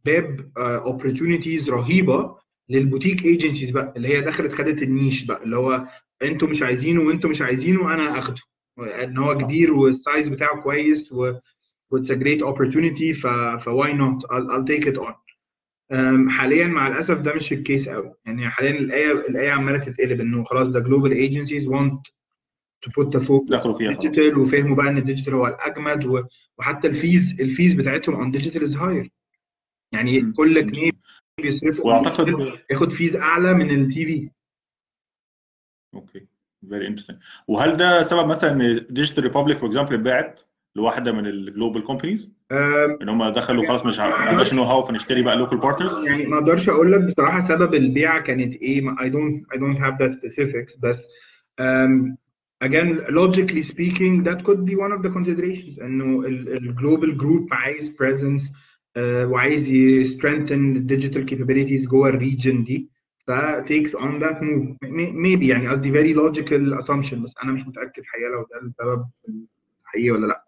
باب 0.06 0.52
opportunities 0.58 1.70
رهيبة 1.70 2.36
لل 2.70 2.81
boutique 2.81 3.26
agencies 3.26 3.70
بقى 3.72 3.94
اللي 3.98 4.08
هي 4.08 4.22
دخلت 4.22 4.52
خدت 4.52 4.84
ال 4.84 4.91
niche 4.91 5.26
بقى 5.26 5.44
اللي 5.44 5.58
هو 5.58 5.86
أنتوا 6.24 6.48
مش 6.48 6.62
عايزينه 6.64 7.02
وانتوا 7.02 7.30
مش 7.30 7.42
عايزينه 7.42 7.94
أنا 7.94 8.20
اخده 8.20 8.42
إن 9.04 9.18
هو 9.18 9.38
كبير 9.38 9.74
وال 9.74 9.93
size 9.93 10.30
بتاعه 10.30 10.62
كويس 10.62 11.12
و 11.12 11.34
it's 11.96 12.08
a 12.10 12.16
great 12.16 12.42
opportunity 12.54 13.22
ف 13.22 13.28
ف 13.64 13.70
why 13.70 13.90
not 13.92 14.26
I'll, 14.32 14.48
I'll 14.52 14.68
take 14.68 14.86
it 14.94 14.98
on. 15.02 15.14
حاليا 16.30 16.68
مع 16.68 16.88
الأسف 16.88 17.22
ده 17.22 17.34
مش 17.34 17.54
ال 17.54 17.61
case 17.61 17.90
قوي. 17.90 18.14
يعني 18.26 18.50
حاليا 18.50 18.72
الآية 18.80 19.12
الآية 19.12 19.52
عمالة 19.52 19.78
تتقلب 19.80 20.22
إنه 20.22 20.44
خلاص 20.44 20.68
ده 20.70 20.84
global 20.84 21.12
agencies 21.14 21.68
want 21.68 22.00
to 22.86 22.92
put 22.92 23.08
the 23.18 23.22
focus 23.28 23.50
دخلوا 23.52 23.74
فيها. 23.74 23.92
digital 23.92 24.38
وفهموا 24.38 24.76
بقى 24.76 24.90
إن 24.90 24.98
ال 24.98 25.02
digital 25.02 25.34
هو 25.34 25.48
الأجمد 25.48 26.28
وحتى 26.60 26.88
ال 26.88 26.99
fees 26.99 27.42
ال 27.42 27.48
fees 27.48 27.74
بتاعتهم 27.74 28.34
on 28.34 28.36
digital 28.38 28.62
is 28.68 28.74
higher. 28.76 29.08
يعني. 29.96 30.32
كل 30.32 30.72
جنيه 30.72 30.92
بيصرفوا 31.42 31.84
on 31.84 31.88
وأعتقد 31.88 32.28
ياخد 32.72 32.92
fees 32.92 33.16
أعلى 33.16 33.54
من 33.54 33.70
ال 33.70 34.06
TV 34.06 34.30
أوكي. 35.96 36.28
very 36.70 36.88
interesting 36.88 37.18
وهل 37.48 37.78
ده 37.78 38.04
سبب 38.04 38.28
مثلا 38.28 38.52
إن 38.52 38.86
Digital 38.90 39.24
Republic 39.24 39.58
for 39.58 39.70
example 39.70 39.94
اتباعت 39.94 40.40
لواحدة 40.76 41.12
من 41.12 41.28
ال 41.28 41.36
global 41.36 41.84
companies 41.84 42.32
إن 43.02 43.10
هم 43.10 43.30
دخلوا 43.30 43.68
خلاص 43.68 43.86
مش 43.86 44.00
ما 44.00 44.04
عندناش 44.06 44.54
know-how 44.54 44.82
فنشتري 44.84 45.22
بقى 45.22 45.36
local 45.38 45.58
partners 45.58 46.06
يعني 46.08 46.26
ما 46.26 46.38
أقدرش 46.38 46.70
أقول 46.70 46.92
لك 46.92 47.02
بصراحة 47.02 47.40
سبب 47.40 47.74
البيعة 47.74 48.22
كانت 48.22 48.54
إيه. 48.54 48.82
I 48.82 49.10
don't 49.10 49.56
I 49.56 49.60
don't 49.60 49.78
have 49.80 49.98
the 49.98 50.10
specifics 50.16 50.80
بس 50.80 51.04
um, 51.62 52.16
again 52.64 53.00
logically 53.10 53.64
speaking 53.64 54.24
that 54.24 54.44
could 54.46 54.66
be 54.66 54.76
one 54.76 54.92
of 54.98 55.02
the 55.06 55.10
considerations 55.18 55.82
إنه 55.82 56.26
ال 56.28 56.41
global 56.41 57.18
group 57.18 57.48
عايز 57.52 57.90
presence 57.90 58.54
وعايز 58.98 59.70
ي 59.70 60.06
strengthen 60.06 60.78
the 60.78 60.96
digital 60.96 61.30
capabilities 61.32 61.88
جوه 61.90 62.10
ال 62.10 62.18
region 62.18 62.64
دي 62.64 62.90
ف 63.28 63.32
takes 63.62 63.92
on 64.00 64.22
that 64.22 64.38
move. 64.42 64.76
May- 64.86 65.14
maybe 65.26 65.44
يعني 65.44 65.68
قصدي 65.68 65.92
very 65.92 66.16
logical 66.18 66.82
assumption 66.84 67.16
بس 67.16 67.34
أنا 67.44 67.52
مش 67.52 67.68
متأكد 67.68 68.04
حقيقه 68.06 68.30
لو 68.30 68.48
ده 68.52 68.68
السبب 68.68 69.06
حقيقي 69.84 70.12
ولا 70.12 70.28
لأ. 70.28 70.46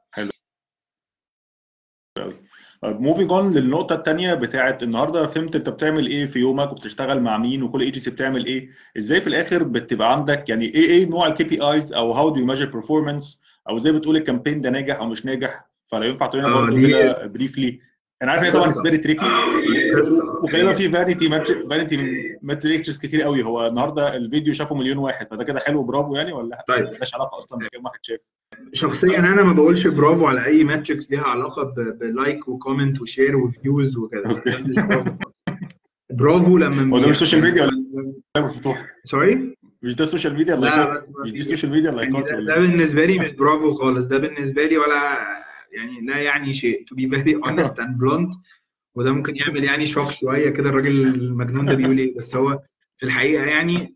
moving 2.84 3.32
on 3.32 3.53
للنقطة 3.53 3.95
الثانية 3.95 4.33
بتاعت 4.33 4.83
النهارده. 4.83 5.27
فهمت 5.27 5.55
أنت 5.55 5.69
بتعمل 5.69 6.07
إيه 6.07 6.25
في 6.25 6.39
يومك 6.39 6.71
وبتشتغل 6.71 7.21
مع 7.21 7.37
مين 7.37 7.63
وكل 7.63 7.81
ايجنسي 7.81 8.11
بتعمل 8.11 8.45
إيه؟ 8.45 8.69
إزاي 8.97 9.21
في 9.21 9.27
الآخر 9.27 9.63
بتبقى 9.63 10.11
عندك 10.13 10.49
يعني 10.49 10.65
إيه 10.65 10.89
إيه 10.89 11.09
نوع 11.09 11.27
ال 11.28 11.43
KPIs 11.43 11.93
أو 11.93 12.11
how 12.11 12.30
do 12.30 12.39
you 12.39 12.45
measure 12.45 12.65
performance 12.65 13.41
أو 13.69 13.77
إزاي 13.77 13.91
بتقول 13.93 14.15
ال 14.17 14.22
campaign 14.22 14.61
ده 14.61 14.69
ناجح 14.69 14.95
أو 14.95 15.09
مش 15.09 15.25
ناجح؟ 15.25 15.65
فلو 15.85 16.03
ينفع 16.03 16.25
تقول 16.27 16.41
لنا 16.41 16.51
آه، 16.57 16.61
برضه 16.65 16.87
كده 16.87 17.25
briefly 17.28 17.80
أنا 18.24 18.32
عارف 18.32 18.43
إن 18.43 18.51
طبعا. 18.51 18.72
very 18.71 18.97
tricky 18.97 19.25
وغالبا 20.43 20.74
في 20.74 20.89
vanity 20.89 21.30
vanity 21.69 21.97
metrics 22.41 22.97
كتير 22.97 23.22
قوي. 23.22 23.43
هو 23.43 23.68
النهارده 23.68 24.15
الفيديو 24.15 24.53
شافه 24.53 24.76
مليون 24.76 24.97
واحد 24.97 25.28
فده 25.32 25.43
كده 25.43 25.59
حلو 25.59 25.84
برافو 25.84 26.15
يعني 26.15 26.34
ولا 26.34 26.65
طيب. 26.68 26.86
ملهاش 26.86 27.15
علاقة 27.15 27.38
أصلا 27.38 27.59
بكام 27.59 27.86
واحد 27.86 27.99
شاف. 28.01 28.20
شخصيا 28.74 29.20
أنا 29.20 29.43
ما 29.43 29.53
بقولش 29.53 29.88
برافو 29.88 30.26
على 30.26 30.45
أي 30.45 30.63
metrics 30.63 31.11
ليها 31.11 31.22
علاقة 31.24 31.74
بلايك 32.01 32.47
وكومنت 32.47 33.01
وشير 33.01 33.38
وفيوز 33.38 33.97
وكده. 33.97 34.43
برافو. 36.09 36.57
لما 36.57 36.97
هو 36.97 37.01
ده 37.01 37.07
مش 37.09 37.18
social 37.17 37.41
media 37.41 37.63
ولا 37.63 38.45
مفتوح 38.45 38.86
sorry 39.03 39.55
مش 39.82 39.95
ده 39.95 40.03
ال 40.03 40.08
social 40.08 40.34
media 40.36 40.55
لا 40.55 40.93
بس 40.93 41.11
مش 41.24 41.32
دي 41.32 41.39
ال 41.39 41.44
social 41.44 41.71
media 41.71 41.91
ولا 41.91 42.05
ده 42.39 42.55
بالنسبة 42.57 43.05
لي 43.05 43.20
مش 43.20 43.32
برافو 43.32 43.74
خالص. 43.74 44.05
ده 44.05 44.18
بالنسبة 44.18 44.63
لي 44.63 44.78
ولا 44.78 45.18
يعني 45.78 46.01
لا 46.05 46.17
يعني 46.17 46.53
شيء. 46.53 46.86
To 46.86 46.95
be 46.95 47.09
very 47.17 47.36
honest 47.49 47.73
and 47.80 47.97
blunt 48.01 48.38
وده 48.95 49.11
ممكن 49.11 49.36
يعمل 49.36 49.63
يعني 49.63 49.86
shock 49.86 50.11
شوية 50.11 50.49
كده 50.49 50.69
الراجل 50.69 51.01
المجنون 51.07 51.65
ده 51.65 51.73
بيقول 51.73 51.97
إيه. 51.97 52.17
بس 52.17 52.36
هو 52.36 52.59
في 52.99 53.05
الحقيقة 53.05 53.43
يعني 53.45 53.93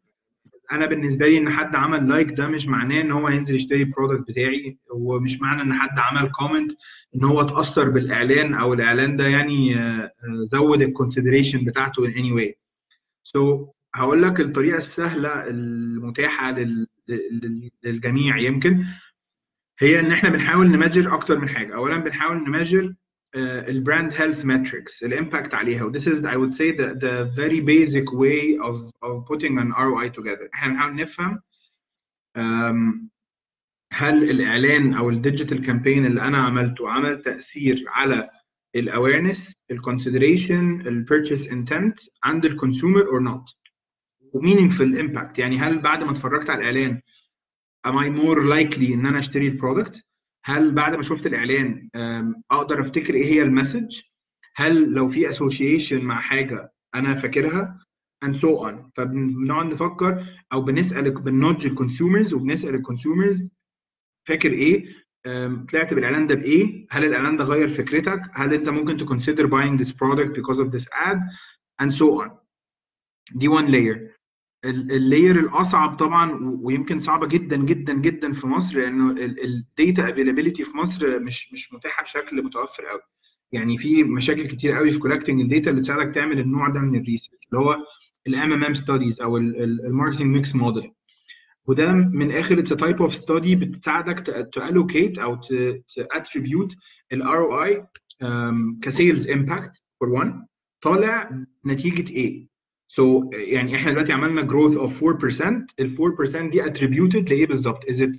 أنا 0.72 0.86
بالنسبة 0.86 1.28
لي 1.28 1.38
إن 1.38 1.50
حد 1.50 1.76
عمل 1.76 2.10
like 2.10 2.32
ده 2.32 2.48
مش 2.48 2.68
معناه 2.68 3.02
إن 3.02 3.12
هو 3.12 3.28
هينزل 3.28 3.56
يشتري 3.56 3.82
ال 3.82 3.88
product 3.88 4.28
بتاعي. 4.32 4.78
ومش 4.94 5.42
معنى 5.42 5.62
إن 5.62 5.74
حد 5.74 6.00
عمل 6.00 6.30
comment 6.32 6.72
إن 7.16 7.24
هو 7.24 7.42
اتأثر 7.42 7.90
بالإعلان 7.90 8.54
أو 8.54 8.74
الإعلان 8.74 9.16
ده 9.18 9.28
يعني 9.28 9.78
آه، 9.78 10.02
آه، 10.02 10.12
زود 10.44 10.82
ال 10.82 10.88
consideration 10.88 11.66
بتاعته 11.66 12.08
any 12.12 12.40
way. 12.40 12.52
So 13.38 13.40
هقول 13.96 14.24
لك 14.24 14.40
الطريقة 14.40 14.78
السهلة 14.78 15.48
المتاحة 15.48 16.52
لل- 16.52 16.88
لل- 17.08 17.70
للجميع 17.84 18.38
يمكن. 18.38 18.86
هي 19.82 20.00
إن 20.00 20.12
إحنا 20.12 20.30
بنحاول 20.30 20.72
ن 20.72 20.77
measure 20.77 21.14
أكتر 21.14 21.40
من 21.40 21.50
حاجة. 21.50 21.76
اولا 21.76 21.98
بنحاول 21.98 22.38
ن 22.38 22.45
measure 22.45 22.94
ال 23.36 23.49
brand 23.49 24.14
health 24.14 24.42
metrics 24.46 25.04
ال 25.04 25.11
impact 25.11 25.54
عليها. 25.54 25.84
و 25.84 25.92
this 25.92 26.04
is 26.06 26.26
I 26.26 26.36
would 26.36 26.54
say 26.54 26.72
the, 26.72 26.96
the 27.00 27.32
very 27.36 27.60
basic 27.62 28.12
way 28.12 28.58
of, 28.58 28.76
of 29.04 29.26
putting 29.26 29.58
an 29.58 29.72
ROI 29.72 30.10
together. 30.10 30.50
إحنا 30.54 30.74
بنحاول 30.74 30.96
نفهم 30.96 31.40
um, 32.38 33.08
هل 33.94 34.30
الإعلان 34.30 34.94
أو 34.94 35.10
ال 35.10 35.17
digital 35.17 35.66
campaign 35.66 36.06
اللي 36.06 36.22
أنا 36.22 36.38
عملته 36.38 36.90
عمل 36.90 37.22
تأثير 37.22 37.84
على 37.88 38.30
ال 38.76 38.84
awareness 38.84 39.56
ال 39.72 39.80
consideration 39.80 40.82
ال 40.88 40.95
purchase 40.95 41.52
intent 41.52 42.00
عند 42.24 42.46
ال 42.46 42.52
consumer 42.52 43.02
or 43.06 43.20
not 43.20 43.46
و 44.34 44.40
meaningful 44.40 44.98
impact. 45.02 45.40
يعني 45.40 45.58
هل 45.60 45.80
بعد 45.80 46.04
ما 46.04 46.12
اتفرجت 46.12 46.50
على 46.50 46.60
الإعلان 46.60 47.02
am 47.88 47.96
I 47.98 48.10
more 48.10 48.40
likely 48.56 48.94
ان 48.94 49.06
أنا 49.06 49.20
أشتري 49.20 49.48
ال 49.48 49.55
product 49.55 50.04
هل 50.46 50.72
بعد 50.72 50.96
ما 50.96 51.02
شفت 51.04 51.26
الإعلان 51.26 51.90
أقدر 52.52 52.82
أفتكر 52.82 53.14
إيه 53.14 53.26
هي 53.34 53.42
ال 53.44 53.50
message؟ 53.50 54.02
هل 54.56 54.94
لو 54.94 55.08
في 55.08 55.30
association 55.30 56.06
مع 56.06 56.22
حاجة 56.22 56.74
أنا 56.96 57.16
فاكرها؟ 57.16 57.80
and 58.26 58.36
so 58.36 58.48
on. 58.68 58.74
فبنقعد 58.96 59.66
نفكر 59.66 60.26
أو 60.54 60.62
بنسأل 60.62 61.12
بن 61.12 61.27
nudge 61.27 61.66
ال 61.68 61.75
consumers 61.75 62.34
وبنسأل 62.34 62.76
ال 62.76 62.83
consumers 62.83 63.48
فاكر 64.28 64.52
إيه؟ 64.52 64.86
طلعت 65.72 65.94
بالإعلان 65.94 66.28
ده 66.28 66.36
بإيه؟ 66.36 66.86
هل 66.90 67.06
الإعلان 67.06 67.38
ده 67.38 67.44
غير 67.44 67.68
فكرتك؟ 67.68 68.22
هل 68.34 68.54
أنت 68.54 68.70
ممكن 68.70 68.98
to 69.00 69.10
consider 69.10 69.48
buying 69.48 69.84
this 69.84 69.92
product 69.92 70.34
because 70.36 70.60
of 70.60 70.72
this 70.72 70.86
ad 70.94 71.18
and 71.84 71.94
so 71.94 72.22
on. 72.24 72.30
دي 73.36 73.48
one 73.50 73.68
layer. 73.72 74.21
ال 74.66 74.78
layer 74.78 75.40
الأصعب 75.40 75.98
طبعا 75.98 76.40
ويمكن 76.62 77.00
صعبة 77.00 77.28
جدا 77.28 77.56
جدا 77.58 77.94
جدا 77.94 78.34
في 78.34 78.48
مصر 78.48 78.78
لأنه 78.80 79.12
ال 79.22 79.39
data 79.39 80.10
availability 80.10 80.64
في 80.64 80.78
مصر 80.78 81.20
مش 81.20 81.54
مش 81.54 81.74
متاحة 81.74 82.04
بشكل 82.04 82.44
متوفر 82.44 82.86
قوي 82.86 83.00
يعني 83.52 83.78
في 83.78 84.04
مشاكل 84.04 84.48
كتير 84.48 84.76
قوي 84.76 84.92
في 84.92 85.00
collecting 85.00 85.42
ال 85.42 85.48
data 85.48 85.70
اللي 85.70 85.82
تساعدك 85.82 86.16
تعمل 86.16 86.40
النوع 86.40 86.70
ده 86.70 86.80
من 86.80 86.96
ال 86.96 87.01
research 87.01 87.40
اللي 87.52 87.60
هو 87.66 87.78
ال 88.28 88.54
MMM 88.54 88.74
studies 88.74 89.22
أو 89.22 89.38
ال 89.38 89.48
marketing 89.48 90.36
mix 90.36 90.56
model 90.56 90.92
وده 91.66 91.92
من 91.92 92.22
الآخر 92.32 92.60
it's 92.60 92.70
type 92.70 93.02
of 93.02 93.16
study 93.16 93.56
بتساعدك 93.56 94.50
ت 94.54 94.61
allocate 94.61 95.18
أو 95.18 95.40
ت 96.12 96.18
attribute 96.18 96.76
ال 97.14 97.38
ROI 97.38 97.64
ك 97.64 97.86
sales 98.82 99.30
impact 99.30 99.72
for 100.00 100.10
1 100.10 100.46
طالع 100.82 101.30
نتيجة 101.66 102.12
إيه 102.12 102.51
so 102.96 103.22
so, 103.30 103.36
يعني 103.36 103.76
إحنا 103.76 103.92
دلوقتي 103.92 104.12
عملنا 104.14 104.42
growth 104.48 104.76
of 104.78 104.92
4% 104.92 105.66
ال 105.80 105.96
4% 105.98 106.52
دي 106.52 106.64
attributed 106.64 107.30
لإيه 107.30 107.48
بالظبط؟ 107.48 107.86
is 107.86 107.96
it 108.00 108.10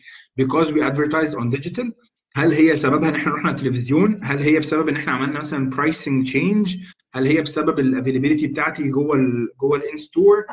because 0.40 0.68
we 0.68 0.80
advertised 0.82 1.34
on 1.34 1.50
digital؟ 1.56 1.92
هل 2.36 2.52
هي 2.52 2.76
سببها 2.76 3.08
إن 3.08 3.14
إحنا 3.14 3.32
رحنا 3.34 3.50
التلفزيون؟ 3.50 4.20
هل 4.22 4.38
هي 4.38 4.58
بسبب 4.60 4.88
إن 4.88 4.96
إحنا 4.96 5.12
عملنا 5.12 5.40
مثلا 5.40 5.70
pricing 5.74 6.26
change 6.32 6.70
هل 7.14 7.26
هي 7.26 7.42
بسبب 7.42 7.78
ال 7.78 7.84
availability 7.84 8.46
بتاعتي 8.46 8.88
جوه 8.88 9.16
ال 9.16 9.48
جوه 9.60 9.76
ال 9.78 9.96
in-store 9.96 10.44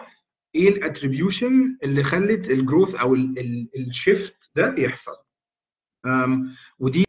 إيه 0.55 0.69
ال 0.69 0.78
attribution 0.78 1.77
اللي 1.83 2.03
خلت 2.03 2.49
ال 2.49 2.56
growth 2.56 2.95
أو 2.95 3.15
ال 3.77 3.89
shift 3.89 4.49
ده 4.55 4.75
يحصل 4.77 5.11
أم، 6.05 6.55
ودي 6.79 7.05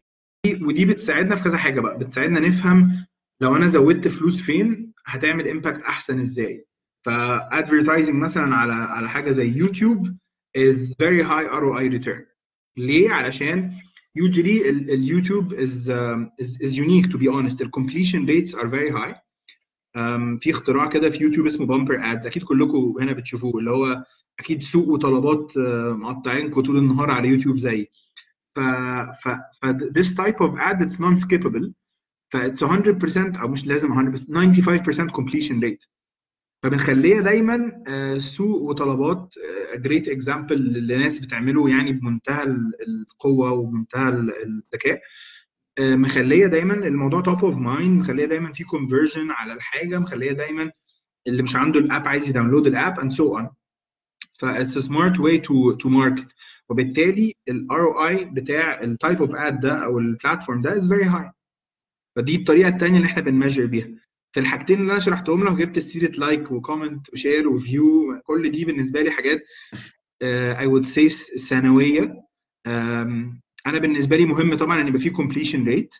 ودي 0.61 0.85
بتساعدنا 0.85 1.35
في 1.35 1.43
كذا 1.43 1.57
حاجة 1.57 1.79
بقى 1.81 1.97
بتساعدنا 1.99 2.39
نفهم 2.39 3.05
لو 3.41 3.55
أنا 3.55 3.67
زودت 3.69 4.07
فلوس 4.07 4.41
فين 4.41 4.93
هتعمل 5.05 5.47
impact 5.47 5.83
أحسن 5.83 6.19
إزاي 6.19 6.65
ف 7.05 7.14
advertising 7.14 8.15
مثلا 8.15 8.55
على 8.55 8.73
على 8.73 9.09
حاجة 9.09 9.31
زي 9.31 9.47
يوتيوب 9.47 10.07
is 10.57 10.89
very 11.03 11.23
high 11.23 11.47
ROI 11.51 11.99
return. 11.99 12.21
ليه؟ 12.77 13.09
علشان 13.11 13.71
usually 14.19 14.65
ال- 14.67 14.89
اليوتيوب 14.91 15.53
is, 15.53 15.87
um, 15.89 16.45
is 16.45 16.49
is 16.67 16.73
unique 16.77 17.11
to 17.11 17.17
be 17.17 17.27
honest. 17.27 17.57
The 17.57 17.69
completion 17.79 18.25
rates 18.25 18.53
are 18.53 18.67
very 18.67 18.91
high. 18.91 19.15
Um, 19.97 20.37
في 20.39 20.51
اختراع 20.51 20.89
كده 20.89 21.09
في 21.09 21.23
يوتيوب 21.23 21.47
اسمه 21.47 21.65
bumper 21.65 22.11
ads 22.11 22.25
أكيد 22.25 22.43
كلكم 22.43 22.95
هنا 23.01 23.13
بتشوفوه 23.13 23.59
اللي 23.59 23.71
هو 23.71 24.03
أكيد 24.39 24.61
سوق 24.63 24.87
وطلبات 24.89 25.51
uh, 25.51 25.57
مقطعينكم 25.97 26.61
طول 26.61 26.77
النهار 26.77 27.11
على 27.11 27.27
يوتيوب 27.27 27.57
زي. 27.57 27.87
ف 28.55 28.59
ف 29.23 29.27
ف 29.61 29.65
this 29.97 30.07
type 30.15 30.39
of 30.41 30.51
ad 30.59 30.81
it's 30.85 30.97
non 30.99 31.19
skippable 31.25 31.71
ف 32.29 32.37
it's 32.37 32.61
100% 32.63 33.41
أو 33.41 33.47
مش 33.47 33.65
لازم 33.65 33.93
100% 33.93 34.17
95% 34.17 35.11
completion 35.11 35.61
rate. 35.63 35.90
فبنخليها 36.63 37.21
دايما 37.21 37.83
آه، 37.87 38.17
سوق 38.17 38.61
وطلبات 38.61 39.35
great 39.75 40.05
example 40.17 40.51
لناس 40.51 41.19
بتعمله 41.19 41.69
يعني 41.69 41.91
بمنتهى 41.93 42.43
ال- 42.43 42.71
القوة 42.87 43.51
وبمنتهى 43.51 44.09
ال- 44.09 44.33
الذكاء. 44.43 45.01
آه، 45.79 45.95
مخليه 45.95 46.45
دايما 46.47 46.73
الموضوع 46.73 47.21
top 47.21 47.45
of 47.45 47.57
mind 47.57 47.99
مخليه 48.01 48.25
دايما 48.25 48.53
في 48.53 48.63
conversion 48.63 49.29
على 49.29 49.53
الحاجة 49.53 49.99
مخليه 49.99 50.31
دايما 50.31 50.71
اللي 51.27 51.43
مش 51.43 51.55
عنده 51.55 51.79
ال 51.79 51.86
app 51.86 52.07
عايز 52.07 52.29
ي 52.29 52.33
download 52.33 52.67
ال 52.67 52.75
app 52.75 52.99
on. 52.99 53.47
ف 54.39 54.45
it's 54.45 54.75
a 54.75 54.85
smart 54.87 55.17
way 55.19 55.37
to 55.47 55.77
to 55.83 55.89
market. 55.89 56.27
وبالتالي 56.69 57.33
ال 57.49 57.67
ROI 57.71 58.23
بتاع 58.33 58.81
ال 58.83 58.97
type 59.05 59.19
of 59.19 59.31
ad 59.31 59.59
ده 59.61 59.83
أو 59.85 59.99
ال 59.99 60.06
platform 60.06 60.61
ده 60.61 60.79
is 60.79 60.83
very 60.83 61.05
high. 61.13 61.31
فدي 62.15 62.35
الطريقة 62.35 62.69
الثانية 62.69 62.97
اللي 62.97 63.07
إحنا 63.07 63.21
بن 63.21 63.31
measure 63.31 63.65
بيها. 63.65 63.87
في 64.33 64.39
الحاجتين 64.39 64.81
اللي 64.81 64.91
أنا 64.91 64.99
شرحتهم 64.99 65.43
لك 65.47 65.53
جبت 65.67 65.79
سيره 65.79 66.11
like 66.11 66.51
و 66.51 66.59
comment 66.59 67.13
و 67.13 67.19
share 67.19 67.49
و 67.49 67.63
view 67.63 68.19
كل 68.23 68.51
دي 68.51 68.65
بالنسبة 68.65 69.01
لي 69.01 69.11
حاجات 69.11 69.43
I 70.23 70.65
would 70.65 70.85
say 70.85 71.09
ثانويه 71.49 72.15
أنا 73.67 73.77
بالنسبة 73.79 74.17
لي 74.17 74.25
مهم 74.25 74.55
طبعا 74.55 74.81
إن 74.81 74.87
يبقى 74.87 74.99
في 74.99 75.09
completion 75.13 75.67
rate 75.67 75.95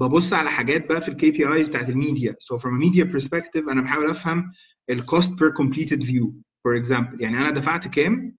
ببص 0.00 0.32
على 0.32 0.50
حاجات 0.50 0.88
بقى 0.88 1.00
في 1.00 1.08
ال 1.08 1.30
KPIs 1.30 1.68
بتاعت 1.68 1.88
الميديا 1.88 2.36
so 2.38 2.58
from 2.58 2.78
media 2.78 3.04
perspective 3.04 3.68
أنا 3.68 3.80
بحاول 3.80 4.10
أفهم 4.10 4.52
ال 4.90 4.98
cost 4.98 5.30
per 5.38 5.50
completed 5.50 6.04
view 6.04 6.34
for 6.64 6.76
example 6.76 7.22
يعني 7.22 7.38
أنا 7.38 7.50
دفعت 7.50 7.88
كام 7.88 8.36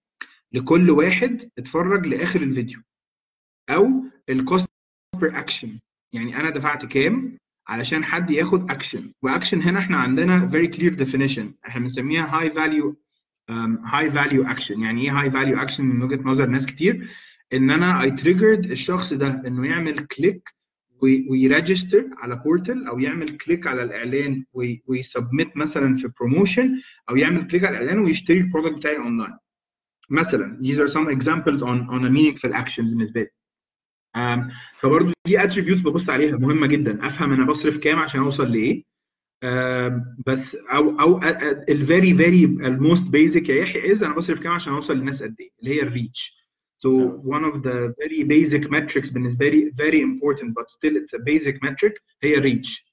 لكل 0.52 0.90
واحد 0.90 1.50
اتفرج 1.58 2.06
لآخر 2.06 2.42
الفيديو؟ 2.42 2.80
أو 3.70 3.88
ال 4.30 4.37
cost 4.37 4.66
per 5.20 5.38
action 5.38 5.78
يعني 6.12 6.36
أنا 6.36 6.50
دفعت 6.50 6.86
كام 6.86 7.38
علشان 7.72 8.04
حد 8.04 8.30
ياخد 8.30 8.70
action 8.70 9.12
و 9.22 9.28
action 9.28 9.62
هنا 9.62 9.78
إحنا 9.78 9.96
عندنا 9.96 10.50
very 10.52 10.68
clear 10.76 10.92
definition. 11.04 11.42
إحنا 11.66 11.80
بنسميها 11.80 12.48
value 12.54 12.94
um, 13.50 13.78
high 13.86 14.10
value 14.14 14.46
action. 14.56 14.78
يعني 14.78 15.02
إيه 15.02 15.10
high 15.22 15.32
value 15.32 15.68
action 15.68 15.80
من 15.80 16.02
وجهة 16.02 16.22
نظر 16.24 16.46
ناس 16.46 16.66
كتير؟ 16.66 17.08
إن 17.52 17.70
أنا 17.70 18.02
I 18.02 18.20
triggered 18.20 18.70
الشخص 18.70 19.12
ده 19.12 19.42
إنه 19.46 19.66
يعمل 19.66 20.06
click 20.06 20.42
وي 21.30 21.45
register 21.45 22.04
على 22.18 22.36
portal 22.44 22.86
أو 22.86 22.98
يعمل 22.98 23.36
click 23.36 23.66
على 23.66 23.82
الإعلان 23.82 24.44
وي 24.86 25.04
submit 25.04 25.56
مثلا 25.56 25.96
في 25.96 26.10
promotion 26.20 26.80
أو 27.10 27.16
يعمل 27.16 27.46
click 27.46 27.64
على 27.64 27.78
الإعلان 27.78 27.98
ويشتري 28.04 28.38
ال 28.38 28.43
product 28.43 28.76
بتاعي 28.76 28.96
اونلاين 28.96 29.32
مثلا 30.10 30.58
these 30.62 30.78
are 30.78 30.92
some 30.92 31.08
examples 31.16 31.62
on 31.62 31.88
on 31.90 32.04
a 32.04 32.10
meaningful 32.10 32.52
action 32.54 32.80
بالنسبة 32.82 33.20
لي. 33.20 33.28
فبرضه 34.80 35.12
دي 35.26 35.44
attributes 35.44 35.80
ببص 35.80 36.10
عليها 36.10 36.36
مهمة 36.36 36.66
جدا. 36.66 37.06
أفهم 37.06 37.32
أنا 37.32 37.46
بصرف 37.46 37.78
كام 37.78 37.98
عشان 37.98 38.20
أوصل 38.20 38.52
لإيه. 38.52 38.84
بس 40.26 40.54
أو 40.54 41.00
أو 41.00 41.20
ال 41.68 41.77
very 41.77 42.14
very 42.16 42.44
most 42.44 43.02
basic 43.10 43.48
يا 43.48 43.54
يحيى 43.54 43.92
is 43.92 44.02
أنا 44.02 44.14
بصرف 44.14 44.38
كام 44.40 44.52
عشان 44.52 44.72
أوصل 44.72 44.96
للناس 44.96 45.22
قد 45.22 45.34
إيه 45.40 45.50
اللي 45.60 45.74
هي 45.74 45.82
ال 45.82 45.92
reach 45.92 46.42
So 46.86 46.90
one 47.36 47.44
of 47.50 47.56
the 47.62 47.94
very 48.02 48.24
basic 48.24 48.64
metrics 48.70 49.12
بالنسبة 49.12 49.48
لي 49.48 49.70
very 49.82 50.00
important 50.02 50.48
but 50.58 50.66
still 50.70 50.96
it's 50.96 51.14
a 51.14 51.22
basic 51.22 51.54
metric 51.62 51.92
هي 52.22 52.36
reach. 52.42 52.84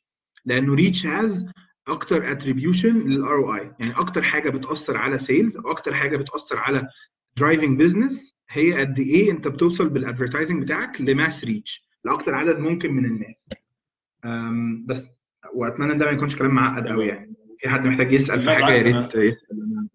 لأنه 0.45 0.75
reach 0.75 1.01
has 1.03 1.45
أكتر 1.87 2.35
attribution 2.35 2.85
لل 2.85 3.25
ROI 3.25 3.65
يعني 3.79 3.99
أكتر 3.99 4.21
حاجة 4.23 4.49
بتأثر 4.49 4.97
على 4.97 5.17
أو 5.65 5.71
أكتر 5.71 5.93
حاجة 5.93 6.17
بتأثر 6.17 6.57
على 6.57 6.87
driving 7.39 7.81
business 7.81 8.33
هي 8.49 8.73
قد 8.73 8.99
إيه 8.99 9.31
أنت 9.31 9.47
بتوصل 9.47 9.89
بال 9.89 10.01
advertising 10.01 10.63
بتاعك 10.63 11.01
ل 11.01 11.10
mass 11.10 11.43
reach 11.43 11.89
لأكتر 12.05 12.35
عدد 12.35 12.59
ممكن 12.59 12.91
من 12.93 13.05
الناس. 13.05 13.47
بس 14.85 15.07
وأتمنى 15.53 15.93
إن 15.93 15.97
ده 15.97 16.05
ما 16.05 16.11
يكونش 16.11 16.35
كلام 16.35 16.51
معقد 16.51 16.87
قوي 16.87 17.07
يعني. 17.07 17.33
في 17.57 17.69
حد 17.69 17.85
محتاج 17.85 18.11
يسأل 18.13 18.41
في 18.41 18.49
حاجة 18.49 18.73
يا 18.75 18.81
ريت 18.83 19.15
يسأل. 19.15 19.87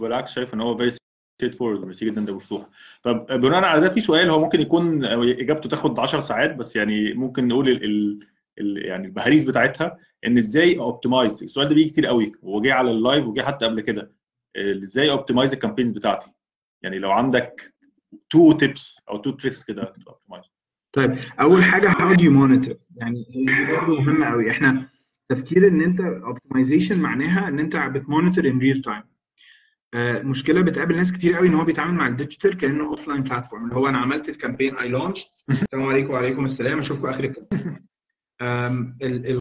بالعكس 0.00 0.32
شايف 0.32 0.54
إن 0.54 0.60
هو 0.60 0.76
very 0.76 0.90
straightforward 0.90 1.84
merci 1.84 2.06
جدا 2.06 2.24
ده 2.24 2.36
مفتوح. 2.36 2.68
طب 3.02 3.26
بناء 3.26 3.64
على 3.64 3.80
ده 3.80 3.88
في 3.88 4.00
سؤال 4.00 4.30
هو 4.30 4.40
ممكن 4.40 4.60
يكون 4.60 5.04
إجابته 5.04 5.68
تاخد 5.68 5.98
10 5.98 6.20
ساعات 6.20 6.56
بس 6.56 6.76
يعني 6.76 7.14
ممكن 7.14 7.48
نقول 7.48 7.68
ال 7.68 7.84
ال 7.84 8.20
ال 8.58 8.84
يعني 8.86 9.06
البهاريز 9.06 9.44
بتاعتها 9.44 9.96
إن 10.26 10.38
إزاي 10.38 10.78
optimize 10.78 11.42
السؤال 11.42 11.68
ده 11.68 11.74
بيجي 11.74 11.90
كتير 11.90 12.06
قوي 12.06 12.32
وجه 12.42 12.74
على 12.74 12.90
ال 12.90 12.97
live 12.97 13.26
وجه 13.26 13.42
حتى 13.42 13.64
قبل 13.66 13.80
كده. 13.80 14.19
إزاي 14.56 15.10
optimize 15.10 15.52
ال 15.52 15.56
campaigns 15.56 15.92
بتاعتي. 15.92 16.32
يعني 16.82 16.98
لو 16.98 17.10
عندك 17.10 17.62
two 18.30 18.52
tips 18.52 19.00
أو 19.08 19.16
two 19.16 19.30
tricks 19.30 19.64
كده 19.64 19.94
optimize 20.08 20.44
طيب 20.92 21.18
أول 21.40 21.64
حاجة 21.64 21.88
how 21.88 22.16
do 22.16 22.20
you 22.20 22.76
يعني 22.96 23.24
دي 23.30 23.46
برضه 23.72 24.00
مهمة 24.00 24.26
قوي 24.26 24.50
إحنا 24.50 24.88
تفكير 25.28 25.68
إن 25.68 25.80
أنت 25.80 26.00
optimization 26.00 26.98
معناها 26.98 27.48
إن 27.48 27.58
أنت 27.58 27.76
بت 27.76 27.92
monitor 27.92 28.46
in 28.46 28.58
real 28.58 28.82
time 28.82 29.02
مشكلة 30.30 30.60
بتقابل 30.60 30.96
ناس 30.96 31.12
كتير 31.12 31.36
قوي 31.36 31.48
إن 31.48 31.54
هو 31.54 31.64
بيتعامل 31.64 31.94
مع 31.94 32.06
ال 32.06 32.12
digital 32.12 32.56
كأنه 32.56 32.84
offline 32.84 33.22
platform 33.22 33.64
اللي 33.64 33.74
هو 33.74 33.88
أنا 33.88 33.98
عملت 33.98 34.28
ال 34.28 34.33
campaign 34.33 34.76
I 34.76 34.88
launch 34.88 35.26
السلام 35.50 35.86
عليكم 35.86 36.12
وعليكم 36.12 36.44
السلام. 36.44 36.78
أشوفكم 36.78 37.06
آخر 37.06 37.24
ال 37.24 37.31
campaign 37.31 37.86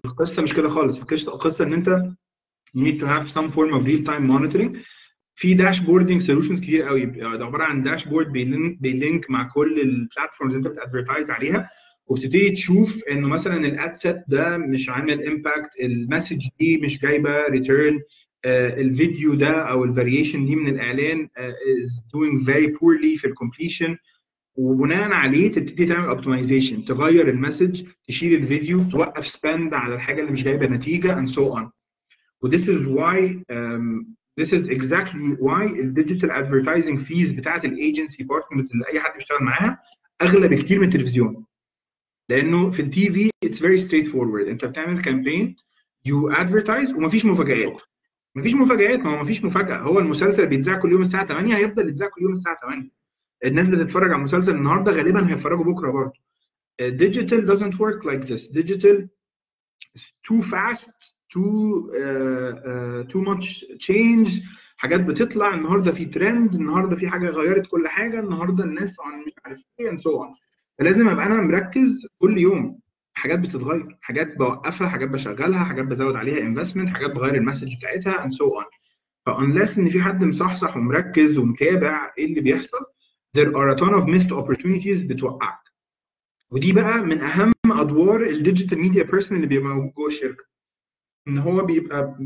القصة 0.05 0.41
مش 0.41 0.53
كده 0.53 0.69
خالص. 0.69 0.99
القصة 1.27 1.63
إن 1.63 1.73
أنت 1.73 1.89
you 2.77 2.81
need 2.81 2.99
to 3.01 3.05
have 3.05 3.33
some 3.35 3.51
form 3.51 3.73
of 3.73 3.85
real 3.85 4.03
time 4.09 4.27
monitoring. 4.27 4.77
في 5.39 5.53
dashboarding 5.53 6.21
solutions 6.21 6.59
كتير 6.59 6.81
قوي. 6.81 7.05
ده 7.05 7.45
عبارة 7.45 7.63
عن 7.63 7.83
dashboard 7.83 8.31
بي 8.81 8.95
link, 8.95 9.29
مع 9.31 9.49
كل 9.53 9.79
ال 9.81 9.89
platforms 9.89 10.55
اللي 10.55 10.67
انت 10.69 10.77
بت 10.77 10.87
advertise 10.87 11.29
عليها 11.31 11.69
وبتبتدي 12.07 12.49
تشوف 12.51 13.03
إنه 13.11 13.27
مثلا 13.27 13.55
ال 13.67 13.76
ad 13.76 13.93
set 13.95 14.17
ده 14.27 14.57
مش 14.57 14.89
عامل 14.89 15.27
impact 15.27 15.69
ال 15.83 15.91
message 15.91 16.47
دي 16.59 16.77
مش 16.77 16.99
جايبة 16.99 17.47
return 17.47 17.99
الفيديو 18.45 19.33
ده 19.35 19.51
أو 19.51 19.83
ال 19.83 19.90
variation 19.90 20.45
دي 20.45 20.55
من 20.55 20.67
الإعلان 20.73 21.27
is 21.37 22.03
doing 22.13 22.45
very 22.45 22.67
poorly 22.67 23.17
في 23.17 23.27
ال 23.27 23.34
completion 23.34 23.97
وبناء 24.55 25.11
عليه 25.11 25.51
تبتدي 25.51 25.85
تعمل 25.85 26.07
optimization 26.07 26.85
تغير 26.85 27.29
ال 27.29 27.36
message 27.36 27.83
تشيل 28.07 28.33
الفيديو 28.39 28.83
توقف 28.83 29.27
spend 29.27 29.73
على 29.73 29.95
الحاجة 29.95 30.21
اللي 30.21 30.31
مش 30.31 30.43
جايبة 30.43 30.67
نتيجة 30.67 31.15
and 31.25 31.29
so 31.29 31.57
on. 31.59 31.63
و 32.41 32.49
this 32.49 32.61
is 32.63 32.81
why 32.97 33.43
um, 33.55 34.05
this 34.39 34.51
is 34.53 34.69
exactly 34.69 35.35
why 35.41 35.61
ال 35.79 35.86
digital 35.86 36.31
advertising 36.31 36.97
fees 37.07 37.35
بتاعت 37.37 37.65
ال 37.65 37.74
agency 37.74 38.23
partners 38.23 38.71
اللي 38.71 38.85
أي 38.87 38.99
حد 38.99 39.13
بيشتغل 39.13 39.43
معاها 39.43 39.79
أغلى 40.21 40.47
بكتير 40.47 40.79
من 40.79 40.87
التلفزيون. 40.87 41.45
لأنه 42.29 42.71
في 42.71 42.81
ال 42.81 43.11
TV 43.11 43.29
it's 43.43 43.59
very 43.59 43.77
straightforward 43.77 44.47
أنت 44.47 44.65
بتعمل 44.65 45.01
campaign 45.01 45.55
you 46.05 46.29
advertise 46.31 46.91
ومفيش 46.91 47.25
مفاجآت. 47.25 47.81
مفيش 48.35 48.53
مفاجآت 48.53 48.99
ما 48.99 49.17
هو 49.17 49.21
مفيش 49.23 49.43
مفاجأة. 49.43 49.77
هو 49.77 49.99
المسلسل 49.99 50.47
بيتذاع 50.47 50.79
كل 50.79 50.91
يوم 50.91 51.01
الساعة 51.01 51.27
8 51.27 51.55
هيفضل 51.55 51.89
يتذاع 51.89 52.09
كل 52.09 52.21
يوم 52.21 52.31
الساعة 52.31 52.57
8 52.61 52.89
الناس 53.45 53.69
بتتفرج 53.69 54.11
على 54.11 54.19
المسلسل 54.19 54.55
النهارده 54.55 54.91
غالبا 54.91 55.29
هيتفرجوا 55.29 55.63
بكرة 55.73 55.91
برضه. 55.91 56.13
Digital 56.81 57.41
doesn't 57.51 57.75
work 57.79 58.03
like 58.05 58.27
this. 58.29 58.47
Digital 58.47 58.97
is 59.97 60.03
too 60.27 60.41
fast 60.41 61.13
uh, 61.37 63.03
too 63.11 63.21
much 63.29 63.63
change 63.87 64.31
حاجات 64.77 65.01
بتطلع. 65.01 65.53
النهارده 65.55 65.91
في 65.91 66.05
ترند 66.05 66.53
النهارده 66.55 66.95
في 66.95 67.07
حاجة 67.09 67.29
غيرت 67.29 67.67
كل 67.67 67.87
حاجة 67.87 68.19
النهارده 68.19 68.63
الناس 68.63 68.95
عن 68.99 69.19
مش 69.19 69.33
عارف 69.45 69.59
إيه 69.79 69.89
and 69.91 69.99
so 69.99 70.03
on. 70.11 70.39
فلازم 70.79 71.07
أبقى 71.09 71.25
أنا 71.25 71.41
مركز 71.41 72.07
كل 72.19 72.37
يوم. 72.37 72.79
حاجات 73.13 73.39
بتتغير 73.39 73.97
حاجات 74.01 74.37
بوقفها 74.37 74.89
حاجات 74.89 75.09
بشغلها 75.09 75.63
حاجات 75.63 75.85
بزود 75.85 76.15
عليها 76.15 76.41
investment 76.41 76.89
حاجات 76.89 77.11
بغير 77.11 77.35
ال 77.35 77.40
message 77.40 77.75
بتاعتها 77.77 78.27
and 78.27 78.31
so 78.31 78.45
on. 78.45 78.65
فانلess 79.29 79.77
إن 79.77 79.89
في 79.89 80.01
حد 80.01 80.23
مصحصح 80.23 80.77
ومركز 80.77 81.37
ومتابع 81.37 82.11
إيه 82.17 82.25
اللي 82.25 82.41
بيحصل 82.41 82.77
there 83.37 83.49
are 83.51 83.75
a 83.75 83.79
ton 83.79 83.93
of 84.01 84.05
missed 84.07 84.31
opportunities 84.31 85.07
بتوقعك. 85.07 85.59
ودي 86.51 86.71
بقى 86.73 86.99
من 87.01 87.21
أهم 87.21 87.51
أدوار 87.71 88.29
ال 88.29 88.36
digital 88.36 88.79
media 88.79 89.03
person 89.03 89.37
اللي 89.37 89.47
بيبقى 89.47 89.91
جوه 89.97 90.07
الشركة. 90.07 90.48
إن 91.27 91.37
هو 91.37 91.61
بيبقى 91.65 92.25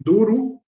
دوره 0.00 0.60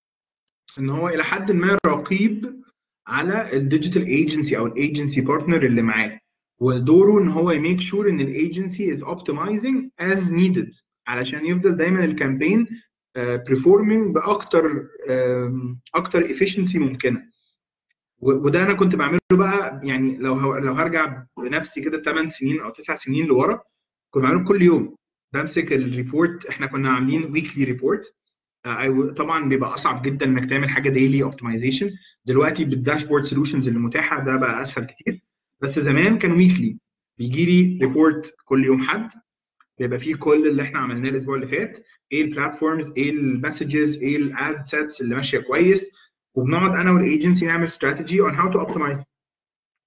إن 0.79 0.89
هو 0.89 1.09
إلى 1.09 1.23
حد 1.23 1.51
ما 1.51 1.77
رقيب 1.87 2.63
على 3.07 3.53
ال 3.57 3.63
digital 3.63 4.05
agency 4.05 4.57
أو 4.57 4.65
ال 4.65 4.73
agency 4.73 5.21
partner 5.21 5.65
اللي 5.65 5.81
معاه. 5.81 6.19
ودوره 6.59 7.21
إن 7.21 7.27
هو 7.27 7.51
ي 7.51 7.57
make 7.57 7.81
sure 7.81 8.09
إن 8.09 8.19
ال 8.21 8.31
agency 8.31 8.93
is 8.93 9.03
optimizing 9.03 9.89
as 9.99 10.31
needed 10.31 10.71
علشان 11.07 11.45
يفضل 11.45 11.77
دايما 11.77 12.05
ال 12.05 12.12
campaign 12.12 12.67
performing 13.17 14.15
بأكتر 14.15 14.87
أكتر 15.95 16.31
efficiency 16.31 16.79
ممكنة. 16.79 17.29
وده 18.19 18.63
أنا 18.63 18.73
كنت 18.73 18.95
بعمله 18.95 19.19
بقى 19.33 19.81
يعني 19.83 20.17
لو 20.17 20.57
لو 20.57 20.73
هرجع 20.73 21.23
بنفسي 21.37 21.81
كده 21.81 22.01
8 22.01 22.29
سنين 22.29 22.59
أو 22.61 22.69
9 22.69 22.95
سنين 22.95 23.25
لورا 23.25 23.63
كنت 24.11 24.23
بعمله 24.23 24.45
كل 24.47 24.61
يوم. 24.61 24.95
بمسك 25.33 25.73
ال 25.73 25.83
report 25.83 26.45
إحنا 26.45 26.67
كنا 26.67 26.89
عاملين 26.89 27.31
weekly 27.31 27.63
report 27.63 28.15
طبعا 29.17 29.49
بيبقى 29.49 29.73
أصعب 29.73 30.01
جدا 30.01 30.25
إنك 30.25 30.49
تعمل 30.49 30.69
حاجة 30.69 30.89
daily 30.89 31.23
optimization 31.23 31.89
دلوقتي 32.25 32.65
بال 32.65 32.76
dashboard 32.76 33.25
solutions 33.25 33.67
اللي 33.67 33.79
متاحة 33.79 34.23
ده 34.23 34.35
بقى 34.35 34.61
أسهل 34.61 34.85
كتير. 34.85 35.21
بس 35.61 35.79
زمان 35.79 36.17
كان 36.17 36.31
weekly 36.31 36.77
بيجي 37.17 37.45
لي 37.45 37.79
report 37.85 38.35
كل 38.45 38.65
يوم 38.65 38.83
حد. 38.83 39.09
بيبقى 39.79 39.99
فيه 39.99 40.15
كل 40.15 40.47
اللي 40.47 40.63
إحنا 40.63 40.79
عملناه 40.79 41.09
الأسبوع 41.09 41.35
اللي 41.35 41.47
فات. 41.47 41.85
إيه 42.11 42.21
ال 42.21 42.28
platforms 42.28 42.91
إيه 42.97 43.09
ال 43.09 43.18
messages 43.18 43.93
إيه 43.93 44.15
ال 44.17 44.33
ad 44.33 44.65
sets 44.65 45.01
اللي 45.01 45.15
ماشية 45.15 45.39
كويس؟ 45.39 45.85
وبنقعد 46.35 46.71
أنا 46.71 46.91
والايجنسي 46.91 47.45
نعمل 47.45 47.65
strategy 47.65 48.21
on 48.21 48.35
how 48.35 48.51
to 48.51 48.59
optimize 48.59 48.99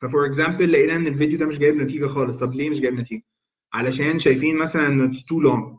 ف 0.02 0.08
for 0.08 0.26
example 0.26 0.72
لقينا 0.72 0.96
إن 0.96 1.06
الفيديو 1.06 1.38
ده 1.38 1.46
مش 1.46 1.58
جايب 1.58 1.76
نتيجة 1.76 2.06
خالص. 2.06 2.38
طب 2.38 2.54
ليه 2.54 2.70
مش 2.70 2.80
جايب 2.80 2.94
نتيجة؟ 2.94 3.22
علشان 3.72 4.18
شايفين 4.18 4.58
مثلا 4.58 4.86
إن 4.86 5.12
it's 5.12 5.18
too 5.18 5.40
long. 5.40 5.78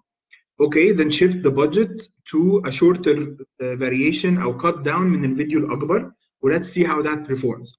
Okay 0.61 0.91
then 0.91 1.11
shift 1.11 1.43
the 1.43 1.51
budget 1.51 1.91
to 2.31 2.61
a 2.65 2.71
shorter 2.71 3.37
uh, 3.61 3.75
variation 3.75 4.41
أو 4.41 4.59
cut 4.59 4.83
down 4.83 5.01
من 5.01 5.25
الفيديو 5.25 5.59
الأكبر 5.59 6.11
و 6.41 6.49
let's 6.57 6.67
see 6.67 6.83
how 6.83 7.01
that 7.03 7.27
performs. 7.27 7.77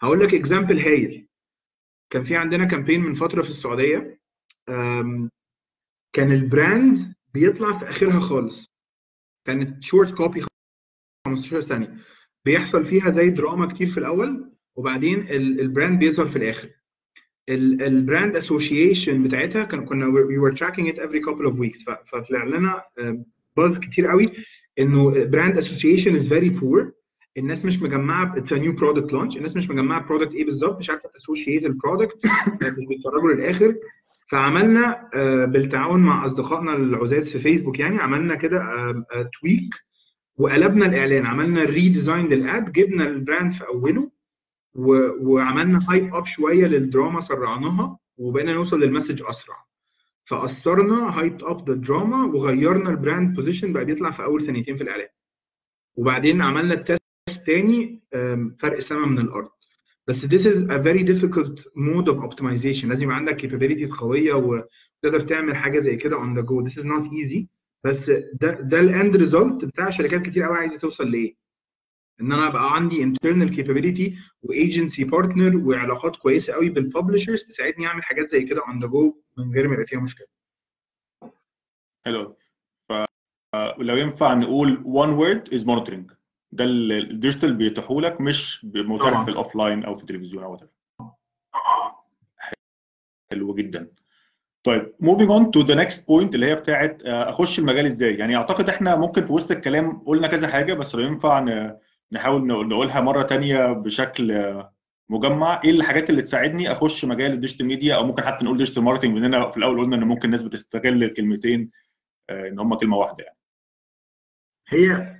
هقول 0.00 0.20
لك 0.20 0.34
example 0.34 0.80
هايل. 0.80 1.28
كان 2.10 2.24
في 2.24 2.36
عندنا 2.36 2.64
campaign 2.64 3.00
من 3.00 3.14
فترة 3.14 3.42
في 3.42 3.48
السعودية. 3.50 4.20
كان 6.12 6.32
ال 6.32 6.46
brand 6.46 7.14
بيطلع 7.34 7.78
في 7.78 7.90
آخرها 7.90 8.20
خالص. 8.20 8.66
كانت 9.46 9.84
short 9.84 10.14
copy 10.14 10.44
15 11.26 11.60
ثانية. 11.60 11.96
بيحصل 12.44 12.84
فيها 12.84 13.10
زي 13.10 13.30
دراما 13.30 13.66
كتير 13.66 13.90
في 13.90 13.98
الأول 13.98 14.52
وبعدين 14.76 15.28
ال 15.30 15.41
brand 15.41 15.98
بيظهر 15.98 16.28
في 16.28 16.36
الآخر. 16.36 16.70
ال 17.48 17.63
brand 17.63 18.36
association 18.36 19.22
بتاعتها 19.22 19.64
كان 19.64 19.84
كنا 19.84 20.06
we 20.06 20.40
were 20.40 20.56
tracking 20.56 20.92
it 20.92 20.98
every 20.98 21.20
couple 21.20 21.52
of 21.52 21.58
weeks. 21.58 21.84
فطلع 22.12 22.44
لنا 22.44 22.82
buzz 23.56 23.78
كتير 23.78 24.06
قوي 24.06 24.32
إنه 24.78 25.24
brand 25.24 25.58
association 25.58 26.14
is 26.16 26.28
very 26.28 26.48
poor 26.48 26.92
الناس 27.38 27.64
مش 27.64 27.82
مجمعة 27.82 28.36
it's 28.36 28.52
new 28.52 28.72
product 28.72 29.12
launch 29.12 29.36
الناس 29.36 29.56
مش 29.56 29.70
مجمعة 29.70 30.06
product 30.08 30.34
إيه 30.34 30.44
بالظبط؟ 30.44 30.78
مش 30.78 30.90
عارفة 30.90 31.08
ت 31.08 31.14
associate 31.14 31.66
ال 31.66 31.72
product 31.72 32.16
مش 32.62 32.86
بيتفرجوا 32.88 33.32
للآخر. 33.32 33.74
فعملنا 34.30 35.08
بالتعاون 35.46 36.00
مع 36.00 36.26
أصدقائنا 36.26 36.76
العزاز 36.76 37.28
في 37.28 37.38
فيسبوك 37.38 37.78
يعني 37.78 37.96
عملنا 37.98 38.34
كده 38.34 38.62
tweak 39.40 39.74
وقلبنا 40.36 40.86
الإعلان. 40.86 41.26
عملنا 41.26 41.64
redesign 41.64 42.26
لل 42.26 42.49
ad 42.49 42.72
جبنا 42.72 43.08
ال 43.08 43.15
brand 43.15 43.52
في 43.52 43.64
أوله. 43.66 44.10
وعملنا 44.78 45.90
hype 45.90 46.14
up 46.14 46.26
شوية 46.26 46.66
للدراما 46.66 47.20
سرعناها 47.20 47.98
وبقينا 48.16 48.52
نوصل 48.52 48.80
لل 48.80 48.89
message 48.89 49.22
أسرع. 49.22 49.66
فأثرنا 50.24 51.18
hype 51.18 51.44
up 51.44 51.70
the 51.70 51.74
drama 51.74 52.24
وغيرنا 52.24 52.90
ال 52.90 52.97
brand 52.97 53.34
position 53.34 53.72
بقى 53.72 53.84
بيطلع 53.84 54.10
في 54.10 54.24
أول 54.24 54.46
ثانيتين 54.46 54.76
في 54.76 54.82
الإعلان. 54.82 55.08
وبعدين 55.96 56.42
عملنا 56.42 56.74
ال 56.74 56.88
test 56.88 57.46
تاني 57.46 58.02
فرق 58.60 58.80
سما 58.80 59.06
من 59.06 59.18
الأرض. 59.18 59.48
بس 60.06 60.26
this 60.26 60.44
is 60.46 60.56
a 60.70 60.78
very 60.78 61.02
difficult 61.04 61.60
mode 61.76 62.08
of 62.08 62.16
optimization. 62.30 62.84
لازم 62.84 63.02
يبقى 63.02 63.16
عندك 63.16 63.40
capabilities 63.46 63.98
قوية 63.98 64.34
وتقدر 64.34 65.20
تعمل 65.20 65.56
حاجة 65.56 65.78
زي 65.78 65.96
كده 65.96 66.16
on 66.16 66.36
the 66.38 66.42
go. 66.42 66.68
This 66.70 66.76
is 66.82 66.86
not 66.86 67.04
easy. 67.10 67.46
بس 67.84 68.10
ده 68.10 68.60
ده 68.60 68.80
ال 68.80 68.89
end 68.89 69.16
result 69.16 69.64
بتاع 69.64 69.90
شركات 69.90 70.22
كتير 70.22 70.42
قوي 70.42 70.56
عايزة 70.56 70.78
توصل 70.78 71.10
لإيه؟ 71.10 71.45
إن 72.20 72.32
أنا 72.32 72.46
أبقى 72.48 72.74
عندي 72.74 73.04
internal 73.04 73.50
capability 73.56 74.12
و 74.42 74.51
agency 74.51 75.04
partner 75.04 75.56
وعلاقات 75.56 76.16
كويسة 76.16 76.52
قوي 76.52 76.68
بال 76.68 76.81
publishers 76.81 77.44
تساعدني 77.44 77.86
أعمل 77.86 78.02
حاجات 78.02 78.30
زي 78.30 78.42
كده 78.44 78.60
on 78.60 78.82
the 78.84 78.88
go 78.88 79.14
من 79.36 79.54
غير 79.54 79.68
ما 79.68 79.74
يبقى 79.74 79.86
فيها 79.86 80.00
مشكلة. 80.00 80.26
حلو 82.06 82.36
فلو 82.88 83.96
ينفع 83.96 84.34
نقول 84.34 84.76
one 84.84 85.20
word 85.20 85.58
is 85.58 85.62
monitoring 85.64 86.14
ده 86.52 86.64
ال 86.64 86.75
digital 86.75 87.54
بيتيحوا 87.54 88.00
لك 88.00 88.20
مش 88.20 88.64
متاح 88.64 89.24
في 89.24 89.30
ال 89.30 89.56
offline 89.56 89.84
أو 89.84 89.94
في 89.94 90.02
التلفزيون 90.02 90.44
أو 90.44 90.56
whatever. 90.56 91.04
حلو 93.32 93.54
جدا. 93.54 93.90
طيب 94.66 94.94
moving 95.00 95.30
on 95.30 95.50
to 95.50 95.60
the 95.60 95.74
next 95.74 96.06
point 96.08 96.34
اللي 96.34 96.46
هي 96.46 96.54
بتاعت 96.54 97.02
أخش 97.02 97.58
المجال 97.58 97.86
إزاي 97.86 98.14
يعني 98.14 98.36
أعتقد 98.36 98.68
إحنا 98.68 98.96
ممكن 98.96 99.24
في 99.24 99.32
وسط 99.32 99.50
الكلام 99.50 99.98
قلنا 99.98 100.28
كذا 100.28 100.48
حاجة 100.48 100.74
بس 100.74 100.94
لو 100.94 101.00
ينفع 101.00 101.38
نحاول 102.12 102.46
نقولها 102.46 103.00
مرة 103.00 103.22
تانية 103.22 103.72
بشكل 103.72 104.54
مجمع. 105.10 105.60
إيه 105.64 105.70
الحاجات 105.70 106.10
اللي 106.10 106.22
تساعدني 106.22 106.72
أخش 106.72 107.04
مجال 107.04 107.32
ال 107.32 107.36
digital 107.36 107.66
media 107.66 107.94
أو 107.94 108.06
ممكن 108.06 108.22
حتى 108.22 108.44
نقول 108.44 108.58
digital 108.58 108.82
marketing 108.82 109.14
مننا 109.14 109.50
في 109.50 109.56
الأول 109.56 109.80
قلنا 109.80 109.96
إن 109.96 110.04
ممكن 110.04 110.24
الناس 110.24 110.42
بتستغل 110.42 111.04
الكلمتين 111.04 111.70
إن 112.30 112.58
هم 112.58 112.74
كلمة 112.74 112.96
واحدة 112.96 113.24
يعني. 113.24 113.38
هي 114.68 115.16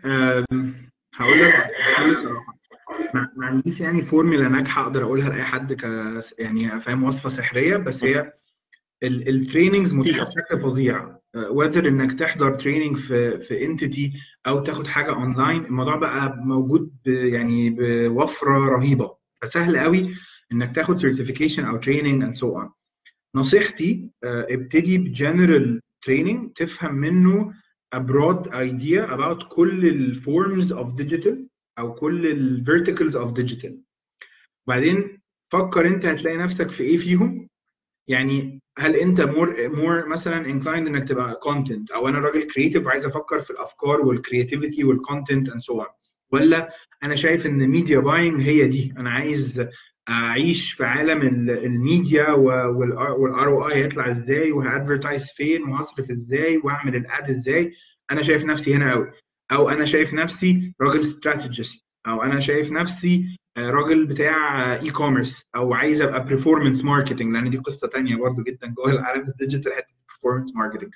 هقول 1.15 1.43
لك 1.43 1.71
ما 3.15 3.47
عنديش 3.47 3.81
يعني 3.81 4.03
فورمولا 4.03 4.49
ناجحة 4.49 4.83
أقدر 4.83 5.03
أقولها 5.03 5.29
لأي 5.29 5.45
حد 5.45 5.73
ك 5.73 5.83
يعني 6.39 6.81
فاهم 6.81 7.05
وصفة 7.05 7.29
سحرية 7.29 7.77
بس 7.77 8.05
هي 8.05 8.33
ال 9.03 9.12
trainings 9.12 9.95
متاحه 9.95 10.25
بشكل 10.25 10.61
وذر 11.37 11.89
إنك 11.89 12.19
تحضر 12.19 12.51
training 12.55 12.97
في 12.99 13.39
في 13.39 13.65
entity 13.65 14.13
أو 14.47 14.61
تاخد 14.61 14.87
حاجة 14.87 15.15
اونلاين 15.15 15.65
الموضوع 15.65 15.97
بقى 15.97 16.37
موجود 16.37 16.93
يعني 17.07 17.71
بوفرة 17.71 18.59
رهيبة. 18.59 19.17
فسهل 19.43 19.79
قوي 19.79 20.15
إنك 20.53 20.75
تاخد 20.75 20.99
certification 21.01 21.65
أو 21.65 21.77
training 21.77 22.23
and 22.23 22.35
so 22.35 22.59
on 22.59 22.71
نصيحتي 23.35 24.11
ابتدي 24.25 24.99
ب 24.99 25.09
general 25.09 25.81
training 26.03 26.53
تفهم 26.53 26.95
منه 26.95 27.53
broad 27.97 28.47
idea 28.47 29.07
about 29.11 29.45
كل 29.49 29.87
ال 29.89 30.03
forms 30.03 30.73
of 30.73 30.87
digital 31.03 31.35
أو 31.79 31.95
كل 31.95 32.27
ال 32.27 32.36
verticals 32.36 33.17
of 33.17 33.29
digital. 33.41 33.73
وبعدين 34.67 35.19
فكر 35.53 35.87
أنت 35.87 36.05
هتلاقي 36.07 36.37
نفسك 36.37 36.71
في 36.71 36.83
إيه 36.83 36.99
فيهم. 36.99 37.49
يعني 38.09 38.61
هل 38.79 38.97
انت 38.97 39.21
more 39.21 39.55
more 39.69 40.07
مثلا 40.09 40.47
inclined 40.47 40.87
إنك 40.89 41.09
تبقى 41.09 41.35
content 41.43 41.91
أو 41.91 42.09
أنا 42.09 42.19
راجل 42.19 42.43
creative 42.43 42.87
وعايز 42.87 43.07
أفكر 43.07 43.41
في 43.41 43.51
الأفكار 43.51 44.01
وال 44.01 44.15
creativity 44.15 44.85
وال 44.85 44.99
content 44.99 45.49
and 45.49 45.61
so 45.63 45.83
ولا 46.33 46.71
أنا 47.03 47.17
شايف 47.17 47.47
إن 47.47 47.67
media 47.69 47.99
buying 47.99 48.43
هي 48.43 48.69
دي؟ 48.69 48.95
أنا 48.99 49.11
عايز 49.11 49.67
أعيش 50.09 50.73
في 50.73 50.85
عالم 50.85 51.23
ال 51.51 52.31
media 52.31 53.47
وال 53.49 53.69
ROI 53.69 53.75
هيطلع 53.75 54.11
إزاي؟ 54.11 54.53
وه 54.53 54.66
advertise 54.66 55.25
فين؟ 55.25 55.63
وهصرف 55.63 56.11
إزاي؟ 56.11 56.57
واعمل 56.65 56.97
ال 56.97 57.08
ad 57.08 57.31
إزاي؟ 57.31 57.73
أنا 58.11 58.23
شايف 58.23 58.45
نفسي 58.45 58.75
هنا 58.75 58.93
قوي 58.93 59.11
أو 59.53 59.69
أنا 59.71 59.85
شايف 59.85 60.15
نفسي 60.15 60.75
راجل 60.81 61.01
strategist 61.01 61.85
أو 62.07 62.23
أنا 62.23 62.41
شايف 62.41 62.71
نفسي 62.73 63.37
راجل 63.59 64.07
بتاع 64.07 64.73
e-commerce 64.75 65.47
أو 65.57 65.75
عايز 65.75 66.01
أبقى 66.01 66.25
performance 66.25 66.85
marketing 66.85 67.33
لأن 67.33 67.51
دي 67.51 67.57
قصة 67.57 67.89
ثانية 67.89 68.17
برضو 68.17 68.43
جدا 68.43 68.67
جوه 68.67 68.93
العالم 68.93 69.29
ال 69.29 69.34
digital 69.34 69.73
حتة 69.73 69.95
performance 70.13 70.51
marketing. 70.51 70.91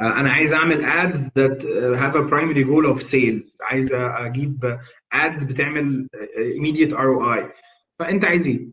أنا 0.00 0.32
عايز 0.32 0.52
أعمل 0.52 0.84
ads 0.84 1.18
that 1.18 1.62
have 2.00 2.14
a 2.16 2.28
primary 2.28 2.64
goal 2.64 2.96
of 2.96 3.02
sales. 3.02 3.56
عايز 3.60 3.88
أجيب 3.92 4.78
ads 5.14 5.44
بتعمل 5.44 6.08
immediate 6.36 6.92
ROI 6.94 7.44
فأنت 7.98 8.24
عايز 8.24 8.46
إيه؟ 8.46 8.68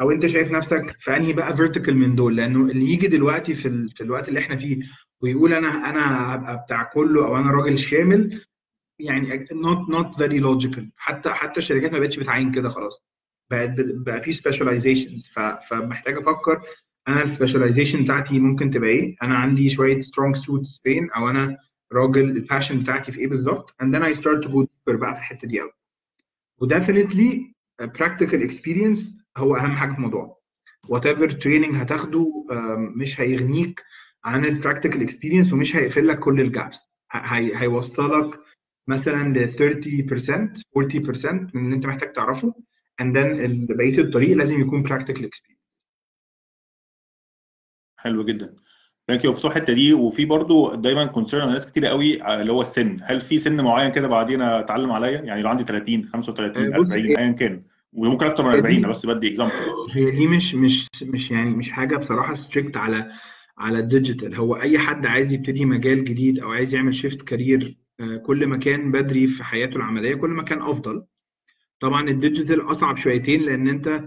أو 0.00 0.10
أنت 0.10 0.26
شايف 0.26 0.50
نفسك 0.50 0.96
في 0.98 1.16
أنهي 1.16 1.32
بقى 1.32 1.56
vertical 1.56 1.96
من 1.96 2.14
دول؟ 2.14 2.36
لأنه 2.36 2.60
اللي 2.70 2.92
يجي 2.92 3.06
دلوقتي 3.06 3.54
في, 3.54 3.68
ال... 3.68 3.90
في 3.90 4.00
الوقت 4.00 4.28
اللي 4.28 4.40
إحنا 4.40 4.56
فيه 4.56 4.80
ويقول 5.20 5.52
أنا 5.52 5.68
أنا 5.90 6.34
هبقى 6.34 6.62
بتاع 6.64 6.82
كله 6.82 7.26
أو 7.26 7.36
أنا 7.36 7.50
راجل 7.50 7.78
شامل 7.78 8.40
يعني 9.00 9.46
not 9.46 9.88
not 9.94 10.16
very 10.18 10.40
logical. 10.40 10.82
حتى 10.96 11.30
حتى 11.30 11.58
الشركات 11.58 11.92
ما 11.92 11.98
بقتش 11.98 12.16
بتعين 12.18 12.52
كده 12.52 12.68
خلاص. 12.68 13.02
بقت 13.50 13.70
بقى 13.78 14.20
في 14.22 14.32
specializations 14.32 15.30
فمحتاج 15.70 16.16
أفكر 16.16 16.62
أنا 17.08 17.22
ال 17.22 17.28
specialization 17.28 18.04
بتاعتي 18.04 18.38
ممكن 18.38 18.70
تبقى 18.70 18.90
إيه؟ 18.90 19.16
أنا 19.22 19.34
عندي 19.38 19.70
شوية 19.70 20.00
strong 20.00 20.36
suits 20.36 20.80
فين؟ 20.84 21.10
أو 21.10 21.30
أنا 21.30 21.56
راجل 21.92 22.20
ال 22.30 22.36
passion 22.36 22.80
بتاعتي 22.80 23.12
في 23.12 23.18
إيه 23.20 23.28
بالظبط؟ 23.28 23.74
and 23.82 23.86
then 23.86 24.02
I 24.02 24.16
start 24.20 24.42
to 24.44 24.48
go 24.48 24.62
deeper 24.62 24.96
بقى 24.96 25.14
في 25.14 25.18
الحتة 25.20 25.48
دي 25.48 25.60
قوي 25.60 25.70
و 26.58 26.66
definitely 26.66 27.52
practical 27.82 28.50
experience 28.50 29.00
هو 29.36 29.56
أهم 29.56 29.76
حاجة 29.76 29.90
في 29.90 29.96
الموضوع. 29.96 30.40
whatever 30.86 31.30
training 31.30 31.74
هتاخده 31.74 32.46
مش 32.96 33.20
هيغنيك 33.20 33.82
عن 34.24 34.44
ال 34.44 34.50
practical 34.50 35.02
experience 35.02 35.52
ومش 35.52 35.76
هيقفل 35.76 36.08
لك 36.08 36.18
كل 36.18 36.40
ال 36.40 36.48
gaps 36.48 36.78
هي 37.12 37.56
هيوصلك 37.56 38.40
مثلا 38.90 39.38
ل 39.38 39.48
30% 39.48 40.62
40% 40.78 41.54
من 41.54 41.64
اللي 41.64 41.74
انت 41.76 41.86
محتاج 41.86 42.12
تعرفه. 42.12 42.54
And 43.02 43.06
then 43.14 43.28
بقية 43.74 43.98
الطريق 43.98 44.36
لازم 44.36 44.60
يكون 44.60 44.88
practical 44.88 45.22
experience. 45.22 45.60
حلو 47.96 48.24
جدا. 48.24 48.54
thank 49.08 49.24
you 49.24 49.32
فتوح 49.32 49.56
الحتة 49.56 49.72
دي 49.72 49.92
وفي 49.94 50.24
برضو 50.24 50.74
دايما 50.74 51.04
concern 51.04 51.48
ناس 51.52 51.66
كتير 51.66 51.86
قوي 51.86 52.40
اللي 52.40 52.52
هو 52.52 52.60
السن. 52.60 52.96
هل 53.02 53.20
في 53.20 53.38
سن 53.38 53.60
معين 53.64 53.92
كده 53.92 54.08
بعدين 54.08 54.42
اتعلم 54.42 54.92
عليا؟ 54.92 55.20
يعني 55.20 55.42
لو 55.42 55.48
عندي 55.48 55.64
30 55.64 56.04
35 56.04 56.70
بص، 56.70 56.90
40 56.90 57.18
ايا 57.18 57.30
كان. 57.32 57.62
وممكن 57.92 58.26
أكتر 58.26 58.42
من 58.44 58.50
هي 58.50 58.56
40 58.56 58.74
دي- 58.74 58.80
أنا 58.80 58.88
بس 58.88 59.06
بدي 59.06 59.28
example 59.28 59.54
هي 59.92 60.10
دي 60.10 60.26
مش 60.26 60.54
مش 60.54 60.88
مش 61.02 61.30
يعني 61.30 61.50
مش 61.50 61.70
حاجة 61.70 61.96
بصراحة 61.96 62.34
strict 62.34 62.76
على 62.76 63.12
على 63.58 63.78
ال 63.78 63.85
digital 63.85 64.34
هو 64.34 64.56
أي 64.56 64.78
حد 64.78 65.06
عايز 65.06 65.32
يبتدي 65.32 65.64
مجال 65.64 66.04
جديد 66.04 66.38
أو 66.38 66.52
عايز 66.52 66.74
يعمل 66.74 66.94
shift 66.94 67.22
career 67.22 67.76
كل 68.26 68.46
ما 68.46 68.56
كان 68.56 68.92
بدري 68.92 69.26
في 69.26 69.44
حياته 69.44 69.76
العملية 69.76 70.14
كل 70.14 70.30
ما 70.30 70.42
كان 70.42 70.62
أفضل. 70.62 71.04
طبعا 71.80 72.08
ال 72.08 72.16
digital 72.16 72.70
أصعب 72.70 72.96
شويتين 72.96 73.42
لأن 73.42 73.68
أنت 73.68 74.02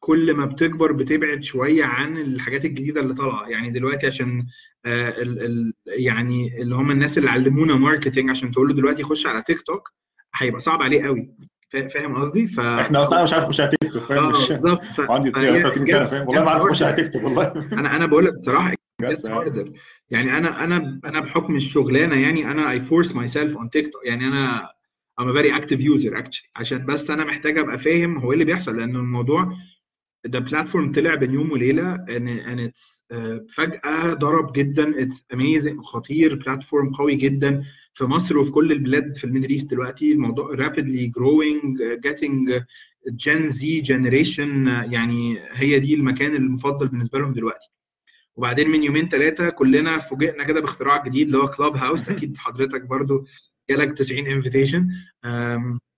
كل 0.00 0.34
ما 0.34 0.44
بتكبر 0.46 0.92
بتبعد 0.92 1.42
شوية 1.42 1.84
عن 1.84 2.18
الحاجات 2.18 2.64
الجديدة 2.64 3.00
اللي 3.00 3.14
طالعة. 3.14 3.48
يعني 3.48 3.70
دلوقتي 3.70 4.06
عشان 4.06 4.46
آه، 4.86 5.08
ال 5.22 5.42
ال 5.44 5.72
يعني 5.86 6.62
اللي 6.62 6.74
هم 6.74 6.90
الناس 6.90 7.18
اللي 7.18 7.30
علمونا 7.30 7.74
marketing 7.74 8.30
عشان 8.30 8.50
تقول 8.52 8.68
له 8.68 8.74
دلوقتي 8.74 9.02
خش 9.02 9.26
على 9.26 9.42
تيك 9.42 9.60
توك 9.62 9.88
هيبقى 10.36 10.60
صعب 10.60 10.82
عليه 10.82 11.04
قوي. 11.06 11.30
فا- 11.72 11.88
فاهم 11.88 12.16
قصدي؟ 12.16 12.46
ف 12.46 12.60
إحنا 12.60 13.02
أصلا 13.02 13.22
مش 13.22 13.32
عارف 13.32 13.44
اخش 13.44 13.60
على 13.60 13.70
تيك 13.80 13.92
توك 13.92 14.02
فاهم؟ 14.04 14.18
آه 14.24 14.30
مش 14.30 14.48
بالظبط. 14.52 14.84
ف- 14.84 15.00
وعندي 15.10 15.30
فهي 15.30 15.62
30 15.62 15.84
سنة 15.86 16.04
فاهم؟ 16.04 16.28
والله 16.28 16.44
ما 16.44 16.50
عارف 16.50 16.62
أخش 16.64 16.82
على 16.82 16.92
تيك 16.92 17.12
توك 17.12 17.22
والله. 17.24 17.52
أنا 17.72 17.96
أنا 17.96 18.06
بقول 18.06 18.24
لك 18.24 18.34
بصراحة 18.34 18.74
يعني 20.10 20.38
أنا 20.38 20.64
أنا 20.64 21.00
أنا 21.04 21.20
بحكم 21.20 21.56
الشغلانة 21.56 22.14
يعني 22.16 22.50
أنا 22.50 22.70
I 22.70 22.80
force 22.80 23.12
myself 23.16 23.56
on 23.56 23.70
تيك 23.70 23.92
توك 23.92 24.06
يعني 24.06 24.28
أنا 24.28 24.68
a 25.20 25.24
very 25.24 25.50
active 25.60 25.80
user 25.80 26.14
actually. 26.22 26.50
عشان 26.56 26.86
بس 26.86 27.10
أنا 27.10 27.24
محتاج 27.24 27.58
أبقى 27.58 27.78
فاهم 27.78 28.18
هو 28.18 28.28
إيه 28.28 28.34
اللي 28.34 28.44
بيحصل 28.44 28.76
لأن 28.76 28.96
الموضوع 28.96 29.52
ده 30.24 30.38
platform 30.38 30.92
طلع 30.92 31.14
بين 31.14 31.34
يوم 31.34 31.50
وليلة 31.52 31.94
and 31.94 32.58
it's 32.58 33.04
فجأة 33.54 34.14
ضرب 34.14 34.52
جدا. 34.52 35.02
It's 35.02 35.26
amazing 35.34 35.80
خطير. 35.80 36.34
platform 36.34 36.90
قوي 36.94 37.14
جدا. 37.14 37.64
في 37.94 38.04
مصر 38.04 38.38
وفي 38.38 38.50
كل 38.50 38.72
البلاد 38.72 39.16
في 39.16 39.24
ال 39.24 39.27
Middle 39.27 39.48
East 39.50 39.70
دلوقتي 39.70 40.12
الموضوع 40.12 40.56
uh, 40.56 40.60
getting 42.06 42.62
Gen 43.16 43.48
Z 43.48 43.60
generation 43.82 44.66
uh, 44.66 44.92
يعني 44.92 45.38
هي 45.52 45.78
دي 45.80 45.94
المكان 45.94 46.34
المفضل 46.36 46.88
بالنسبة 46.88 47.18
لهم 47.18 47.32
دلوقتي. 47.32 47.68
وبعدين 48.36 48.70
من 48.70 48.82
يومين 48.82 49.08
ثلاثة 49.08 49.50
كلنا 49.50 49.98
فوجئنا 49.98 50.44
كده 50.44 50.60
باختراع 50.60 51.04
جديد 51.04 51.26
اللي 51.26 51.38
هو 51.38 51.48
كلاب 51.50 51.76
هاوس 51.76 52.08
أكيد 52.08 52.36
حضرتك 52.36 52.82
برضو 52.82 53.26
جالك 53.70 53.98
90 53.98 54.26
invitation 54.26 54.88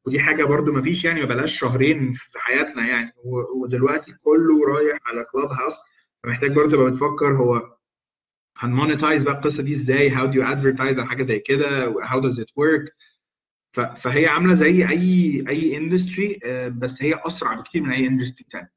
ودي 0.07 0.21
حاجة 0.21 0.45
برضو 0.45 0.73
ما 0.73 0.83
فيش 0.83 1.05
يعني 1.05 1.21
ما 1.21 1.27
بلاش 1.27 1.59
شهرين 1.59 2.13
في 2.13 2.39
حياتنا 2.39 2.87
يعني. 2.89 3.13
ودلوقتي 3.57 4.13
كله 4.13 4.67
رايح 4.75 4.99
على 5.07 5.25
كلاب 5.33 5.51
هاوس 5.51 5.75
فمحتاج 6.23 6.53
برضو 6.53 6.71
تبقى 6.77 6.91
بتفكر 6.91 7.33
هو 7.37 7.77
هن 8.59 8.72
monetize 8.72 9.23
بقى 9.23 9.35
القصة 9.35 9.63
دي 9.63 9.73
إزاي؟ 9.73 10.11
How 10.11 10.27
do 10.27 10.43
advertise 10.43 10.99
على 10.99 11.09
حاجة 11.09 11.23
زي 11.23 11.39
كده؟ 11.39 11.85
How 12.05 12.21
does 12.21 12.41
it 12.41 12.47
work 12.57 12.95
فهي 13.97 14.27
عاملة 14.27 14.55
زي 14.55 14.89
أي 14.89 15.45
أي 15.49 15.77
industry 15.77 16.39
بس 16.69 17.03
هي 17.03 17.21
أسرع 17.27 17.55
بكتير 17.55 17.83
من 17.83 17.91
أي 17.93 18.07
industry 18.07 18.47
تاني. 18.51 18.73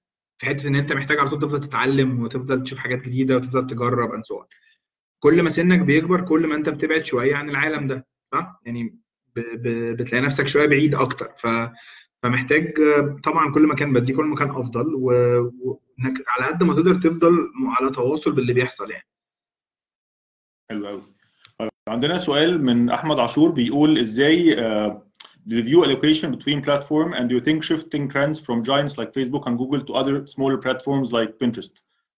حتة 0.45 0.67
إن 0.67 0.75
أنت 0.75 0.93
محتاج 0.93 1.19
على 1.19 1.29
طول 1.29 1.39
تفضل 1.39 1.67
تتعلم 1.67 2.23
وتفضل 2.23 2.63
تشوف 2.63 2.79
حاجات 2.79 3.01
جديدة 3.01 3.35
وتفضل 3.35 3.67
تجرب 3.67 4.09
so 4.21 4.35
on. 4.35 4.45
كل 5.19 5.43
ما 5.43 5.49
سنك 5.49 5.79
بيكبر 5.79 6.21
كل 6.21 6.47
ما 6.47 6.55
أنت 6.55 6.69
بتبعد 6.69 7.05
شوية 7.05 7.35
عن 7.35 7.49
العالم 7.49 7.87
ده 7.87 8.07
صح؟ 8.33 8.61
يعني 8.65 8.83
ب... 9.35 9.39
ب... 9.39 9.97
بتلاقي 9.97 10.21
نفسك 10.25 10.47
شوية 10.47 10.65
بعيد 10.67 10.95
أكتر. 10.95 11.31
ف... 11.37 11.47
فمحتاج 12.23 12.79
آه، 12.79 13.19
طبعا 13.23 13.53
كل 13.53 13.61
ما 13.67 13.75
كان 13.75 13.93
بدري 13.93 14.13
كل 14.13 14.25
ما 14.25 14.35
كان 14.35 14.49
افضل 14.49 14.95
وانك 14.95 16.23
على 16.27 16.45
قد 16.45 16.63
ما 16.63 16.73
تقدر 16.75 16.95
تفضل 16.95 17.51
على 17.67 17.91
تواصل 17.91 18.31
باللي 18.31 18.53
بيحصل 18.53 18.91
يعني. 18.91 19.07
حلو 20.69 20.87
قوي 20.87 21.01
عندنا 21.89 22.17
سؤال 22.17 22.63
من 22.65 22.89
أحمد 22.89 23.19
عاشور 23.19 23.51
بيقول 23.51 23.97
إزاي 23.97 24.55
uh, 24.55 24.93
do 25.47 25.55
you 25.57 25.63
view 25.63 25.83
allocation 25.83 26.31
between 26.31 26.61
platform 26.61 27.13
and 27.13 27.29
do 27.29 27.35
you 27.35 27.41
think 27.47 27.63
shifting 27.63 28.09
trends 28.13 28.39
from 28.39 28.63
giants 28.63 28.97
like 28.97 29.11
Facebook 29.13 29.43
and 29.47 29.57
Google 29.57 29.81
to 29.87 29.93
other 29.93 30.25
smaller 30.25 30.57
platforms 30.57 31.11
like 31.11 31.31
Pinterest 31.39 31.75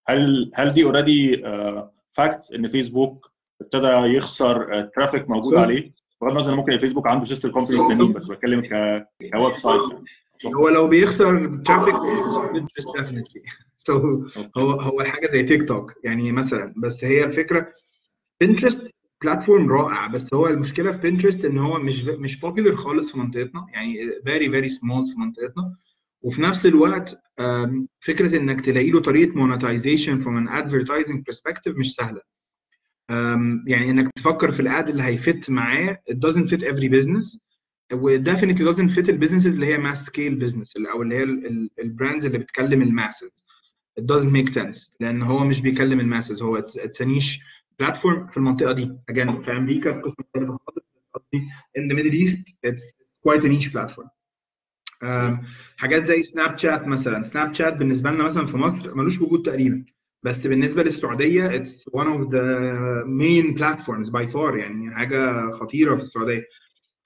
هل 0.08 0.52
هل 0.56 0.72
دي 0.72 0.84
already 0.92 1.44
uh, 1.44 1.82
facts 2.22 2.54
ان 2.56 2.68
فيسبوك 2.68 3.32
ابتدى 3.62 3.88
يخسر 4.18 4.82
traffic 4.82 5.30
موجود 5.30 5.54
صح. 5.54 5.62
عليه 5.62 5.94
بغض 6.22 6.32
النظر 6.32 6.56
ممكن 6.56 6.78
فيسبوك 6.78 7.08
عنده 7.08 7.26
sister 7.26 7.50
companies 7.50 7.88
تانيين 7.88 8.14
بس 8.14 8.28
بتكلم 8.28 8.62
ك 8.62 8.68
ك 9.34 9.56
website 9.56 9.82
يعني 10.44 10.56
هو 10.56 10.70
لو 10.70 10.88
بيخسر 10.88 11.62
traffic 11.66 11.96
Pinterest 11.96 13.02
definitely 13.02 13.42
so 13.88 13.92
هو 14.58 14.72
هو 14.72 15.04
حاجة 15.04 15.28
زي 15.28 15.44
تيك 15.44 15.68
توك 15.68 15.94
يعني 16.04 16.32
مثلا 16.32 16.74
بس 16.78 17.04
هي 17.04 17.24
الفكرة 17.24 17.68
Pinterest 18.42 18.92
platform 19.24 19.70
رائع 19.72 20.08
بس 20.08 20.34
هو 20.34 20.48
المشكلة 20.48 20.92
في 20.92 20.98
Pinterest 20.98 21.46
إن 21.46 21.58
هو 21.58 21.80
مش 21.80 22.04
مش 22.04 22.46
popular 22.46 22.74
خالص 22.74 23.12
في 23.12 23.18
منطقتنا 23.20 23.66
يعني 23.74 24.06
very 24.06 24.52
very 24.52 24.74
small 24.74 25.14
في 25.14 25.20
منطقتنا. 25.20 25.76
وفي 26.22 26.42
نفس 26.42 26.66
الوقت 26.66 27.22
فكرة 28.00 28.38
إنك 28.38 28.62
تلاقي 28.66 28.92
له 28.92 29.02
طريقة 29.02 29.32
monetization 29.34 30.24
from 30.24 30.48
an 30.48 30.50
advertising 30.50 31.18
perspective 31.32 31.78
مش 31.80 31.94
سهلة. 31.96 32.22
يعني 33.68 33.90
إنك 33.90 34.12
تفكر 34.16 34.52
في 34.52 34.60
ال 34.60 34.70
ad 34.70 34.90
اللي 34.90 35.04
هي 35.04 35.22
fit 35.22 35.50
معاه 35.50 36.02
it 36.12 36.16
doesn't 36.16 36.48
fit 36.50 36.62
every 36.62 36.90
business 36.90 37.38
و 37.94 38.18
definitely 38.18 38.74
doesn't 38.74 38.96
fit 38.96 39.10
ال 39.10 39.13
businesses 39.13 39.48
اللي 39.54 39.66
هي 39.66 39.96
scale 39.96 40.42
business 40.44 40.72
اللي- 40.76 40.92
أو 40.92 41.02
اللي 41.02 41.16
هي 41.16 41.24
ال 41.80 41.87
brands 41.87 42.26
اللي 42.26 42.38
بتكلم 42.38 42.82
ال 42.82 42.89
masses 42.89 43.30
it 44.00 44.04
doesn't 44.04 44.32
make 44.38 44.54
sense 44.54 44.90
لأن 45.00 45.22
هو 45.22 45.44
مش 45.46 45.62
بيكلم 45.62 46.00
ال 46.00 46.06
masses 46.06 46.42
هو 46.42 46.62
it's, 46.62 46.72
it's 46.80 47.02
platform 47.84 48.32
في 48.32 48.38
المنطقة 48.38 48.72
دي. 48.72 48.98
Again 49.12 49.42
في 49.42 49.52
أمريكا 49.52 49.90
القصة 49.96 50.16
مختلفه 50.20 50.58
خالص 50.66 50.86
قصدي 51.14 51.42
in 51.80 51.92
the 51.92 51.96
middle 51.98 52.14
east 52.28 52.54
it's 52.68 52.94
quite 53.28 53.44
a 53.44 53.72
platform. 53.74 54.08
آم، 55.04 55.42
حاجات 55.78 56.04
زي 56.06 56.24
سناب 56.24 56.58
شات 56.58 56.88
مثلا. 56.88 57.24
سناب 57.24 57.54
شات 57.54 57.74
بالنسبة 57.74 58.12
لنا 58.12 58.24
مثلا 58.24 58.46
في 58.46 58.58
مصر 58.58 58.96
ملوش 58.96 59.22
وجود 59.22 59.46
تقريبا. 59.46 59.86
بس 60.24 60.48
بالنسبة 60.48 60.84
للسعودية 60.84 61.50
it's 61.50 61.82
one 61.94 62.08
of 62.08 62.28
the 62.30 62.46
main 63.06 63.58
platforms 63.60 64.10
by 64.10 64.34
far. 64.34 64.56
يعني 64.56 64.96
حاجة 64.96 65.50
خطيرة 65.52 65.96
في 65.96 66.02
السعودية. 66.02 66.44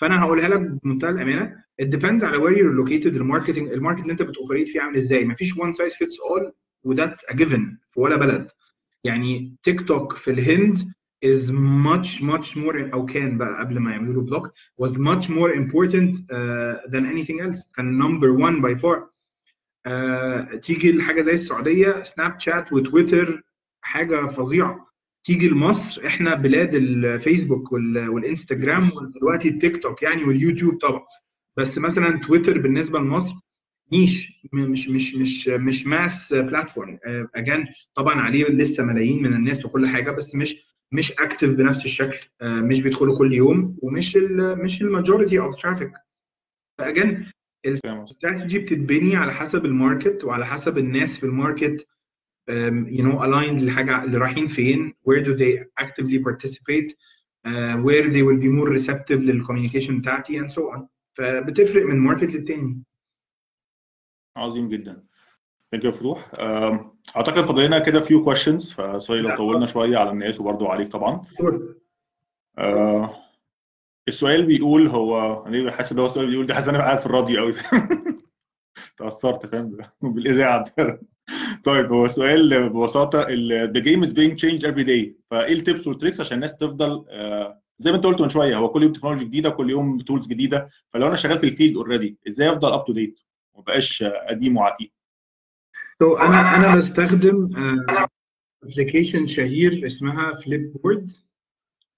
فأنا 0.01 0.21
هقولها 0.21 0.47
لك 0.47 0.59
بمنتهى 0.83 1.09
الأمانة. 1.09 1.55
It 1.81 1.85
depends 1.85 2.23
على 2.23 2.37
where 2.37 2.55
you're 2.57 2.85
located. 2.85 3.15
ال 3.15 3.20
marketing 3.20 3.67
ال 3.69 3.74
market 3.74 4.01
اللي 4.01 4.11
أنت 4.11 4.21
بت 4.21 4.31
operate 4.31 4.67
فيه 4.67 4.81
عامل 4.81 4.97
إزاي. 4.97 5.25
مفيش 5.25 5.53
one 5.53 5.73
size 5.73 5.93
fits 5.93 6.15
all 6.31 6.51
و 6.83 6.88
that's 6.88 7.17
a 7.25 7.33
given 7.33 7.61
في 7.91 7.99
ولا 7.99 8.15
بلد. 8.15 8.47
يعني 9.03 9.55
تيك 9.63 9.81
توك 9.87 10.13
في 10.13 10.31
الهند 10.31 10.77
is 11.25 11.49
much 11.85 12.21
much 12.23 12.55
more 12.57 12.93
أو 12.93 13.05
كان 13.05 13.37
بقى 13.37 13.59
قبل 13.59 13.79
ما 13.79 13.91
يعملوا 13.91 14.13
له 14.13 14.21
block 14.21 14.47
was 14.81 14.91
much 14.95 15.27
more 15.29 15.53
important 15.55 16.15
uh, 16.15 16.91
than 16.91 17.05
anything 17.05 17.39
else. 17.41 17.65
كان 17.75 17.99
number 18.03 18.33
one 18.41 18.61
by 18.61 18.81
far. 18.81 18.97
uh, 19.87 20.55
تيجي 20.59 20.91
لحاجة 20.91 21.21
زي 21.21 21.31
السعودية 21.31 22.03
سناب 22.03 22.39
شات 22.39 22.73
وتويتر 22.73 23.41
حاجة 23.81 24.27
فظيعة. 24.27 24.87
تيجي 25.23 25.47
لمصر 25.49 26.07
إحنا 26.07 26.35
بلاد 26.35 26.73
الفيسبوك 26.75 27.71
وال- 27.71 28.09
والإنستجرام 28.09 28.89
ودلوقتي 28.95 29.47
التيك 29.49 29.83
توك 29.83 30.03
يعني 30.03 30.23
واليوتيوب 30.23 30.77
طبعا. 30.77 31.01
بس 31.57 31.77
مثلا 31.77 32.19
تويتر 32.19 32.57
بالنسبة 32.57 32.99
لمصر 32.99 33.33
niche 33.93 34.41
مش 34.53 34.89
مش 34.89 35.15
مش 35.15 35.47
مش 35.47 35.87
mass 35.87 36.33
platform. 36.33 36.99
again 37.35 37.65
طبعا 37.95 38.21
عليه 38.21 38.45
لسه 38.45 38.83
ملايين 38.83 39.23
من 39.23 39.33
الناس 39.33 39.65
وكل 39.65 39.87
حاجة 39.87 40.11
بس 40.11 40.35
مش 40.35 40.71
مش 40.93 41.11
active 41.11 41.49
بنفس 41.49 41.85
الشكل 41.85 42.27
آه، 42.41 42.61
مش 42.61 42.81
بيدخلوا 42.81 43.17
كل 43.17 43.33
يوم 43.33 43.77
ومش 43.81 44.15
ال 44.17 44.63
مش 44.63 44.81
ال 44.81 44.88
majority 44.88 45.39
of 45.39 45.55
traffic 45.55 45.91
ف 46.77 46.85
again 46.85 47.25
ال 47.65 47.76
strategy 47.76 48.59
بتتبني 48.59 49.15
على 49.15 49.33
حسب 49.33 49.65
ال 49.65 49.73
market 49.73 50.23
وعلى 50.23 50.45
حسب 50.45 50.77
الناس 50.77 51.17
في 51.17 51.23
ال 51.25 51.34
market 51.34 51.87
um, 52.51 52.87
you 52.89 53.01
know 53.03 53.19
aligned 53.19 53.61
لحاجة 53.63 54.03
اللي 54.03 54.17
رايحين 54.17 54.47
فين 54.47 54.93
where 55.09 55.23
do 55.25 55.29
they 55.37 55.83
actively 55.85 56.19
participate 56.29 56.91
uh, 57.47 57.75
where 57.85 58.07
they 58.09 58.23
will 58.23 58.39
be 58.41 58.49
more 58.57 58.69
receptive 58.79 59.19
لل 59.21 59.30
communication 59.30 59.91
بتاعتي 59.91 60.41
and 60.41 60.51
so 60.51 60.61
on. 60.75 60.81
فبتفرق 61.17 61.85
من 61.85 61.97
market 61.97 62.35
للتاني. 62.35 62.83
عظيم 64.37 64.69
جدا. 64.69 65.03
thank 65.71 65.83
you 65.83 65.91
فتوح. 65.91 66.31
أم، 66.39 66.93
أعتقد 67.15 67.41
فاضل 67.41 67.65
لنا 67.65 67.79
كده 67.79 67.99
few 67.99 68.23
questions 68.23 68.71
ف 68.71 68.79
sorry 68.79 69.21
لو. 69.21 69.35
طولنا 69.37 69.65
شوية 69.65 69.97
على 69.97 70.09
الناس 70.11 70.39
وبرضه 70.39 70.69
عليك 70.69 70.91
طبعا. 70.91 71.21
آه، 72.57 73.09
السؤال 74.07 74.45
بيقول 74.45 74.87
هو 74.87 75.43
أنا 75.45 75.71
حاسس 75.71 75.91
إن 75.91 75.99
هو 75.99 76.05
السؤال 76.05 76.27
بيقول 76.27 76.45
ده؟ 76.45 76.53
حاسس 76.53 76.67
إن 76.67 76.75
أنا 76.75 76.83
قاعد 76.83 76.97
في 76.97 77.05
الراديو 77.05 77.39
قوي 77.39 77.53
تأثرت 78.97 79.45
فاهم؟ 79.45 79.77
بالإذاعة 80.01 80.63
طيب 81.63 81.91
هو 81.93 82.07
سؤال 82.07 82.69
ببساطة 82.69 83.25
the 83.73 83.79
game 83.81 84.03
is 84.03 84.11
being 84.13 84.35
changed 84.35 84.63
every 84.65 84.85
day. 84.85 85.09
فإيه 85.31 85.53
ال 85.53 85.60
tips 85.60 85.87
وال 85.87 85.95
tricks 85.95 86.19
عشان 86.21 86.35
الناس 86.35 86.57
تفضل 86.57 87.05
آه، 87.09 87.61
زي 87.77 87.91
ما 87.91 87.97
أنت 87.97 88.05
قلت 88.05 88.21
من 88.21 88.29
شوية 88.29 88.57
هو 88.57 88.69
كل 88.69 88.83
يوم 88.83 88.93
technology 88.93 89.25
جديدة 89.25 89.49
كل 89.49 89.69
يوم 89.69 89.99
tools 89.99 90.27
جديدة. 90.27 90.67
فلو 90.89 91.07
أنا 91.07 91.15
شغال 91.15 91.39
في 91.39 91.45
ال 91.45 91.50
field 91.50 91.75
already 91.77 92.17
إزاي 92.27 92.49
أفضل 92.49 92.73
up 92.73 92.85
to 92.85 92.93
date 92.93 93.19
وما 93.53 93.63
بقاش 93.65 94.03
قديم 94.03 94.57
وعتيق. 94.57 94.91
So 96.03 96.21
أنا 96.21 96.55
أنا 96.55 96.75
بستخدم 96.75 97.49
application 98.63 99.27
شهير 99.27 99.85
اسمها 99.85 100.35
Flipboard 100.35 101.11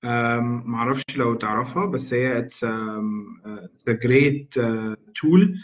ما 0.03 0.75
أعرفش 0.75 1.03
لو 1.17 1.35
تعرفها 1.35 1.85
بس 1.85 2.13
هي 2.13 2.37
it's 2.39 2.63
a 2.63 3.01
great 3.88 4.53
tool 5.21 5.59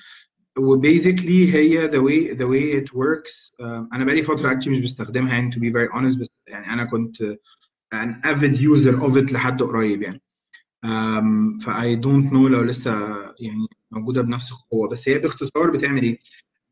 و 0.58 0.67
basically 0.67 1.54
هي 1.54 1.90
way 1.90 2.36
the 2.38 2.46
way 2.46 2.82
it 2.84 2.94
works. 2.96 3.52
um, 3.62 3.64
أنا 3.94 4.06
بقالي 4.06 4.24
فترة 4.24 4.52
actually 4.52 4.74
مش 4.74 4.80
بستخدمها 4.80 5.34
يعني 5.34 5.52
to 5.52 5.56
be 5.56 5.74
very 5.74 5.94
honest 5.96 6.20
بس 6.22 6.30
يعني 6.48 6.74
أنا 6.74 6.86
كنت 6.86 7.24
an 7.96 8.10
avid 8.26 8.56
user 8.60 9.02
of 9.02 9.16
it 9.18 9.32
لحد 9.34 9.62
قريب 9.64 10.02
يعني. 10.02 10.22
ف 11.62 11.70
I 11.70 11.96
don't 11.96 12.32
know 12.32 12.48
لو 12.50 12.62
لسه 12.62 12.92
يعني 13.40 13.68
موجودة 13.92 14.22
بنفس 14.22 14.52
القوة. 14.52 14.90
بس 14.90 15.10
هي 15.10 15.20
باختصار 15.20 15.70
بتعمل 15.70 16.04
إيه؟ 16.04 16.20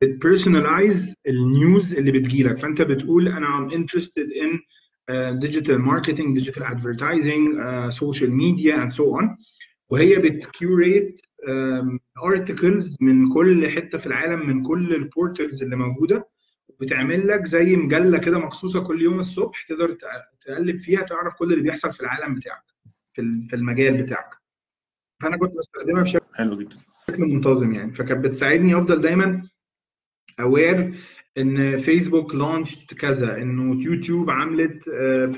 بت 0.02 0.19
personalize 0.19 1.14
ال 1.28 1.41
news 1.41 1.94
اللي 1.94 2.12
بتجيلك. 2.12 2.58
فأنت 2.58 2.82
بتقول 2.82 3.28
أنا 3.28 3.70
in 3.70 3.84
uh, 5.10 5.40
digital 5.46 5.80
marketing 5.92 6.36
digital 6.40 6.64
advertising 6.64 7.44
uh, 7.58 7.90
social 7.92 8.30
media 8.30 8.74
and 8.84 8.92
so 8.94 9.04
on. 9.20 9.38
وهي 9.90 10.16
بت 10.16 10.42
curate 10.42 11.22
articles 12.24 12.98
من 13.02 13.34
كل 13.34 13.70
حتة 13.70 13.98
في 13.98 14.08
العالم 14.08 14.48
من 14.48 14.64
كل 14.64 14.96
ال 14.96 15.04
portals 15.04 15.64
اللي 15.64 15.76
موجودة. 15.76 16.28
وبتعمل 16.70 17.28
لك 17.28 17.46
زي 17.46 17.76
مجلة 17.76 18.18
كده 18.18 18.40
مخصوصة 18.40 18.80
كل 18.80 19.02
يوم 19.02 19.20
الصبح 19.20 19.66
تقدر 19.68 19.98
تقلب 20.46 20.78
فيها 20.78 21.02
تعرف 21.02 21.34
كل 21.34 21.54
اللي 21.54 21.64
بيحصل 21.64 21.94
في 21.94 22.02
العالم 22.02 22.36
بتاعك. 22.36 22.64
في 23.22 23.56
المجال 23.56 24.04
بتاعك. 24.04 24.30
فأنا 25.24 25.38
كنت 25.38 25.54
بستخدمها 25.58 26.04
بشكل 26.04 26.36
حلو 26.36 26.58
جدا. 26.58 26.76
بشكل 27.08 27.22
منتظم 27.22 27.72
يعني. 27.72 27.94
فكانت 27.94 28.26
بتساعدني 28.26 28.78
أفضل 28.78 29.02
دايما 29.02 29.50
aware 30.40 30.94
إن 31.38 31.82
فيسبوك 31.82 32.36
launched 32.36 32.94
كذا 32.94 33.38
إنه 33.42 33.84
يوتيوب 33.84 34.30
عملت 34.30 34.90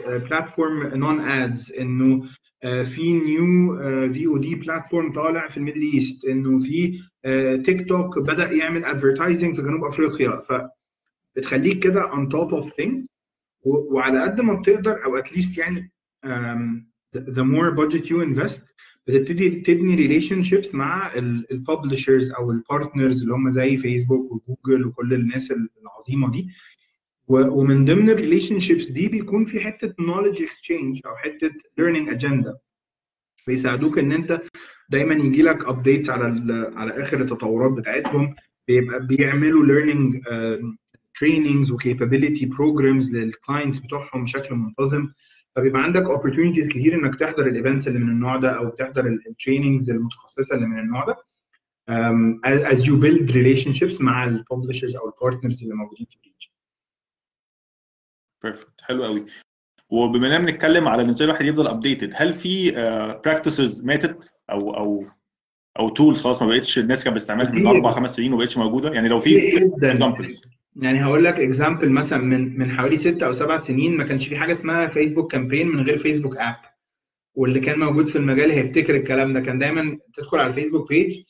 platform 0.08 0.88
non 0.88 1.20
ads 1.20 1.74
إنه 1.74 2.30
في 2.62 3.14
new 3.14 3.78
VOD 4.14 4.56
platform 4.56 5.14
طالع 5.14 5.48
في 5.48 5.58
ال 5.58 5.61
Middle 5.61 5.82
East 5.82 6.26
إنه 6.26 6.60
في 6.60 7.00
تيك 7.66 7.90
توك 7.90 8.20
بدأ 8.20 8.52
يعمل 8.52 8.86
advertising 8.86 9.56
في 9.56 9.62
جنوب 9.62 9.84
أفريقيا. 9.84 10.42
فبتخليك 11.36 11.84
كده 11.84 12.12
on 12.12 12.30
top 12.30 12.62
of 12.62 12.68
things 12.70 13.06
وعلى 13.66 14.22
قد 14.24 14.42
ما 14.42 14.54
بتقدر 14.54 15.06
أو 15.06 15.18
at 15.18 15.29
least 15.29 15.58
يعني 15.58 15.92
the 17.18 17.44
more 17.44 17.72
budget 17.72 18.06
you 18.10 18.22
invest 18.22 18.62
بتبتدي 19.08 19.50
تبني 19.50 19.96
relationships 19.96 20.76
مع 20.76 21.14
ال 21.16 21.26
publishers 21.26 22.32
أو 22.32 22.52
ال 22.52 22.59
partners 22.59 23.22
اللي 23.22 23.34
هم 23.34 23.52
زي 23.52 23.78
فيسبوك 23.78 24.32
وجوجل 24.32 24.86
وكل 24.86 25.14
الناس 25.14 25.52
العظيمة 25.52 26.32
دي. 26.32 26.50
ومن 27.28 27.86
ضمن 27.86 28.10
ال 28.10 28.60
relationships 28.60 28.86
دي 28.86 29.08
بيكون 29.08 29.46
في 29.46 29.60
حتة 29.60 29.94
knowledge 30.00 30.44
exchange 30.44 31.00
أو 31.06 31.16
حتة 31.16 31.52
learning 31.78 32.10
agenda 32.10 32.58
بيساعدوك 33.48 33.98
إن 33.98 34.12
أنت 34.12 34.42
دايما 34.90 35.14
يجي 35.14 35.42
لك 35.42 35.66
updates 35.66 36.10
على 36.10 36.72
على 36.76 37.04
آخر 37.04 37.22
التطورات 37.22 37.72
بتاعتهم. 37.72 38.36
بيبقى 38.68 39.08
بيعملوا 39.08 39.66
learning 39.66 40.24
trainings 41.20 41.72
و 41.72 41.78
capability 41.78 42.46
programs 42.46 43.16
لل 43.16 43.30
clients 43.30 43.80
بتوعهم 43.80 44.24
بشكل 44.24 44.56
منتظم. 44.56 45.08
فبيبقى 45.56 45.82
عندك 45.84 46.04
opportunities 46.04 46.68
كتير 46.68 46.94
إنك 46.94 47.20
تحضر 47.20 47.48
ال 47.48 47.53
events 47.53 47.88
اللي 47.88 48.00
من 48.00 48.10
النوع 48.10 48.38
ده 48.38 48.58
أو 48.58 48.70
تحضر 48.70 49.06
ال 49.08 49.16
trainings 49.16 49.90
المتخصصة 49.90 50.56
اللي 50.56 50.66
من 50.68 50.80
النوع 50.80 51.06
ده. 51.06 51.16
um, 51.90 52.40
as 52.74 52.78
you 52.78 52.94
build 53.04 53.32
relationships 53.32 54.02
مع 54.02 54.24
ال 54.24 54.30
publishers 54.30 54.96
أو 54.96 55.08
ال 55.08 55.14
partners 55.14 55.64
اللي 55.64 55.76
موجودين 55.76 56.08
في 56.10 56.16
ال 56.16 56.20
region 56.20 56.50
perfect 58.44 58.82
حلو 58.82 59.04
قوي. 59.04 59.26
وبما 59.90 60.28
إننا 60.28 60.52
بنتكلم 60.52 60.88
على 60.88 61.02
إن 61.02 61.10
إزاي 61.10 61.26
الواحد 61.26 61.46
يفضل 61.46 61.68
updated 61.68 62.12
هل 62.16 62.34
في 62.34 62.72
practices 63.26 63.82
uh, 63.82 63.86
ماتت؟ 63.86 64.34
أو 64.52 64.76
أو 64.78 65.06
أو 65.80 65.90
tools 65.90 66.22
خلاص 66.22 66.42
ما 66.42 66.48
بقتش 66.48 66.80
الناس 66.80 67.04
كانت 67.04 67.16
بتستعملها 67.16 67.52
من 67.52 67.68
أربع 67.68 67.92
خمس 67.92 68.16
سنين 68.16 68.34
وما 68.34 68.40
بقتش 68.44 68.58
موجودة؟ 68.58 68.92
يعني 68.92 69.10
لو 69.10 69.20
في 69.20 69.58
examples 69.84 70.42
يعني 70.76 71.04
هقول 71.06 71.24
لك 71.24 71.34
example 71.40 71.90
مثلا 71.92 72.20
من 72.20 72.60
من 72.60 72.72
حوالي 72.72 72.98
ست 72.98 73.24
أو 73.24 73.34
سبع 73.34 73.58
سنين 73.58 73.98
ما 73.98 74.04
كانش 74.04 74.28
في 74.28 74.38
حاجة 74.38 74.52
اسمها 74.52 74.88
Facebook 74.88 75.32
campaign 75.32 75.68
من 75.68 75.82
غير 75.84 75.98
Facebook 75.98 76.38
app 76.38 76.56
واللي 77.36 77.60
كان 77.60 77.80
موجود 77.80 78.08
في 78.08 78.16
المجال 78.16 78.52
هيفتكر 78.52 78.96
الكلام 78.96 79.34
ده. 79.34 79.40
كان 79.40 79.60
دايما 79.60 79.98
تدخل 80.14 80.38
على 80.38 80.48
ال 80.50 80.54
Facebook 80.54 80.90
page 80.90 81.24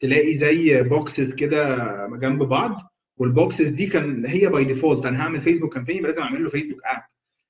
تلاقي 0.00 0.34
زي 0.36 0.82
boxes 0.82 1.34
كده 1.34 1.76
جنب 2.16 2.42
بعض. 2.42 2.80
وال 3.16 3.31
boxes 3.31 3.68
دي 3.68 3.86
كان 3.86 4.26
هي 4.26 4.46
by 4.46 4.64
default 4.64 5.06
أنا 5.06 5.20
هعمل 5.22 5.40
فيسبوك 5.42 5.74
campaign 5.74 5.96
يبقى 5.96 6.10
لازم 6.10 6.22
أعمل 6.22 6.44
له 6.44 6.50
فيسبوك 6.50 6.80
app 6.84 7.02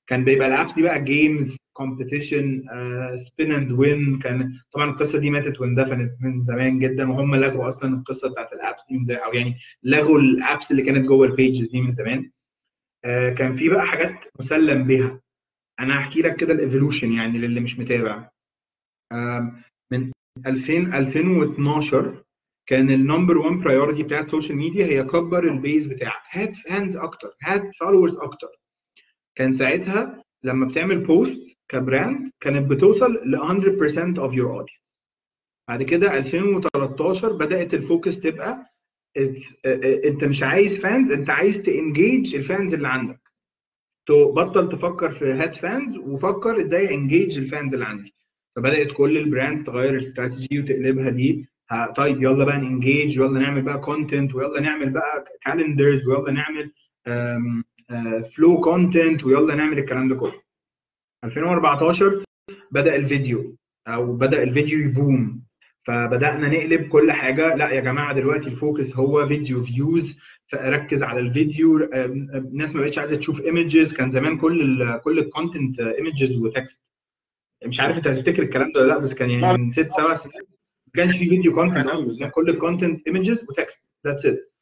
كان 0.07 0.23
بيبقى 0.23 0.47
ال 0.47 0.52
apps 0.52 0.73
دي 0.73 0.81
بقى 0.81 1.03
games 1.03 1.57
competition 1.75 2.63
spin 3.15 3.51
and 3.51 3.71
win 3.71 4.19
كان 4.19 4.53
طبعا 4.71 4.89
القصة 4.89 5.19
دي 5.19 5.29
ماتت 5.29 5.61
واندفنت 5.61 6.11
من 6.21 6.43
زمان 6.43 6.79
جدا 6.79 7.11
وهم 7.11 7.35
لغوا 7.35 7.67
أصلا 7.67 7.93
القصة 7.97 8.29
بتاعت 8.31 8.53
ال 8.53 8.59
apps 8.59 8.81
دي 8.89 8.97
من 8.97 9.03
زمان 9.03 9.19
أو 9.19 9.33
يعني 9.33 9.55
لغوا 9.83 10.19
ال 10.19 10.29
apps 10.29 10.71
اللي 10.71 10.83
كانت 10.83 11.05
جوه 11.07 11.27
ال 11.27 11.34
pages 11.34 11.67
دي 11.71 11.81
من 11.81 11.93
زمان. 11.93 12.31
آه 13.05 13.29
كان 13.29 13.55
في 13.55 13.69
بقى 13.69 13.85
حاجات 13.85 14.25
مسلم 14.39 14.83
بها 14.83 15.21
أنا 15.79 15.99
هحكي 15.99 16.21
لك 16.21 16.35
كده 16.35 16.53
ال 16.53 16.59
evolution 16.59 17.11
يعني 17.13 17.37
للي 17.37 17.59
مش 17.59 17.79
متابع. 17.79 18.29
آه 19.11 19.51
من 19.91 20.11
2000 20.45 20.73
2012 20.73 22.23
كان 22.69 22.89
ال 22.91 22.98
number 22.98 23.37
1 23.37 23.55
priority 23.57 24.03
بتاعت 24.03 24.25
ال 24.25 24.30
social 24.30 24.57
media 24.57 24.85
هي 24.85 25.03
كبر 25.03 25.43
ال 25.43 25.52
base 25.52 25.87
بتاعك. 25.87 26.21
هات 26.31 26.55
fans 26.55 26.97
أكتر 26.97 27.29
هات 27.43 27.75
followers 27.75 28.17
أكتر. 28.17 28.47
كان 29.37 29.51
ساعتها 29.53 30.24
لما 30.45 30.65
بتعمل 30.65 30.97
post 30.97 31.41
ك 31.69 31.79
brand 31.79 32.31
كانت 32.39 32.71
بتوصل 32.71 33.13
ل 33.13 33.37
100% 33.37 34.19
of 34.19 34.31
your 34.35 34.61
audience. 34.61 34.95
بعد 35.67 35.83
كده 35.83 36.17
2013 36.17 37.31
بدأت 37.33 37.73
ال 37.73 37.81
focus 37.81 38.19
تبقى 38.19 38.73
انت 40.05 40.23
مش 40.23 40.43
عايز 40.43 40.79
fans 40.79 41.11
انت 41.11 41.29
عايز 41.29 41.57
ت 41.57 41.68
engage 41.68 42.35
ال 42.35 42.43
fans 42.43 42.73
اللي 42.73 42.87
عندك. 42.87 43.19
تبطل 44.07 44.69
تفكر 44.69 45.11
في 45.11 45.25
هات 45.33 45.55
fans 45.55 45.97
وفكر 45.97 46.61
إزاي 46.61 46.93
engage 46.95 47.37
ال 47.37 47.44
fans 47.44 47.73
اللي 47.73 47.85
عندي. 47.85 48.13
فبدأت 48.55 48.91
كل 48.91 49.17
ال 49.17 49.24
brands 49.24 49.63
تغير 49.63 49.89
الاستراتيجي 49.93 50.59
وتقلبها 50.59 51.09
دي. 51.09 51.49
طيب 51.95 52.23
يلا 52.23 52.45
بقى 52.45 52.57
ن 52.57 52.65
engage 52.65 53.15
يلا 53.17 53.39
نعمل 53.39 53.61
بقى 53.61 53.79
content 53.79 54.35
ويلا 54.35 54.59
نعمل 54.61 54.89
بقى 54.89 55.25
calendars 55.41 56.07
ويلا 56.07 56.31
نعمل 56.31 56.71
flow 58.35 58.59
content 58.61 59.23
ويلا 59.23 59.55
نعمل 59.55 59.79
الكلام 59.79 60.09
ده 60.09 60.15
كله. 60.15 60.41
2014 61.23 62.23
بدأ 62.71 62.95
الفيديو 62.95 63.55
أو 63.87 64.13
بدأ 64.15 64.43
الفيديو 64.43 64.79
ي 64.79 64.90
boom. 64.90 65.45
فبدأنا 65.87 66.47
نقلب 66.47 66.87
كل 66.87 67.11
حاجة. 67.11 67.55
لا 67.55 67.69
يا 67.69 67.81
جماعة 67.81 68.13
دلوقتي 68.13 68.47
ال 68.47 68.55
focus 68.55 68.95
هو 68.95 69.27
video 69.27 69.63
views 69.63 70.17
فركز 70.47 71.03
على 71.03 71.19
الفيديو. 71.19 71.77
الناس 71.93 72.75
ما 72.75 72.81
بقتش 72.81 72.97
عايزة 72.99 73.15
تشوف 73.15 73.41
images 73.41 73.93
كان 73.93 74.11
زمان 74.11 74.37
كل 74.37 74.61
ال 74.81 75.01
كل 75.01 75.19
ال 75.19 75.27
content 75.27 75.79
images 75.79 76.37
و 76.37 76.48
text 76.48 76.93
مش 77.65 77.79
عارف 77.79 77.97
أنت 77.97 78.07
هتفتكر 78.07 78.43
الكلام 78.43 78.71
ده 78.71 78.81
ولا 78.81 78.87
لأ 78.87 78.97
بس 78.97 79.13
كان 79.13 79.29
يعني 79.29 79.57
من 79.57 79.71
ست 79.71 79.91
سبع 79.91 80.15
سنين 80.15 80.41
ما 80.87 80.91
كانش 80.93 81.11
في 81.17 81.29
video 81.29 81.53
content 81.55 81.87
أصلا 81.87 82.27
كل 82.27 82.49
ال 82.49 82.56
content 82.56 83.07
images 83.07 83.43
و 83.49 83.55
text 83.55 83.81
that's 84.05 84.25
it 84.25 84.53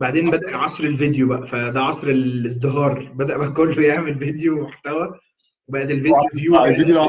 بعدين 0.00 0.30
بدأ 0.30 0.56
عصر 0.56 0.84
الفيديو 0.84 1.28
بقى 1.28 1.46
فده 1.46 1.80
عصر 1.80 2.08
الازدهار. 2.08 3.12
بدأ 3.14 3.36
بقى 3.36 3.52
كله 3.52 3.82
يعمل 3.82 4.18
فيديو 4.18 4.60
محتوى 4.66 5.20
وبقت 5.68 5.90
ال 5.90 5.94
video 5.94 6.14
view 6.32 6.64
الفيديو 6.64 7.06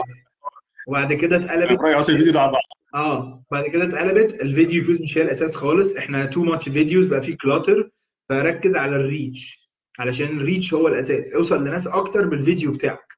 وبعد 0.88 1.14
كده 1.14 1.38
اتقلبت. 1.38 1.80
عصر 1.82 2.14
الفيديو 2.14 2.34
ده 2.34 2.52
آه 2.96 3.44
بعد 3.52 3.68
كده 3.68 3.84
اتقلبت. 3.84 4.42
ال 4.42 4.49
video 4.49 4.84
views 4.84 5.02
مش 5.02 5.18
هي 5.18 5.22
الأساس 5.22 5.56
خالص. 5.56 5.96
إحنا 5.96 6.26
too 6.26 6.44
much 6.44 6.70
videos 6.70 7.06
بقى 7.06 7.22
في 7.22 7.36
clutter 7.36 7.90
فركز 8.30 8.76
على 8.76 8.96
ال 8.96 9.08
reach 9.08 9.70
علشان 10.00 10.38
ال 10.38 10.44
reach 10.44 10.74
هو 10.74 10.88
الأساس. 10.88 11.32
اوصل 11.34 11.68
لناس 11.68 11.88
أكتر 11.88 12.26
بالفيديو 12.28 12.72
بتاعك. 12.72 13.14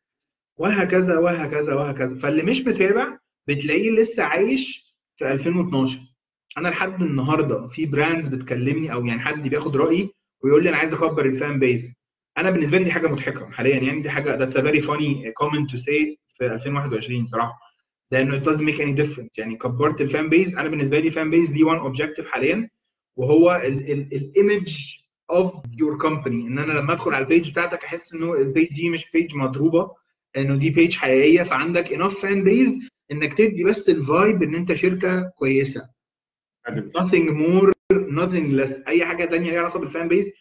وهكذا 0.58 1.18
وهكذا 1.18 1.74
وهكذا. 1.76 2.16
فاللي 2.16 2.44
مش 2.44 2.62
متابع 2.62 3.18
بتلاقيه 3.48 3.92
لسه 3.92 4.24
عايش 4.24 4.96
في 5.18 5.32
2012 5.32 6.00
أنا 6.58 6.68
لحد 6.68 7.02
النهارده 7.02 7.68
في 7.68 7.86
brands 7.86 8.28
بتكلمني 8.28 8.94
أو 8.94 9.06
يعني 9.06 9.20
حد 9.22 9.48
بياخد 9.48 9.76
رأيي 9.76 10.10
ويقول 10.44 10.64
لي 10.64 10.70
أنا 10.70 10.78
عايز 10.78 10.94
أكبر 10.94 11.26
ال 11.26 11.34
fan 11.34 11.60
base 11.60 11.94
أنا 12.38 12.52
بالنسبة 12.52 12.78
لي 12.78 12.84
دي 12.84 12.92
حاجة 12.92 13.08
مضحكة 13.08 13.50
حاليا 13.52 13.78
يعني 13.78 14.02
دي 14.02 14.10
حاجة 14.10 14.46
a 14.46 14.54
very 14.54 14.82
funny 14.82 15.32
comment 15.42 15.72
to 15.72 15.78
say 15.78 16.16
في 16.38 16.46
2021 16.46 17.28
صراحة 17.28 17.60
لأنه 18.12 18.40
it 18.40 18.44
doesn't 18.44 18.62
make 18.64 18.80
any 18.80 19.02
difference. 19.04 19.30
يعني 19.38 19.56
كبرت 19.58 20.02
ال 20.02 20.09
fan 20.09 20.30
base 20.30 20.56
أنا 20.56 20.70
بالنسبة 20.70 21.00
لي 21.00 21.10
fan 21.12 21.30
base 21.30 21.50
دي 21.50 21.64
one 21.64 21.78
objective 21.78 22.28
حاليا 22.28 22.70
وهو 23.16 23.62
ال 23.66 23.88
image 23.88 24.96
of 25.30 25.54
your 25.80 25.98
company 25.98 26.48
إن 26.48 26.60
أنا 26.60 26.74
لما 26.74 26.94
أدخل 26.94 27.14
على 27.14 27.24
ال 27.24 27.30
page 27.30 27.52
بتاعتك 27.52 27.84
أحس 27.84 28.14
إنه 28.14 28.34
ال 28.34 28.42
page 28.42 28.74
دي 28.74 28.90
مش 28.90 29.12
page 29.12 29.36
مضروبة 29.36 29.92
إنه 30.38 30.56
دي 30.56 30.70
page 30.70 30.96
حقيقية 30.96 31.44
فعندك 31.44 31.86
enough 31.88 32.14
fan 32.22 32.46
base 32.48 32.90
إنك 33.12 33.34
تدي 33.38 33.64
بس 33.64 33.90
ال 33.90 34.01
vibe 34.01 34.44
إن 34.44 34.56
أنت 34.56 34.74
شركة 34.74 35.32
كويسة. 35.38 35.82
Nothing 36.70 37.28
more 37.34 37.72
nothing 37.94 38.52
less. 38.60 38.88
أي 38.88 39.06
حاجة 39.06 39.26
تانية 39.26 39.52
ليها 39.52 39.60
علاقة 39.60 39.80
بال 39.80 39.91
fan 39.91 40.08
base 40.08 40.32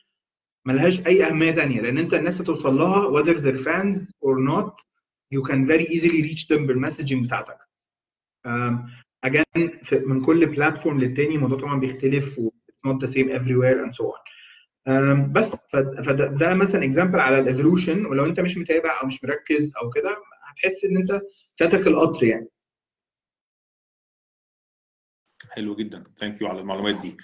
ملهاش 0.67 1.07
أي 1.07 1.27
أهمية 1.27 1.53
تانية 1.53 1.81
لأن 1.81 1.99
أنت 1.99 2.15
الناس 2.15 2.41
هتوصل 2.41 2.75
لها 2.79 3.11
whether 3.11 3.41
they're 3.41 3.65
fans 3.65 3.99
or 4.25 4.37
not 4.39 4.75
you 5.35 5.43
can 5.51 5.67
very 5.67 5.87
easily 5.87 6.23
reach 6.23 6.47
them 6.49 6.67
بال 6.67 6.77
messaging 6.77 7.25
بتاعتك. 7.27 7.57
Um, 8.47 8.75
again 9.27 9.71
من 9.93 10.25
كل 10.25 10.47
platform 10.47 11.01
للتاني 11.01 11.35
الموضوع 11.35 11.59
طبعا 11.59 11.81
بيختلف 11.81 12.39
و 12.39 12.51
it's 12.51 12.91
not 12.91 13.07
the 13.07 13.11
same 13.13 13.29
everywhere 13.29 13.85
and 13.87 13.95
so 13.95 14.05
on. 14.05 14.21
Um, 14.89 15.33
بس 15.33 15.57
فده 15.73 16.27
ده 16.27 16.55
مثلا 16.55 16.85
example 16.85 17.21
على 17.21 17.39
ال 17.39 17.46
evolution 17.46 18.07
ولو 18.07 18.27
أنت 18.27 18.41
مش 18.41 18.57
متابع 18.57 19.01
أو 19.03 19.07
مش 19.07 19.25
مركز 19.25 19.73
أو 19.83 19.91
كده 19.91 20.17
هتحس 20.51 20.85
إن 20.85 20.97
أنت 20.97 21.21
فاتك 21.61 21.87
القطر 21.87 22.25
يعني. 22.25 22.49
حلو 25.51 25.77
جدا. 25.77 26.05
thank 26.19 26.41
you 26.41 26.49
على 26.49 26.61
المعلومات 26.61 26.95
دي. 27.01 27.17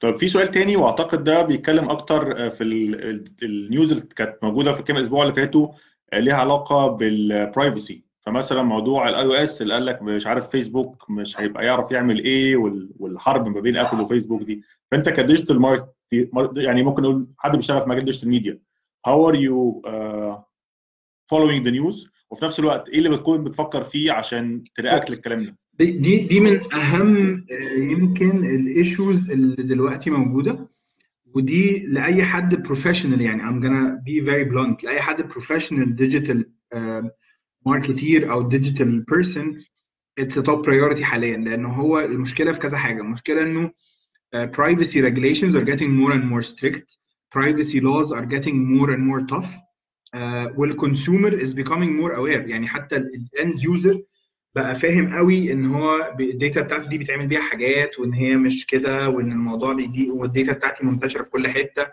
طيب 0.00 0.18
في 0.18 0.28
سؤال 0.28 0.48
تاني 0.50 0.76
وأعتقد 0.76 1.24
ده 1.24 1.42
بيتكلم 1.42 1.90
أكتر 1.90 2.50
في 2.50 2.64
ال- 2.64 3.04
ال- 3.10 3.24
ال 3.42 3.52
news 3.52 3.92
اللي 3.92 4.02
كانت 4.16 4.36
موجودة 4.42 4.72
في 4.72 4.82
كام 4.82 4.96
أسبوع 4.96 5.22
اللي 5.22 5.34
فاتوا 5.34 5.68
ليها 6.14 6.34
علاقة 6.34 6.86
بال 6.86 7.12
privacy 7.12 8.04
فمثلا 8.20 8.62
موضوع 8.62 9.08
ال 9.08 9.22
iOS 9.24 9.62
اللي 9.62 9.74
قال 9.74 9.86
لك 9.86 10.02
مش 10.02 10.26
عارف 10.26 10.48
فيسبوك 10.50 11.10
مش 11.10 11.40
هيبقى 11.40 11.64
يعرف 11.66 11.92
يعمل 11.92 12.24
إيه 12.24 12.56
وال- 12.56 12.90
والحرب 12.98 13.48
ما 13.48 13.60
بين 13.60 13.76
ابل 13.76 14.00
وفيسبوك 14.00 14.42
دي. 14.42 14.62
فأنت 14.90 15.08
ك 15.08 15.14
digital 15.14 15.60
mark 15.60 15.86
يعني 16.56 16.82
ممكن 16.82 17.02
نقول 17.02 17.26
حد 17.38 17.56
بيشتغل 17.56 17.80
في 17.82 17.88
مجال 17.88 18.04
digital 18.04 18.28
media 18.28 18.60
are 19.08 19.34
you 19.34 19.82
uh, 19.88 20.36
following 21.34 21.62
the 21.64 21.70
news 21.70 22.08
وفي 22.30 22.44
نفس 22.44 22.58
الوقت 22.60 22.88
إيه 22.88 22.98
اللي 22.98 23.08
بتكون 23.08 23.44
بتفكر 23.44 23.82
فيه 23.82 24.12
عشان 24.12 24.64
ت 24.74 24.80
react 24.80 25.10
للكلام 25.10 25.44
ده؟ 25.44 25.56
دي 25.78 26.18
دي 26.18 26.40
من 26.40 26.72
أهم 26.74 27.44
آه، 27.50 27.78
يمكن 27.78 28.44
ال 28.44 28.56
issues 28.56 29.30
اللي 29.30 29.62
دلوقتي 29.62 30.10
موجودة. 30.10 30.68
ودي 31.34 31.78
لأي 31.78 32.24
حد 32.24 32.62
professional 32.62 33.20
يعني 33.20 33.42
I'm 33.42 33.62
gonna 33.62 33.98
be 34.04 34.26
very 34.26 34.52
blunt. 34.52 34.84
لأي 34.84 35.00
حد 35.00 35.22
professional 35.28 35.96
digital 35.96 36.50
marketer 37.66 38.32
أو 38.32 38.48
digital 38.48 39.00
person 39.00 39.64
it's 40.18 40.34
top 40.34 40.62
priority 40.64 41.04
حاليا. 41.04 41.36
لأن 41.36 41.64
هو 41.64 42.00
المشكلة 42.00 42.52
في 42.52 42.58
كذا 42.58 42.76
حاجة. 42.76 43.00
المشكلة 43.00 43.42
إنه 43.42 43.70
uh, 44.36 44.48
privacy 44.48 45.00
regulations 45.00 45.54
are 45.56 45.64
getting 45.64 45.90
more 45.90 46.12
and 46.12 46.24
more 46.24 46.42
strict. 46.42 46.96
Privacy 47.30 47.80
laws 47.80 48.12
are 48.12 48.26
getting 48.26 48.56
more 48.76 48.90
and 48.90 49.02
more 49.10 49.22
tough. 49.26 49.50
uh, 50.14 50.48
وال 50.56 50.71
consumer 50.71 51.32
is 51.32 51.54
becoming 51.54 51.96
more 51.96 52.12
aware. 52.12 52.48
يعني 52.48 52.68
حتى 52.68 52.96
ال 52.96 53.12
end 53.12 53.62
user 53.62 54.02
بقى 54.54 54.74
فاهم 54.80 55.16
قوي 55.16 55.52
إن 55.52 55.66
هو 55.66 56.16
ال 56.20 56.28
data 56.28 56.60
بتاعته 56.60 56.88
دي 56.88 56.98
بيتعمل 56.98 57.26
بيها 57.26 57.40
حاجات 57.40 57.98
وإن 57.98 58.12
هي 58.12 58.36
مش 58.36 58.66
كده 58.66 59.08
وإن 59.08 59.32
الموضوع 59.32 59.72
دي 59.74 60.10
وال 60.10 60.24
data 60.24 60.52
بتاعتي 60.52 60.86
منتشرة 60.86 61.22
في 61.22 61.30
كل 61.30 61.48
حتة. 61.48 61.86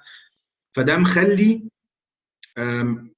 فده 0.75 0.97
مخلي 0.97 1.63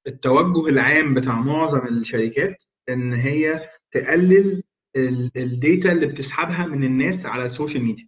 التوجه 0.07 0.67
العام 0.69 1.13
بتاع 1.13 1.39
معظم 1.41 1.87
الشركات 1.87 2.63
إن 2.89 3.13
هي 3.13 3.69
تقلل 3.91 4.63
ال- 4.95 5.31
ال 5.38 5.48
data 5.48 5.91
اللي 5.91 6.05
بتسحبها 6.05 6.65
من 6.65 6.83
الناس 6.83 7.25
على 7.25 7.45
ال 7.45 7.51
social 7.51 7.84
media 7.84 8.07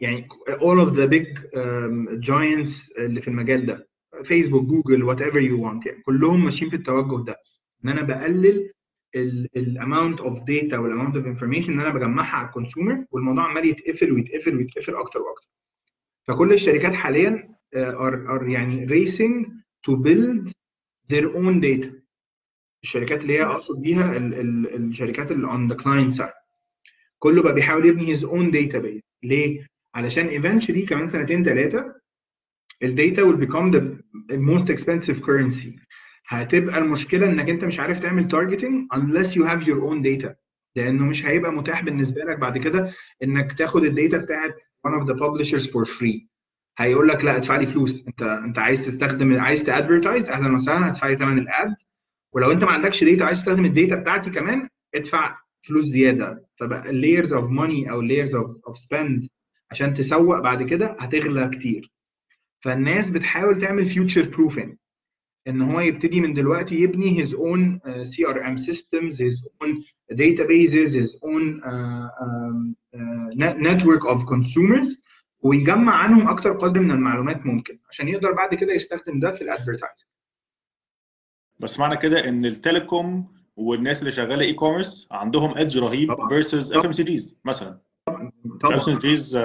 يعني 0.00 0.28
all 0.50 0.86
of 0.86 0.90
the 0.90 1.08
big 1.10 1.38
um, 1.38 2.20
giants 2.26 2.98
اللي 2.98 3.20
في 3.20 3.28
المجال 3.28 3.66
ده 3.66 3.88
فيسبوك 4.24 4.64
جوجل 4.64 5.02
whatever 5.02 5.40
you 5.40 5.66
want 5.66 5.84
كلهم 6.04 6.44
ماشيين 6.44 6.70
في 6.70 6.76
التوجه 6.76 7.24
ده. 7.24 7.36
إن 7.84 7.88
أنا 7.90 8.02
بقلل 8.02 8.72
ال 9.56 9.65
amount 9.65 10.20
of 10.20 10.42
data 10.42 10.78
وال 10.78 10.88
amount 10.88 11.16
of 11.16 11.26
information 11.26 11.72
اللي 11.72 11.82
أنا 11.82 11.94
بجمعها 11.94 12.36
على 12.36 12.46
ال 12.46 12.52
consumer 12.52 13.04
والموضوع 13.10 13.44
عمال 13.50 13.64
يتقفل 13.68 14.12
ويتقفل 14.12 14.56
ويتقفل 14.56 14.94
أكتر 14.94 15.20
وأكتر. 15.22 15.48
فكل 16.28 16.52
الشركات 16.52 16.94
حاليا 16.94 17.48
are 17.76 18.34
are 18.34 18.48
يعني 18.48 18.86
racing 18.88 19.46
to 19.88 19.92
build 19.96 20.52
their 21.12 21.26
own 21.36 21.60
data. 21.62 21.88
الشركات 22.84 23.22
اللي 23.22 23.32
هي 23.38 23.42
أقصد 23.44 23.82
بيها 23.82 24.16
ال 24.16 24.34
ال 24.34 24.74
الشركات 24.74 25.30
اللي 25.32 25.46
on 25.48 25.72
the 25.72 25.76
client 25.82 26.18
side. 26.20 26.42
كله 27.18 27.42
بقى 27.42 27.54
بيحاول 27.54 27.86
يبني 27.86 28.16
his 28.16 28.20
own 28.20 28.52
database. 28.52 29.02
ليه؟ 29.22 29.66
علشان 29.94 30.42
eventually 30.42 30.88
كمان 30.88 31.08
سنتين 31.08 31.44
ثلاثة 31.44 31.94
ال 32.82 32.90
data 32.90 33.22
will 33.22 33.36
become 33.36 33.72
the 33.72 34.36
most 34.36 34.68
expensive 34.70 35.22
currency. 35.22 35.78
هتبقى 36.32 36.78
المشكلة 36.78 37.26
إنك 37.26 37.48
أنت 37.48 37.64
مش 37.64 37.80
عارف 37.80 38.00
تعمل 38.00 38.24
targeting 38.30 38.96
unless 38.98 39.28
you 39.28 39.42
have 39.44 39.66
your 39.66 39.80
own 39.90 40.02
data. 40.02 40.34
لأنه 40.76 41.04
مش 41.04 41.26
هيبقى 41.26 41.52
متاح 41.52 41.82
بالنسبة 41.84 42.24
لك 42.24 42.38
بعد 42.38 42.58
كده 42.58 42.92
إنك 43.22 43.52
تاخد 43.52 43.84
ال 43.84 43.90
data 43.90 44.16
بتاعت 44.18 44.64
one 44.88 44.90
of 44.90 45.06
the 45.06 45.14
publishers 45.14 45.66
for 45.66 45.84
free. 45.84 46.26
هيقول 46.78 47.08
لك 47.08 47.24
لا 47.24 47.36
ادفع 47.36 47.56
لي 47.56 47.66
فلوس. 47.66 48.04
أنت 48.08 48.22
أنت 48.22 48.58
عايز 48.58 48.86
تستخدم 48.86 49.40
عايز 49.40 49.62
ت 49.62 49.68
advertise؟ 49.68 50.30
أهلا 50.30 50.54
وسهلا 50.56 50.88
هتدفع 50.88 51.08
لي 51.08 51.16
ثمن 51.16 51.38
ال 51.38 51.47
ad. 51.47 51.74
ولو 52.32 52.52
أنت 52.52 52.64
ما 52.64 52.70
عندكش 52.70 53.04
data 53.04 53.24
عايز 53.24 53.38
تستخدم 53.38 53.64
ال 53.64 53.70
data 53.70 53.96
بتاعتي 53.96 54.30
كمان 54.30 54.68
ادفع 54.94 55.36
فلوس 55.62 55.84
زيادة. 55.84 56.46
فبقى 56.60 56.82
layers 56.82 57.28
of 57.28 57.44
money 57.60 57.90
أو 57.90 58.02
of, 58.02 58.70
of 58.70 58.74
spend 58.76 59.28
عشان 59.70 59.94
تسوق 59.94 60.38
بعد 60.38 60.62
كده 60.62 60.96
هتغلى 61.00 61.48
كتير. 61.48 61.92
فالناس 62.64 63.10
بتحاول 63.10 63.60
تعمل 63.60 63.90
future 63.90 64.26
proofing. 64.36 64.81
إن 65.48 65.60
هو 65.62 65.80
يبتدي 65.80 66.20
من 66.20 66.34
دلوقتي 66.34 66.74
يبني 66.74 67.24
his 67.26 67.30
own 67.30 67.80
uh, 67.88 68.08
CRM 68.10 68.58
systems 68.66 69.12
his 69.14 69.46
own 69.62 69.82
databases 70.12 70.92
his 71.02 71.10
own 71.24 71.60
uh, 71.64 72.08
um, 72.24 72.76
uh, 72.96 73.28
net- 73.34 73.58
network 73.58 74.04
of 74.14 74.18
consumers 74.26 75.02
ويجمع 75.40 75.94
عنهم 75.94 76.28
أكتر 76.28 76.52
قدر 76.52 76.80
من 76.80 76.90
المعلومات 76.90 77.46
ممكن 77.46 77.78
عشان 77.90 78.08
يقدر 78.08 78.32
بعد 78.32 78.54
كده 78.54 78.72
يستخدم 78.72 79.18
ده 79.20 79.32
في 79.32 79.42
ال 79.44 79.49
advertising 79.49 80.06
بس 81.60 81.78
معنى 81.78 81.96
كده 81.96 82.28
إن 82.28 82.44
ال 82.46 82.57
telecom 82.57 83.32
والناس 83.56 84.00
اللي 84.00 84.10
شغالة 84.10 84.44
e-commerce 84.44 85.08
عندهم 85.10 85.56
edge 85.56 85.78
رهيب. 85.78 86.14
versus 86.28 86.72
FMCGs 86.72 87.36
مثلا. 87.44 87.80
طبعا. 88.06 88.32
FMCGs 88.64 89.36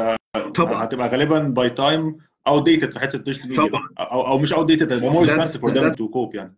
طبعا. 0.55 0.83
هتبقى 0.83 1.07
غالبا 1.09 1.39
by 1.39 1.69
time 1.69 2.17
outdated 2.47 2.91
في 2.91 2.99
حتة 2.99 3.15
ال 3.15 3.19
digital 3.19 3.49
media. 3.49 3.79
أو 3.99 4.27
أو 4.27 4.39
مش 4.39 4.53
outdated 4.53 4.93
هتبقى 4.93 5.11
more 5.11 5.23
expensive 5.23 5.61
for 5.61 5.89
to 5.89 6.07
cope 6.07 6.35
يعني. 6.35 6.57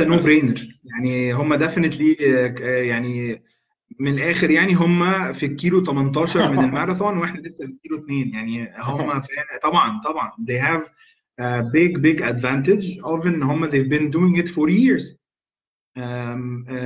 no 0.00 0.16
brainer 0.16 0.68
يعني 0.84 1.32
هم 1.32 1.54
definitely 1.54 2.12
يعني 2.88 3.42
من 4.00 4.14
الآخر 4.14 4.50
يعني 4.50 4.74
هم 4.74 5.32
في 5.32 5.46
الكيلو 5.46 5.84
18 5.84 6.52
من 6.52 6.58
الماراثون 6.64 7.18
وإحنا 7.18 7.40
لسه 7.40 7.66
في 7.66 7.72
الكيلو 7.72 7.96
2 7.96 8.28
يعني 8.28 8.72
هم 8.78 9.22
طبعا 9.62 10.00
طبعا. 10.04 10.32
They 10.50 10.58
have 10.58 10.88
a 11.40 11.62
big 11.62 12.02
big 12.02 12.20
advantage 12.22 12.98
of 13.04 13.26
إن 13.26 13.42
هم 13.42 13.70
they've 13.70 13.90
been 13.90 14.10
doing 14.10 14.42
it 14.42 14.48
for 14.48 14.68
years. 14.68 15.17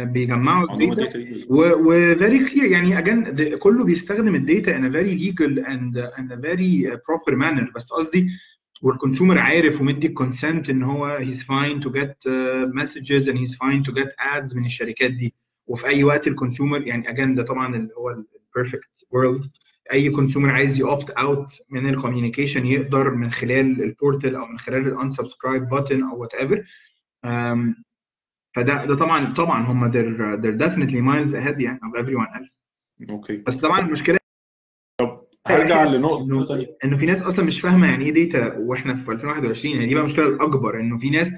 بيجمعوا 0.04 0.72
ال 0.72 0.81
data 0.81 1.18
ال 1.18 1.24
data 1.24 1.46
و 1.48 1.62
و 1.62 2.14
very 2.14 2.50
clear. 2.50 2.64
يعني 2.64 2.96
the, 3.24 3.54
كله 3.58 3.84
بيستخدم 3.84 4.34
ال 4.34 4.43
data 4.43 4.78
legal 5.04 5.58
and 5.64 5.96
and 6.18 6.32
a 6.32 6.36
very 6.36 6.86
uh, 6.86 6.96
proper 6.96 7.36
manner. 7.36 7.72
بس 7.76 7.88
قصدي 7.92 8.28
وال 8.82 8.93
consumer 8.93 9.38
عارف 9.38 9.80
ومدي 9.80 10.06
ال 10.06 10.14
consent 10.14 10.70
إن 10.70 10.82
هو 10.82 11.18
fine 11.34 11.82
to 11.84 11.90
get 11.90 12.14
uh, 12.26 12.66
messages 12.72 13.28
and 13.28 13.38
he's 13.38 13.54
fine 13.54 13.82
to 13.84 13.92
get 13.92 14.08
ads 14.18 14.56
من 14.56 14.64
الشركات 14.64 15.10
دي. 15.10 15.34
وفي 15.66 15.86
أي 15.86 16.04
وقت 16.04 16.26
ال 16.28 16.34
consumer 16.34 16.82
يعني 16.86 17.04
again 17.08 17.36
ده 17.36 17.42
طبعا 17.42 17.76
اللي 17.76 17.94
هو 17.98 18.10
ال 18.10 18.22
perfect 18.22 19.06
world 19.10 19.50
أي 19.92 20.10
consumer 20.10 20.50
عايز 20.50 20.78
يopt 20.78 21.10
out 21.10 21.52
من 21.70 21.88
ال 21.88 21.94
communication 21.94 22.66
يقدر 22.66 23.10
من 23.10 23.30
خلال 23.30 23.82
ال 23.82 23.90
portal 23.90 24.34
أو 24.36 24.46
من 24.46 24.58
خلال 24.58 24.88
ال 24.88 24.95
unsubscribe 24.95 25.68
button 25.68 26.02
أو 26.12 26.20
whatever 26.20 26.64
فده 28.54 28.84
ده 28.84 28.94
طبعا 28.96 29.34
طبعا 29.34 29.62
هم 29.66 29.92
they're, 29.92 30.40
they're 30.42 30.58
definitely 30.66 31.00
miles 31.00 31.34
ahead 31.34 31.60
يعني 31.60 31.80
of 31.80 31.98
everyone 32.02 32.38
else. 32.40 32.52
okay. 33.10 33.36
بس 33.36 33.56
طبعا 33.60 33.80
المشكلة 33.80 34.18
هرجع 35.46 35.84
إنه- 35.84 35.88
لنقطه 35.88 36.44
ثانية 36.46 36.76
إنه 36.84 36.96
في 36.96 37.06
ناس 37.06 37.22
أصلا 37.22 37.44
مش 37.44 37.60
فاهمة 37.60 37.86
يعني 37.90 38.04
إيه 38.04 38.12
data 38.12 38.56
وإحنا 38.58 38.94
في 38.94 39.12
2021 39.12 39.74
يعني 39.74 39.86
دي 39.86 39.94
بقى 39.94 40.00
المشكلة 40.04 40.28
الأكبر 40.28 40.80
إنه 40.80 40.98
في 40.98 41.10
ناس 41.10 41.32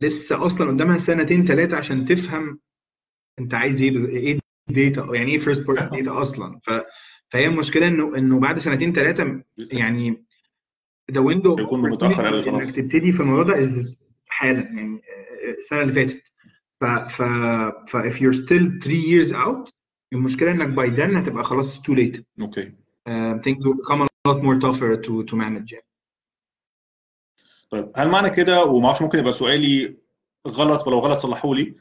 لسه 0.00 0.46
أصلا 0.46 0.68
قدامها 0.70 0.98
سنتين 0.98 1.46
ثلاثة 1.46 1.76
عشان 1.76 2.04
تفهم 2.04 2.60
أنت 3.38 3.54
عايز 3.54 3.82
إيه 3.82 4.06
إيه 4.06 4.38
data 4.68 5.08
يعني 5.14 5.32
إيه 5.32 5.38
first 5.38 5.66
party 5.66 6.02
data 6.02 6.22
أصلا. 6.22 6.60
ف 6.62 6.70
فهي 7.28 7.46
المشكلة 7.46 7.86
إنه 7.88 8.16
إنه 8.16 8.40
بعد 8.40 8.58
سنتين 8.58 8.92
ثلاثة 8.92 9.42
يعني 9.72 10.24
the 11.10 11.20
window 11.20 11.56
هيكون 11.58 11.90
متأخر 11.90 12.28
أوي 12.28 12.42
خلاص. 12.42 12.54
انك 12.66 12.74
تبتدي 12.76 13.12
في 13.12 13.20
الموضوع 13.20 13.44
ده 13.44 13.84
حالا 14.28 14.60
يعني 14.60 14.94
آه، 14.96 15.50
السنة 15.58 15.80
اللي 15.82 15.92
فاتت. 15.92 16.29
ف 16.80 16.84
ف 16.84 17.22
ف 17.90 17.96
if 17.96 18.16
you're 18.20 18.34
still 18.44 18.82
three 18.84 19.02
years 19.12 19.32
out 19.32 19.70
المشكلة 20.12 20.50
إنك 20.50 20.68
by 20.76 20.96
then 20.96 21.16
هتبقى 21.16 21.44
خلاص 21.44 21.78
too 21.78 21.94
late. 21.94 22.20
okay 22.40 22.72
uh, 23.08 23.38
things 23.42 23.64
will 23.64 23.74
become 23.74 24.02
a 24.02 24.30
lot 24.30 24.42
more 24.42 24.60
tougher 24.60 24.96
to 25.06 25.24
to 25.30 25.36
manage 25.36 25.72
يعني. 25.72 25.86
طيب 27.70 27.92
هل 27.96 28.08
معنى 28.08 28.30
كده 28.30 28.64
وما 28.64 28.86
أعرفش 28.86 29.02
ممكن 29.02 29.18
يبقى 29.18 29.32
سؤالي 29.32 29.96
غلط 30.48 30.82
فلو 30.82 30.98
غلط 30.98 31.18
صلحوا 31.18 31.54
لي. 31.54 31.74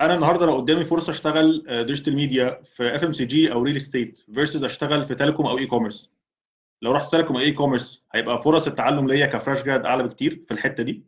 أنا 0.00 0.14
النهارده 0.14 0.46
لو 0.46 0.56
قدامي 0.56 0.84
فرصة 0.84 1.10
أشتغل 1.10 1.64
digital 1.86 2.14
media 2.16 2.62
في 2.62 2.94
FMCG 2.94 3.52
أو 3.52 3.62
real 3.62 3.76
estate 3.76 4.18
versus 4.18 4.64
أشتغل 4.64 5.04
في 5.04 5.14
telecom 5.14 5.46
أو 5.46 5.58
e-commerce 5.58 6.10
لو 6.82 6.92
رحت 6.92 7.10
telecom 7.10 7.36
أو 7.36 7.42
e-commerce 7.42 8.04
هيبقى 8.14 8.42
فرص 8.42 8.66
التعلم 8.66 9.08
ليا 9.08 9.26
ك 9.26 9.32
fresh 9.32 9.62
grad 9.62 9.86
أعلى 9.86 10.02
بكتير 10.02 10.40
في 10.42 10.54
الحتة 10.54 10.82
دي. 10.82 11.04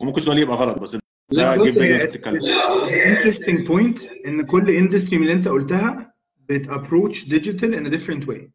وممكن 0.00 0.20
سؤالي 0.20 0.40
يبقى 0.40 0.56
غلط 0.56 0.78
بس 0.78 0.96
لا 1.30 1.56
ده 1.56 1.62
بص 1.62 1.68
جيب 1.68 1.78
هي 1.78 2.02
انت 2.02 2.10
بتتكلم 2.10 2.40
interesting 3.16 3.68
point 3.68 4.26
إن 4.26 4.42
كل 4.42 4.70
industry 4.70 5.16
من 5.16 5.22
اللي 5.22 5.32
أنت 5.32 5.48
قلتها 5.48 6.14
بت 6.48 6.64
approach 6.64 7.28
digital 7.28 8.00
different 8.00 8.24
way. 8.26 8.50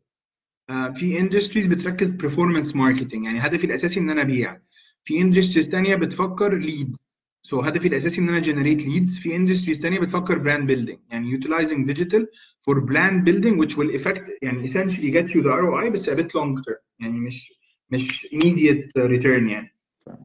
آه، 0.69 0.89
في 0.89 1.19
industries 1.19 1.65
بتركز 1.65 2.11
performance 2.17 2.71
marketing 2.73 3.23
يعني 3.23 3.39
هدفي 3.39 3.63
الأساسي 3.65 3.99
إن 3.99 4.09
أنا 4.09 4.21
أبيع. 4.21 4.59
في 5.03 5.21
industries 5.21 5.69
تانية 5.69 5.95
بتفكر 5.95 6.61
leads. 6.61 6.95
so 7.43 7.65
هدفي 7.65 7.87
الأساسي 7.87 8.21
إن 8.21 8.29
أنا 8.29 8.41
generate 8.41 8.81
leads. 8.81 9.21
في 9.21 9.35
industries 9.35 9.79
تانية 9.79 9.99
بتفكر 9.99 10.35
brand 10.43 10.67
building 10.69 10.97
يعني 11.09 11.39
utilizing 11.39 11.91
digital 11.91 12.25
for 12.61 12.75
brand 12.75 13.25
building 13.27 13.59
which 13.63 13.75
will 13.77 13.99
affect 13.99 14.29
يعني 14.41 14.67
essentially 14.67 15.11
get 15.13 15.27
you 15.33 15.41
the 15.43 15.51
ROI 15.61 15.89
بس 15.89 16.09
a 16.09 16.13
bit 16.13 16.25
long 16.27 16.61
term 16.61 16.79
يعني 16.99 17.19
مش 17.19 17.53
مش 17.89 18.27
immediate 18.35 19.01
return 19.07 19.49
يعني. 19.49 19.74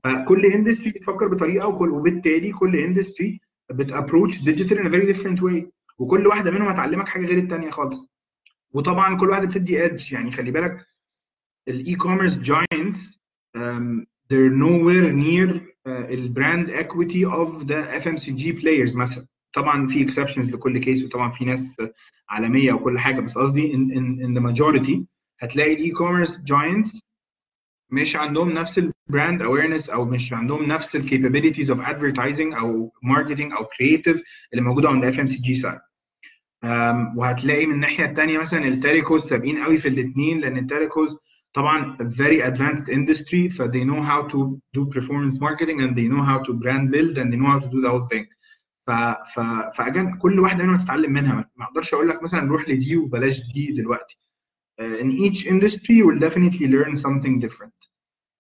فكل 0.05 0.47
industry 0.47 0.91
بتفكر 0.91 1.28
بطريقة 1.28 1.66
وكل 1.68 1.91
وبالتالي 1.91 2.53
كل 2.53 2.76
industry 2.76 3.41
بت 3.70 3.85
approach 3.85 4.43
digital 4.45 4.78
a 4.78 4.93
very 4.95 5.16
different 5.16 5.41
way. 5.43 5.70
وكل 5.99 6.26
واحدة 6.26 6.51
منهم 6.51 6.68
هتعلمك 6.68 7.09
حاجة 7.09 7.26
غير 7.26 7.39
الثانية 7.39 7.70
خالص. 7.70 8.07
وطبعا 8.72 9.18
كل 9.18 9.31
واحدة 9.31 9.47
بتدي 9.47 9.83
edge 9.82 10.12
يعني 10.12 10.33
خلي 10.33 10.51
بالك 10.51 10.87
ال 11.68 11.95
e-commerce 11.95 12.38
giants 12.38 13.20
they're 14.33 14.53
nowhere 14.62 15.12
near 15.12 15.61
ال 15.86 16.01
brand 16.01 16.70
equity 16.70 17.24
of 17.26 17.66
the 17.66 18.03
FMCG 18.05 18.62
players 18.62 18.97
مثلا. 18.97 19.26
طبعا 19.55 19.87
في 19.89 20.07
exceptions 20.07 20.39
لكل 20.53 20.78
case 20.78 21.05
وطبعا 21.05 21.31
في 21.31 21.45
ناس 21.45 21.76
عالمية 22.28 22.72
وكل 22.72 22.99
حاجة 22.99 23.20
بس 23.20 23.39
قصدي 23.39 23.72
in, 23.72 23.76
in, 23.76 24.26
in 24.26 24.39
the 24.39 24.43
هتلاقي 25.41 25.74
ال 25.74 25.91
e-commerce 25.91 26.38
giants 26.38 27.01
مش 27.91 28.16
عندهم 28.16 28.51
نفس 28.51 28.78
ال 28.78 28.89
brand 28.89 29.43
awareness 29.43 29.91
أو 29.91 30.05
مش 30.05 30.32
عندهم 30.32 30.64
نفس 30.64 30.97
ال 30.97 31.02
capabilities 31.02 31.70
of 31.70 31.80
advertising 31.80 32.55
أو 32.55 32.93
marketing 33.03 33.53
أو 33.53 33.64
creative 33.64 34.22
اللي 34.53 34.64
موجودة 34.64 34.88
عند 34.88 35.05
FMCG 35.05 35.26
side 35.26 35.78
وهتلاقي 37.16 37.66
من 37.66 37.74
الناحية 37.74 38.05
الثانية 38.05 38.38
مثلا 38.38 38.64
ال 38.64 38.74
telcos 38.74 39.28
سابقين 39.28 39.62
قوي 39.64 39.78
في 39.78 39.88
الاثنين 39.88 40.41
لأن 40.41 40.59
ال 40.59 40.67
telcos 40.67 41.16
طبعا 41.55 41.97
very 42.01 42.43
advanced 42.43 42.86
industry 42.93 43.57
ف 43.57 43.62
they 43.62 43.84
know 43.84 44.03
how 44.03 44.32
to 44.32 44.59
do 44.76 44.84
performance 44.99 45.36
marketing 45.41 45.80
and 45.80 45.97
they 45.97 46.09
know 46.12 46.22
how 46.22 46.38
to 46.49 46.53
brand 46.62 46.91
build 46.95 47.18
and 47.18 47.32
they 47.32 47.38
know 47.41 47.51
how 47.55 47.61
to 47.61 47.68
do 47.74 47.80
the 47.80 47.91
whole 47.91 48.09
thing. 48.12 48.26
ف 48.86 48.91
ف 49.34 49.41
ف 49.78 49.85
again 49.85 50.18
كل 50.18 50.41
واحدة 50.41 50.64
منهم 50.64 50.76
تتعلم 50.84 51.12
منها. 51.12 51.51
ما 51.57 51.64
أقدرش 51.64 51.95
أقول 51.95 52.09
لك 52.09 52.22
مثلا 52.22 52.41
روح 52.51 52.68
لدي 52.68 52.97
وبلاش 52.97 53.41
دي 53.55 53.72
دلوقتي. 53.72 54.18
In 54.81 55.11
each 55.24 55.47
industry 55.47 56.03
will 56.03 56.18
definitely 56.18 56.66
learn 56.66 56.97
something 56.99 57.41
different 57.41 57.91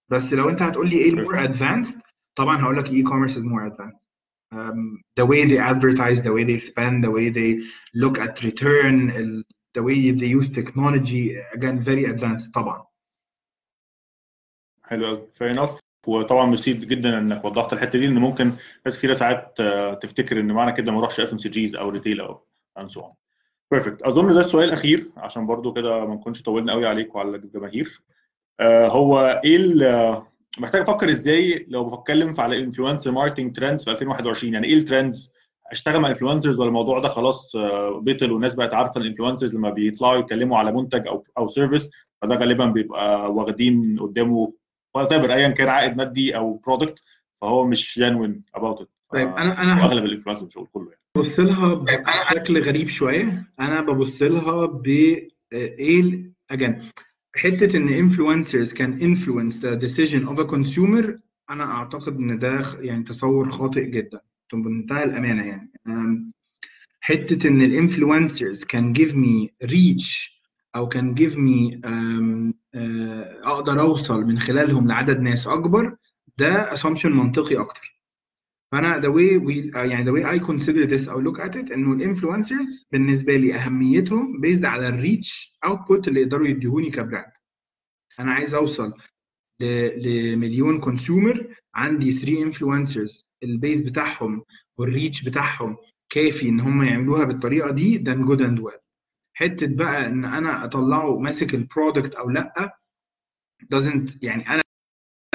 بس 0.08 0.32
لو 0.32 0.48
انت 0.48 0.62
هتقول 0.62 0.90
لي 0.90 0.96
إيه 0.96 1.10
ال 1.10 1.18
more 1.18 1.48
advanced 1.48 1.98
طبعا 2.36 2.62
هقول 2.62 2.76
لك 2.78 2.84
ال 2.86 3.04
e-commerce 3.04 3.32
is 3.32 3.42
more 3.44 3.72
advanced 3.72 4.00
um, 4.54 5.02
the 5.20 5.26
way 5.26 5.44
they 5.46 5.58
advertise 5.58 6.18
the 6.22 6.32
way 6.32 6.44
they 6.44 6.58
spend 6.70 7.04
the 7.04 7.10
way 7.10 7.30
they 7.30 7.50
look 8.02 8.18
at 8.18 8.42
return 8.42 8.94
the 9.76 9.82
way 9.82 10.10
they 10.20 10.30
use 10.38 10.48
technology 10.60 11.24
again 11.56 11.84
very 11.84 12.04
advanced 12.12 12.50
طبعا 12.54 12.86
حلو 14.82 15.28
fair 15.32 15.54
enough 15.56 15.80
وطبعا 16.06 16.46
مفيد 16.46 16.88
جدا 16.88 17.18
انك 17.18 17.44
وضحت 17.44 17.72
الحته 17.72 17.98
دي 17.98 18.06
ان 18.06 18.18
ممكن 18.18 18.52
ناس 18.86 18.98
كتير 18.98 19.14
ساعات 19.14 19.60
آه، 19.60 19.94
تفتكر 19.94 20.40
ان 20.40 20.52
معنى 20.52 20.72
كده 20.72 20.92
ما 20.92 20.98
اروحش 20.98 21.20
FMCGs 21.20 21.76
أو 21.76 21.88
retail 21.88 22.20
أو 22.20 22.40
so 22.80 23.00
on 23.00 23.29
perfect 23.70 24.02
أظن 24.02 24.34
ده 24.34 24.40
السؤال 24.40 24.68
الأخير 24.68 25.10
عشان 25.16 25.46
برضو 25.46 25.72
كده 25.72 26.04
ما 26.06 26.14
نكونش 26.14 26.42
طولنا 26.42 26.72
قوي 26.72 26.86
عليك 26.86 27.14
وعلى 27.14 27.36
الجماهير. 27.36 28.00
آه، 28.60 28.88
هو 28.88 29.40
إيه 29.44 29.56
ال- 29.56 30.22
محتاج 30.58 30.80
أفكر 30.82 31.08
إزاي 31.08 31.66
لو 31.68 31.90
بتكلم 31.90 32.34
على 32.38 32.58
influencer 32.60 33.10
marketing 33.10 33.56
trends 33.56 33.84
في 33.84 33.90
2021 33.90 34.54
يعني 34.54 34.66
إيه 34.66 34.74
ال 34.74 34.82
trends 34.82 35.32
أشتغل 35.72 36.00
مع 36.00 36.08
influencers 36.08 36.58
ولا 36.60 36.68
الموضوع 36.68 36.98
ده 36.98 37.08
خلاص 37.08 37.56
آه، 37.56 38.00
بطل 38.02 38.32
والناس 38.32 38.54
بقت 38.54 38.74
عارفة 38.74 39.00
ال 39.00 39.05
influencers 39.05 39.56
لما 39.56 39.70
بيطلعوا 39.70 40.18
يتكلموا 40.18 40.58
على 40.58 40.72
منتج 40.72 41.06
أو 41.08 41.24
أو 41.38 41.48
service 41.48 41.90
فده 42.22 42.34
غالبا 42.36 42.66
بيبقى 42.66 43.32
واخدين 43.34 43.98
قدامه 44.00 44.52
whatever 44.94 45.12
أيا 45.12 45.48
كان 45.48 45.68
عائد 45.68 45.96
مادي 45.96 46.36
أو 46.36 46.54
product 46.66 47.02
فهو 47.40 47.66
مش 47.66 47.98
genuine 47.98 48.44
about 48.54 48.80
it 48.80 48.88
طيب 49.12 49.28
أنا 49.36 49.62
أنا 49.62 49.82
واغلب 49.82 50.04
ال 50.04 50.08
influencers 50.08 50.52
هقول 50.56 50.68
كله 50.72 50.88
يعني. 50.90 50.99
ببص 51.16 51.40
لها 51.40 51.74
بشكل 51.74 52.62
غريب 52.62 52.88
شوية. 52.88 53.44
أنا 53.60 53.80
ببص 53.80 54.22
لها 54.22 54.66
ب 54.66 54.86
إيه 55.52 56.32
again 56.50 56.90
حتة 57.36 57.76
إن 57.76 57.88
influencers 58.10 58.68
can 58.70 59.00
influence 59.02 59.56
the 59.56 59.76
decision 59.86 60.28
of 60.28 60.38
a 60.38 60.50
consumer 60.50 61.18
أنا 61.50 61.64
أعتقد 61.64 62.16
إن 62.16 62.38
ده 62.38 62.76
يعني 62.80 63.02
تصور 63.04 63.50
خاطئ 63.50 63.90
جدا. 63.90 64.20
بمنتهى 64.52 65.04
الأمانة 65.04 65.42
يعني. 65.46 65.70
حتة 67.00 67.48
إن 67.48 67.62
ال 67.62 67.71
influencers 67.71 68.64
can 68.64 68.94
give 68.98 69.12
me 69.14 69.66
reach 69.70 70.30
أو 70.76 70.90
me 70.90 71.86
أم، 71.86 72.54
آه، 72.74 73.40
أقدر 73.42 73.80
أوصل 73.80 74.24
من 74.24 74.38
خلالهم 74.40 74.88
لعدد 74.88 75.20
ناس 75.20 75.46
أكبر 75.46 75.96
ده 76.38 76.74
assumption 76.76 77.06
منطقي 77.06 77.56
أكتر. 77.56 77.89
فأنا 78.72 79.00
the 79.00 79.04
way 79.12 79.38
we 79.46 79.76
يعني 79.76 80.04
the 80.04 80.14
way 80.14 80.24
I 80.24 80.46
consider 80.46 80.86
this 80.86 81.08
أو 81.08 81.22
look 81.24 81.38
at 81.40 81.54
it 81.54 81.72
إنه 81.72 81.92
ال 81.92 82.00
influencers 82.00 82.88
بالنسبة 82.92 83.36
لي 83.36 83.54
أهميتهم 83.54 84.42
based 84.42 84.64
على 84.64 84.88
ال 84.88 85.00
reach 85.00 85.58
output 85.64 86.08
اللي 86.08 86.20
يقدروا 86.20 86.46
يديهوني 86.46 86.90
ك 86.90 86.97
brand 86.97 87.32
أنا 88.20 88.32
عايز 88.32 88.54
أوصل 88.54 88.92
لمليون 89.96 90.80
consumer 90.80 91.54
عندي 91.74 92.18
3 92.18 92.42
influencers 92.42 93.26
ال 93.42 93.50
base 93.50 93.82
بتاعهم 93.82 94.44
وال 94.78 94.91
reach 94.91 95.24
بتاعهم 95.28 95.76
كافي 96.10 96.48
إن 96.48 96.60
هم 96.60 96.82
يعملوها 96.82 97.24
بالطريقة 97.24 97.70
دي 97.70 97.98
then 97.98 98.26
good 98.28 98.40
and 98.40 98.60
well. 98.62 98.80
حتة 99.34 99.66
بقى 99.66 100.06
إن 100.06 100.24
أنا 100.24 100.64
أطلعه 100.64 101.18
ماسك 101.18 101.54
ال 101.54 101.62
product 101.62 102.14
أو 102.14 102.30
لأ 102.30 102.76
doesn't 103.74 104.18
يعني 104.22 104.48
أنا 104.48 104.62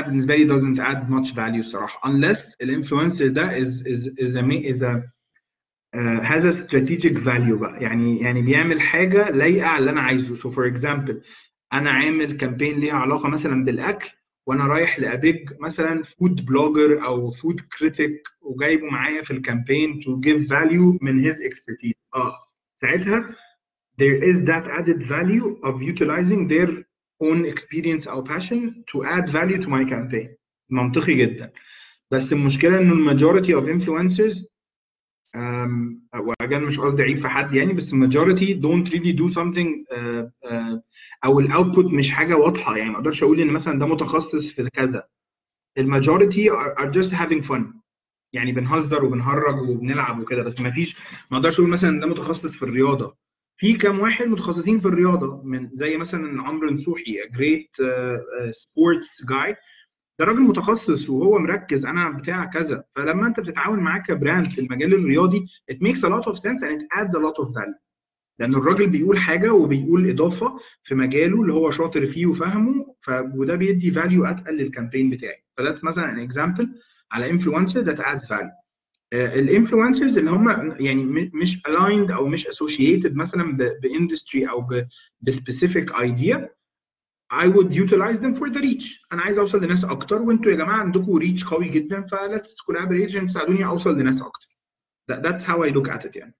بالنسبة 0.01 0.35
لي 0.35 0.47
doesn't 0.47 0.79
add 0.79 1.09
much 1.09 1.33
value 1.35 1.59
الصراحه 1.59 2.11
unless 2.11 2.55
ال 2.61 2.67
influencer 2.67 3.27
ده 3.27 3.59
is 3.59 3.81
is 3.81 4.07
is 4.19 4.35
a 4.35 4.73
is 4.73 4.81
a 4.83 5.03
uh, 5.95 6.21
has 6.21 6.43
a 6.43 6.53
strategic 6.67 7.17
value 7.17 7.55
بقى. 7.59 7.83
يعني 7.83 8.19
يعني 8.19 8.41
بيعمل 8.41 8.81
حاجة 8.81 9.29
لايقة 9.29 9.67
على 9.67 9.79
اللي 9.79 9.91
أنا 9.91 10.01
عايزه. 10.01 10.35
So 10.35 10.53
for 10.55 10.73
example 10.73 11.15
أنا 11.73 11.89
عامل 11.91 12.37
campaign 12.37 12.79
ليها 12.79 12.93
علاقة 12.93 13.29
مثلا 13.29 13.65
بالأكل 13.65 14.09
وأنا 14.47 14.67
رايح 14.67 14.99
ل 14.99 15.09
page 15.09 15.49
مثلا 15.59 16.03
food 16.03 16.45
blogger 16.45 17.05
أو 17.05 17.31
food 17.31 17.61
critic 17.79 18.21
وجايبه 18.41 18.85
معايا 18.91 19.21
في 19.21 19.31
ال 19.31 19.39
campaign 19.39 20.01
to 20.01 20.07
give 20.27 20.49
value 20.49 20.97
من 21.03 21.31
his 21.31 21.35
expertise. 21.35 21.97
آه 22.15 22.35
ساعتها 22.75 23.29
there 24.01 24.23
is 24.23 24.45
that 24.47 24.67
added 24.79 25.03
value 25.03 25.57
of 25.63 25.81
utilizing 25.81 26.47
their 26.47 26.83
own 27.23 27.45
experience 27.45 28.07
أو 28.07 28.25
passion 28.25 28.83
to 28.91 29.03
add 29.03 29.29
value 29.29 29.61
to 29.63 29.67
my 29.67 29.89
campaign. 29.89 30.27
منطقي 30.69 31.13
جدا. 31.13 31.51
بس 32.11 32.33
المشكلة 32.33 32.77
إنه 32.77 32.93
ال 32.93 33.00
majority 33.00 33.53
of 33.53 33.65
um, 35.35 35.95
واجان 36.41 36.63
مش 36.63 36.79
قصدي 36.79 37.03
عيب 37.03 37.19
في 37.19 37.27
حد 37.27 37.53
يعني 37.53 37.73
بس 37.73 37.93
ال 37.93 38.01
majority 38.01 38.61
do 39.17 39.33
something 39.33 39.95
uh, 39.95 40.49
uh, 40.49 40.79
أو 41.25 41.39
ال 41.39 41.46
output 41.46 41.85
مش 41.85 42.11
حاجة 42.11 42.35
واضحة 42.35 42.77
يعني. 42.77 42.89
ما 42.89 42.97
أقدرش 42.97 43.23
أقول 43.23 43.41
إن 43.41 43.47
مثلا 43.47 43.79
ده 43.79 43.85
متخصص 43.85 44.51
في 44.51 44.69
كذا. 44.69 45.07
ال 45.77 45.85
majority 45.85 46.49
are 46.51 46.91
just 46.91 47.11
having 47.11 47.47
fun. 47.49 47.63
يعني 48.33 48.51
بنهزر 48.51 49.05
وبنهرج 49.05 49.69
وبنلعب 49.69 50.19
وكده 50.19 50.43
بس 50.43 50.59
ما 50.59 50.71
فيش 50.71 50.97
ما 51.31 51.37
أقدرش 51.37 51.59
أقول 51.59 51.69
مثلا 51.69 51.99
ده 51.99 52.07
متخصص 52.07 52.55
في 52.55 52.63
الرياضة. 52.63 53.17
في 53.57 53.73
كام 53.73 53.99
واحد 53.99 54.25
متخصصين 54.25 54.79
في 54.79 54.85
الرياضة 54.87 55.41
من 55.43 55.69
زي 55.73 55.97
مثلا 55.97 56.41
عمرو 56.41 56.69
نصوحي 56.71 57.15
great 57.35 57.75
sports 58.51 59.25
guy 59.29 59.55
ده 60.19 60.25
راجل 60.25 60.41
متخصص 60.41 61.09
وهو 61.09 61.39
مركز 61.39 61.85
أنا 61.85 62.09
بتاع 62.09 62.45
كذا. 62.45 62.83
فلما 62.95 63.27
أنت 63.27 63.39
بتتعاون 63.39 63.79
معاه 63.79 63.99
ك 63.99 64.07
brand 64.07 64.47
في 64.47 64.61
المجال 64.61 64.93
الرياضي 64.93 65.45
it 65.71 65.75
makes 65.75 65.99
a 65.99 66.09
lot 66.09 66.31
of 66.31 66.35
sense 66.37 66.61
and 66.63 66.81
it 66.81 66.99
adds 66.99 67.15
a 67.15 67.19
lot 67.19 67.45
of 67.45 67.47
value. 67.49 67.79
لأن 68.39 68.55
الراجل 68.55 68.89
بيقول 68.89 69.17
حاجة 69.19 69.53
وبيقول 69.53 70.09
إضافة 70.09 70.59
في 70.83 70.95
مجاله 70.95 71.41
اللي 71.41 71.53
هو 71.53 71.71
شاطر 71.71 72.05
فيه 72.05 72.25
وفاهمه 72.25 72.95
ف... 73.01 73.09
وده 73.35 73.55
بيدي 73.55 73.91
value 73.91 74.25
أتقل 74.25 74.57
لل 74.57 74.68
campaign 74.68 75.09
بتاعي. 75.09 75.43
فده 75.57 75.75
مثلا 75.83 76.11
an 76.11 76.19
example 76.19 76.69
على 77.11 77.29
influencer 77.29 77.79
that 77.79 77.99
adds 77.99 78.27
value 78.27 78.49
ال 79.13 79.22
influencers 79.22 80.17
اللي 80.17 80.31
هم 80.31 80.75
يعني 80.79 81.03
مش 81.33 81.57
aligned 81.67 82.11
أو 82.11 82.27
مش 82.27 82.47
associated 82.47 83.15
مثلا 83.15 83.57
ب 83.57 83.68
industry 83.68 84.49
أو 84.49 84.69
ب 85.21 85.29
specific 85.29 85.91
idea 85.91 86.55
I 87.33 87.47
would 87.47 87.71
utilize 87.73 88.19
them 88.19 88.35
for 88.35 88.49
the 88.49 88.61
reach. 88.61 89.07
أنا 89.13 89.21
عايز 89.21 89.37
أوصل 89.37 89.63
لناس 89.63 89.85
أكتر 89.85 90.21
وانتوا 90.21 90.51
يا 90.51 90.57
جماعة 90.57 90.77
عندكم 90.77 91.17
reach 91.17 91.43
قوي 91.43 91.69
جدا 91.69 92.01
ف 92.01 92.10
let's 92.10 92.55
collaborate 92.55 93.09
عشان 93.09 93.27
تساعدوني 93.27 93.65
أوصل 93.65 93.99
لناس 93.99 94.21
أكتر. 94.21 94.47
That, 95.11 95.17
that's 95.17 95.43
how 95.43 95.63
I 95.63 95.69
look 95.75 95.89
at 95.89 96.05
it 96.09 96.15
يعني. 96.15 96.35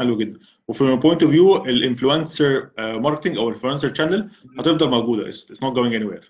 حلو 0.00 0.18
جدا. 0.18 0.40
وفي 0.68 0.96
point 0.96 1.22
of 1.22 1.32
view 1.32 1.64
ال 1.64 1.74
influencer 1.74 2.70
marketing 2.78 3.36
أو 3.36 3.48
ال 3.48 3.52
influencer 3.52 3.94
channel 3.94 4.30
هتفضل 4.58 4.90
موجودة. 4.90 5.30
It's 5.32 5.60
not 5.60 5.74
going 5.74 5.92
anywhere. 6.02 6.24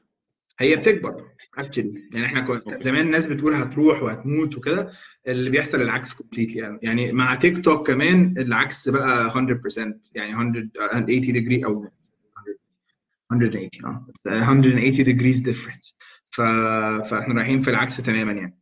هي 0.58 0.76
بتكبر. 0.76 1.31
actually 1.58 2.08
يعني 2.12 2.26
إحنا 2.26 2.40
كنا 2.40 2.82
زمان 2.82 3.06
الناس 3.06 3.26
بتقول 3.26 3.54
هتروح 3.54 4.02
وهتموت 4.02 4.56
وكده 4.56 4.90
اللي 5.28 5.50
بيحصل 5.50 5.82
العكس 5.82 6.12
completely 6.12 6.58
يعني. 6.58 6.78
يعني 6.82 7.12
مع 7.12 7.34
تيك 7.34 7.64
توك 7.64 7.86
كمان 7.86 8.34
العكس 8.38 8.88
بقى 8.88 9.30
100% 9.30 9.34
يعني 10.14 10.34
180 10.34 11.22
degree 11.22 11.64
أو 11.64 11.88
180 13.30 13.68
آه. 13.84 14.06
180 14.26 14.94
degrees 15.04 15.44
difference. 15.46 15.94
ف... 16.30 16.40
فإحنا 17.10 17.34
رايحين 17.34 17.60
في 17.60 17.70
العكس 17.70 17.96
تماما 17.96 18.32
يعني. 18.32 18.58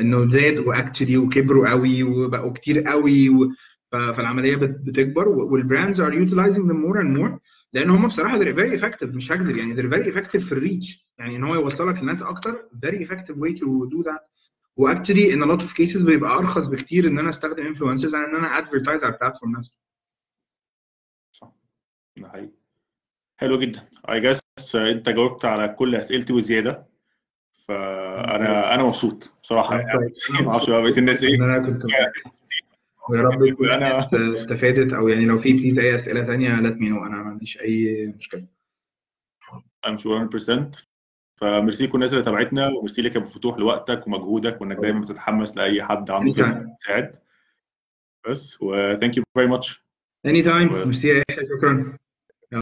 إنه 0.00 0.28
زاد 0.28 0.58
و 0.58 0.64
actually 0.64 1.16
وكبروا 1.16 1.68
قوي 1.70 2.02
وبقوا 2.02 2.52
كتير 2.52 2.80
قوي 2.80 3.28
و... 3.28 3.52
فالعملية 3.92 4.56
بتكبر 4.56 5.28
وال 5.28 5.46
brands 5.46 6.00
are 6.00 6.14
utilizing 6.14 6.70
them 6.72 6.74
more 6.74 6.96
and 6.96 7.18
more. 7.18 7.38
لأن 7.72 7.90
هم 7.90 8.06
بصراحة 8.06 8.38
they're 8.38 8.56
very 8.56 8.80
effective 8.80 9.14
مش 9.14 9.32
هكذب 9.32 9.56
يعني 9.56 9.76
they're 9.76 9.94
very 9.94 10.14
effective 10.14 10.38
في 10.44 10.52
ال 10.52 10.61
reach 10.61 11.06
يعني 11.18 11.36
إن 11.36 11.44
هو 11.44 11.54
يوصلك 11.54 12.02
لناس 12.02 12.22
أكتر 12.22 12.68
very 12.86 12.98
effective 13.06 13.34
way 13.36 13.58
to 13.58 13.88
do 13.94 14.10
that. 14.10 14.20
و 14.76 14.82
actually 14.82 15.32
in 15.36 15.42
a 15.44 15.46
lot 15.46 15.62
of 15.64 15.72
cases 15.74 16.04
بيبقى 16.06 16.32
أرخص 16.38 16.66
بكتير 16.66 17.06
إن 17.06 17.18
أنا 17.18 17.28
أستخدم 17.28 17.66
influencers 17.66 18.14
عن 18.14 18.24
إن 18.24 18.36
أنا 18.36 18.58
advertise 18.58 19.04
على 19.04 19.14
ال 19.14 19.18
platform 19.18 19.52
نفسه. 19.56 19.72
صح. 21.32 21.52
ده 22.16 22.28
حقيقي. 22.28 22.52
حلو 23.36 23.58
جدا. 23.58 23.80
I 24.10 24.20
guess 24.20 24.42
أنت 24.74 25.08
جاوبت 25.08 25.44
على 25.44 25.68
كل 25.68 25.94
أسئلتي 25.94 26.32
وزياده 26.32 26.86
فأنا 27.68 28.74
أنا 28.74 28.82
مبسوط 28.84 29.32
بصراحة. 29.42 29.76
ما 29.76 30.50
أعرفش 30.50 30.70
بقى 30.70 30.82
بقية 30.82 30.98
الناس 30.98 31.24
إيه. 31.24 31.36
ويا 33.10 33.22
رب 33.22 33.46
تكون 33.54 33.66
أنا- 33.68 34.14
استفادت 34.14 34.92
أو 34.92 35.08
يعني 35.08 35.24
لو 35.24 35.38
في 35.38 35.52
please 35.52 35.78
أي 35.78 35.96
أسئلة 35.96 36.24
ثانية 36.24 36.56
let 36.56 36.74
me 36.74 36.88
know. 36.88 37.06
أنا 37.06 37.22
ما 37.22 37.30
عنديش 37.30 37.60
أي 37.60 38.06
مشكلة. 38.18 38.46
I'm 39.86 39.98
sure 39.98 40.28
100% 40.30 40.70
فميرسي 41.40 41.86
لكل 41.86 41.94
الناس 41.94 42.12
اللي 42.12 42.24
تابعتنا 42.24 42.66
وميرسي 42.68 43.02
لك 43.02 43.12
يا 43.14 43.20
ابو 43.20 43.26
فتوح 43.28 43.58
لوقتك 43.58 44.06
ومجهودك 44.06 44.60
وإنك 44.60 44.76
دايما 44.76 45.00
بتتحمس 45.00 45.56
لأي 45.56 45.82
حد 45.82 46.10
عنده. 46.10 46.32
فكرة 46.32 46.76
تساعد. 46.80 47.16
بس 48.28 48.62
و 48.62 48.96
thank 48.96 49.12
you 49.12 49.22
very 49.38 49.48
much. 49.58 49.78
اني 50.26 50.42
تايم 50.42 50.72
ميرسي 50.72 51.22
شكرا. 51.58 51.96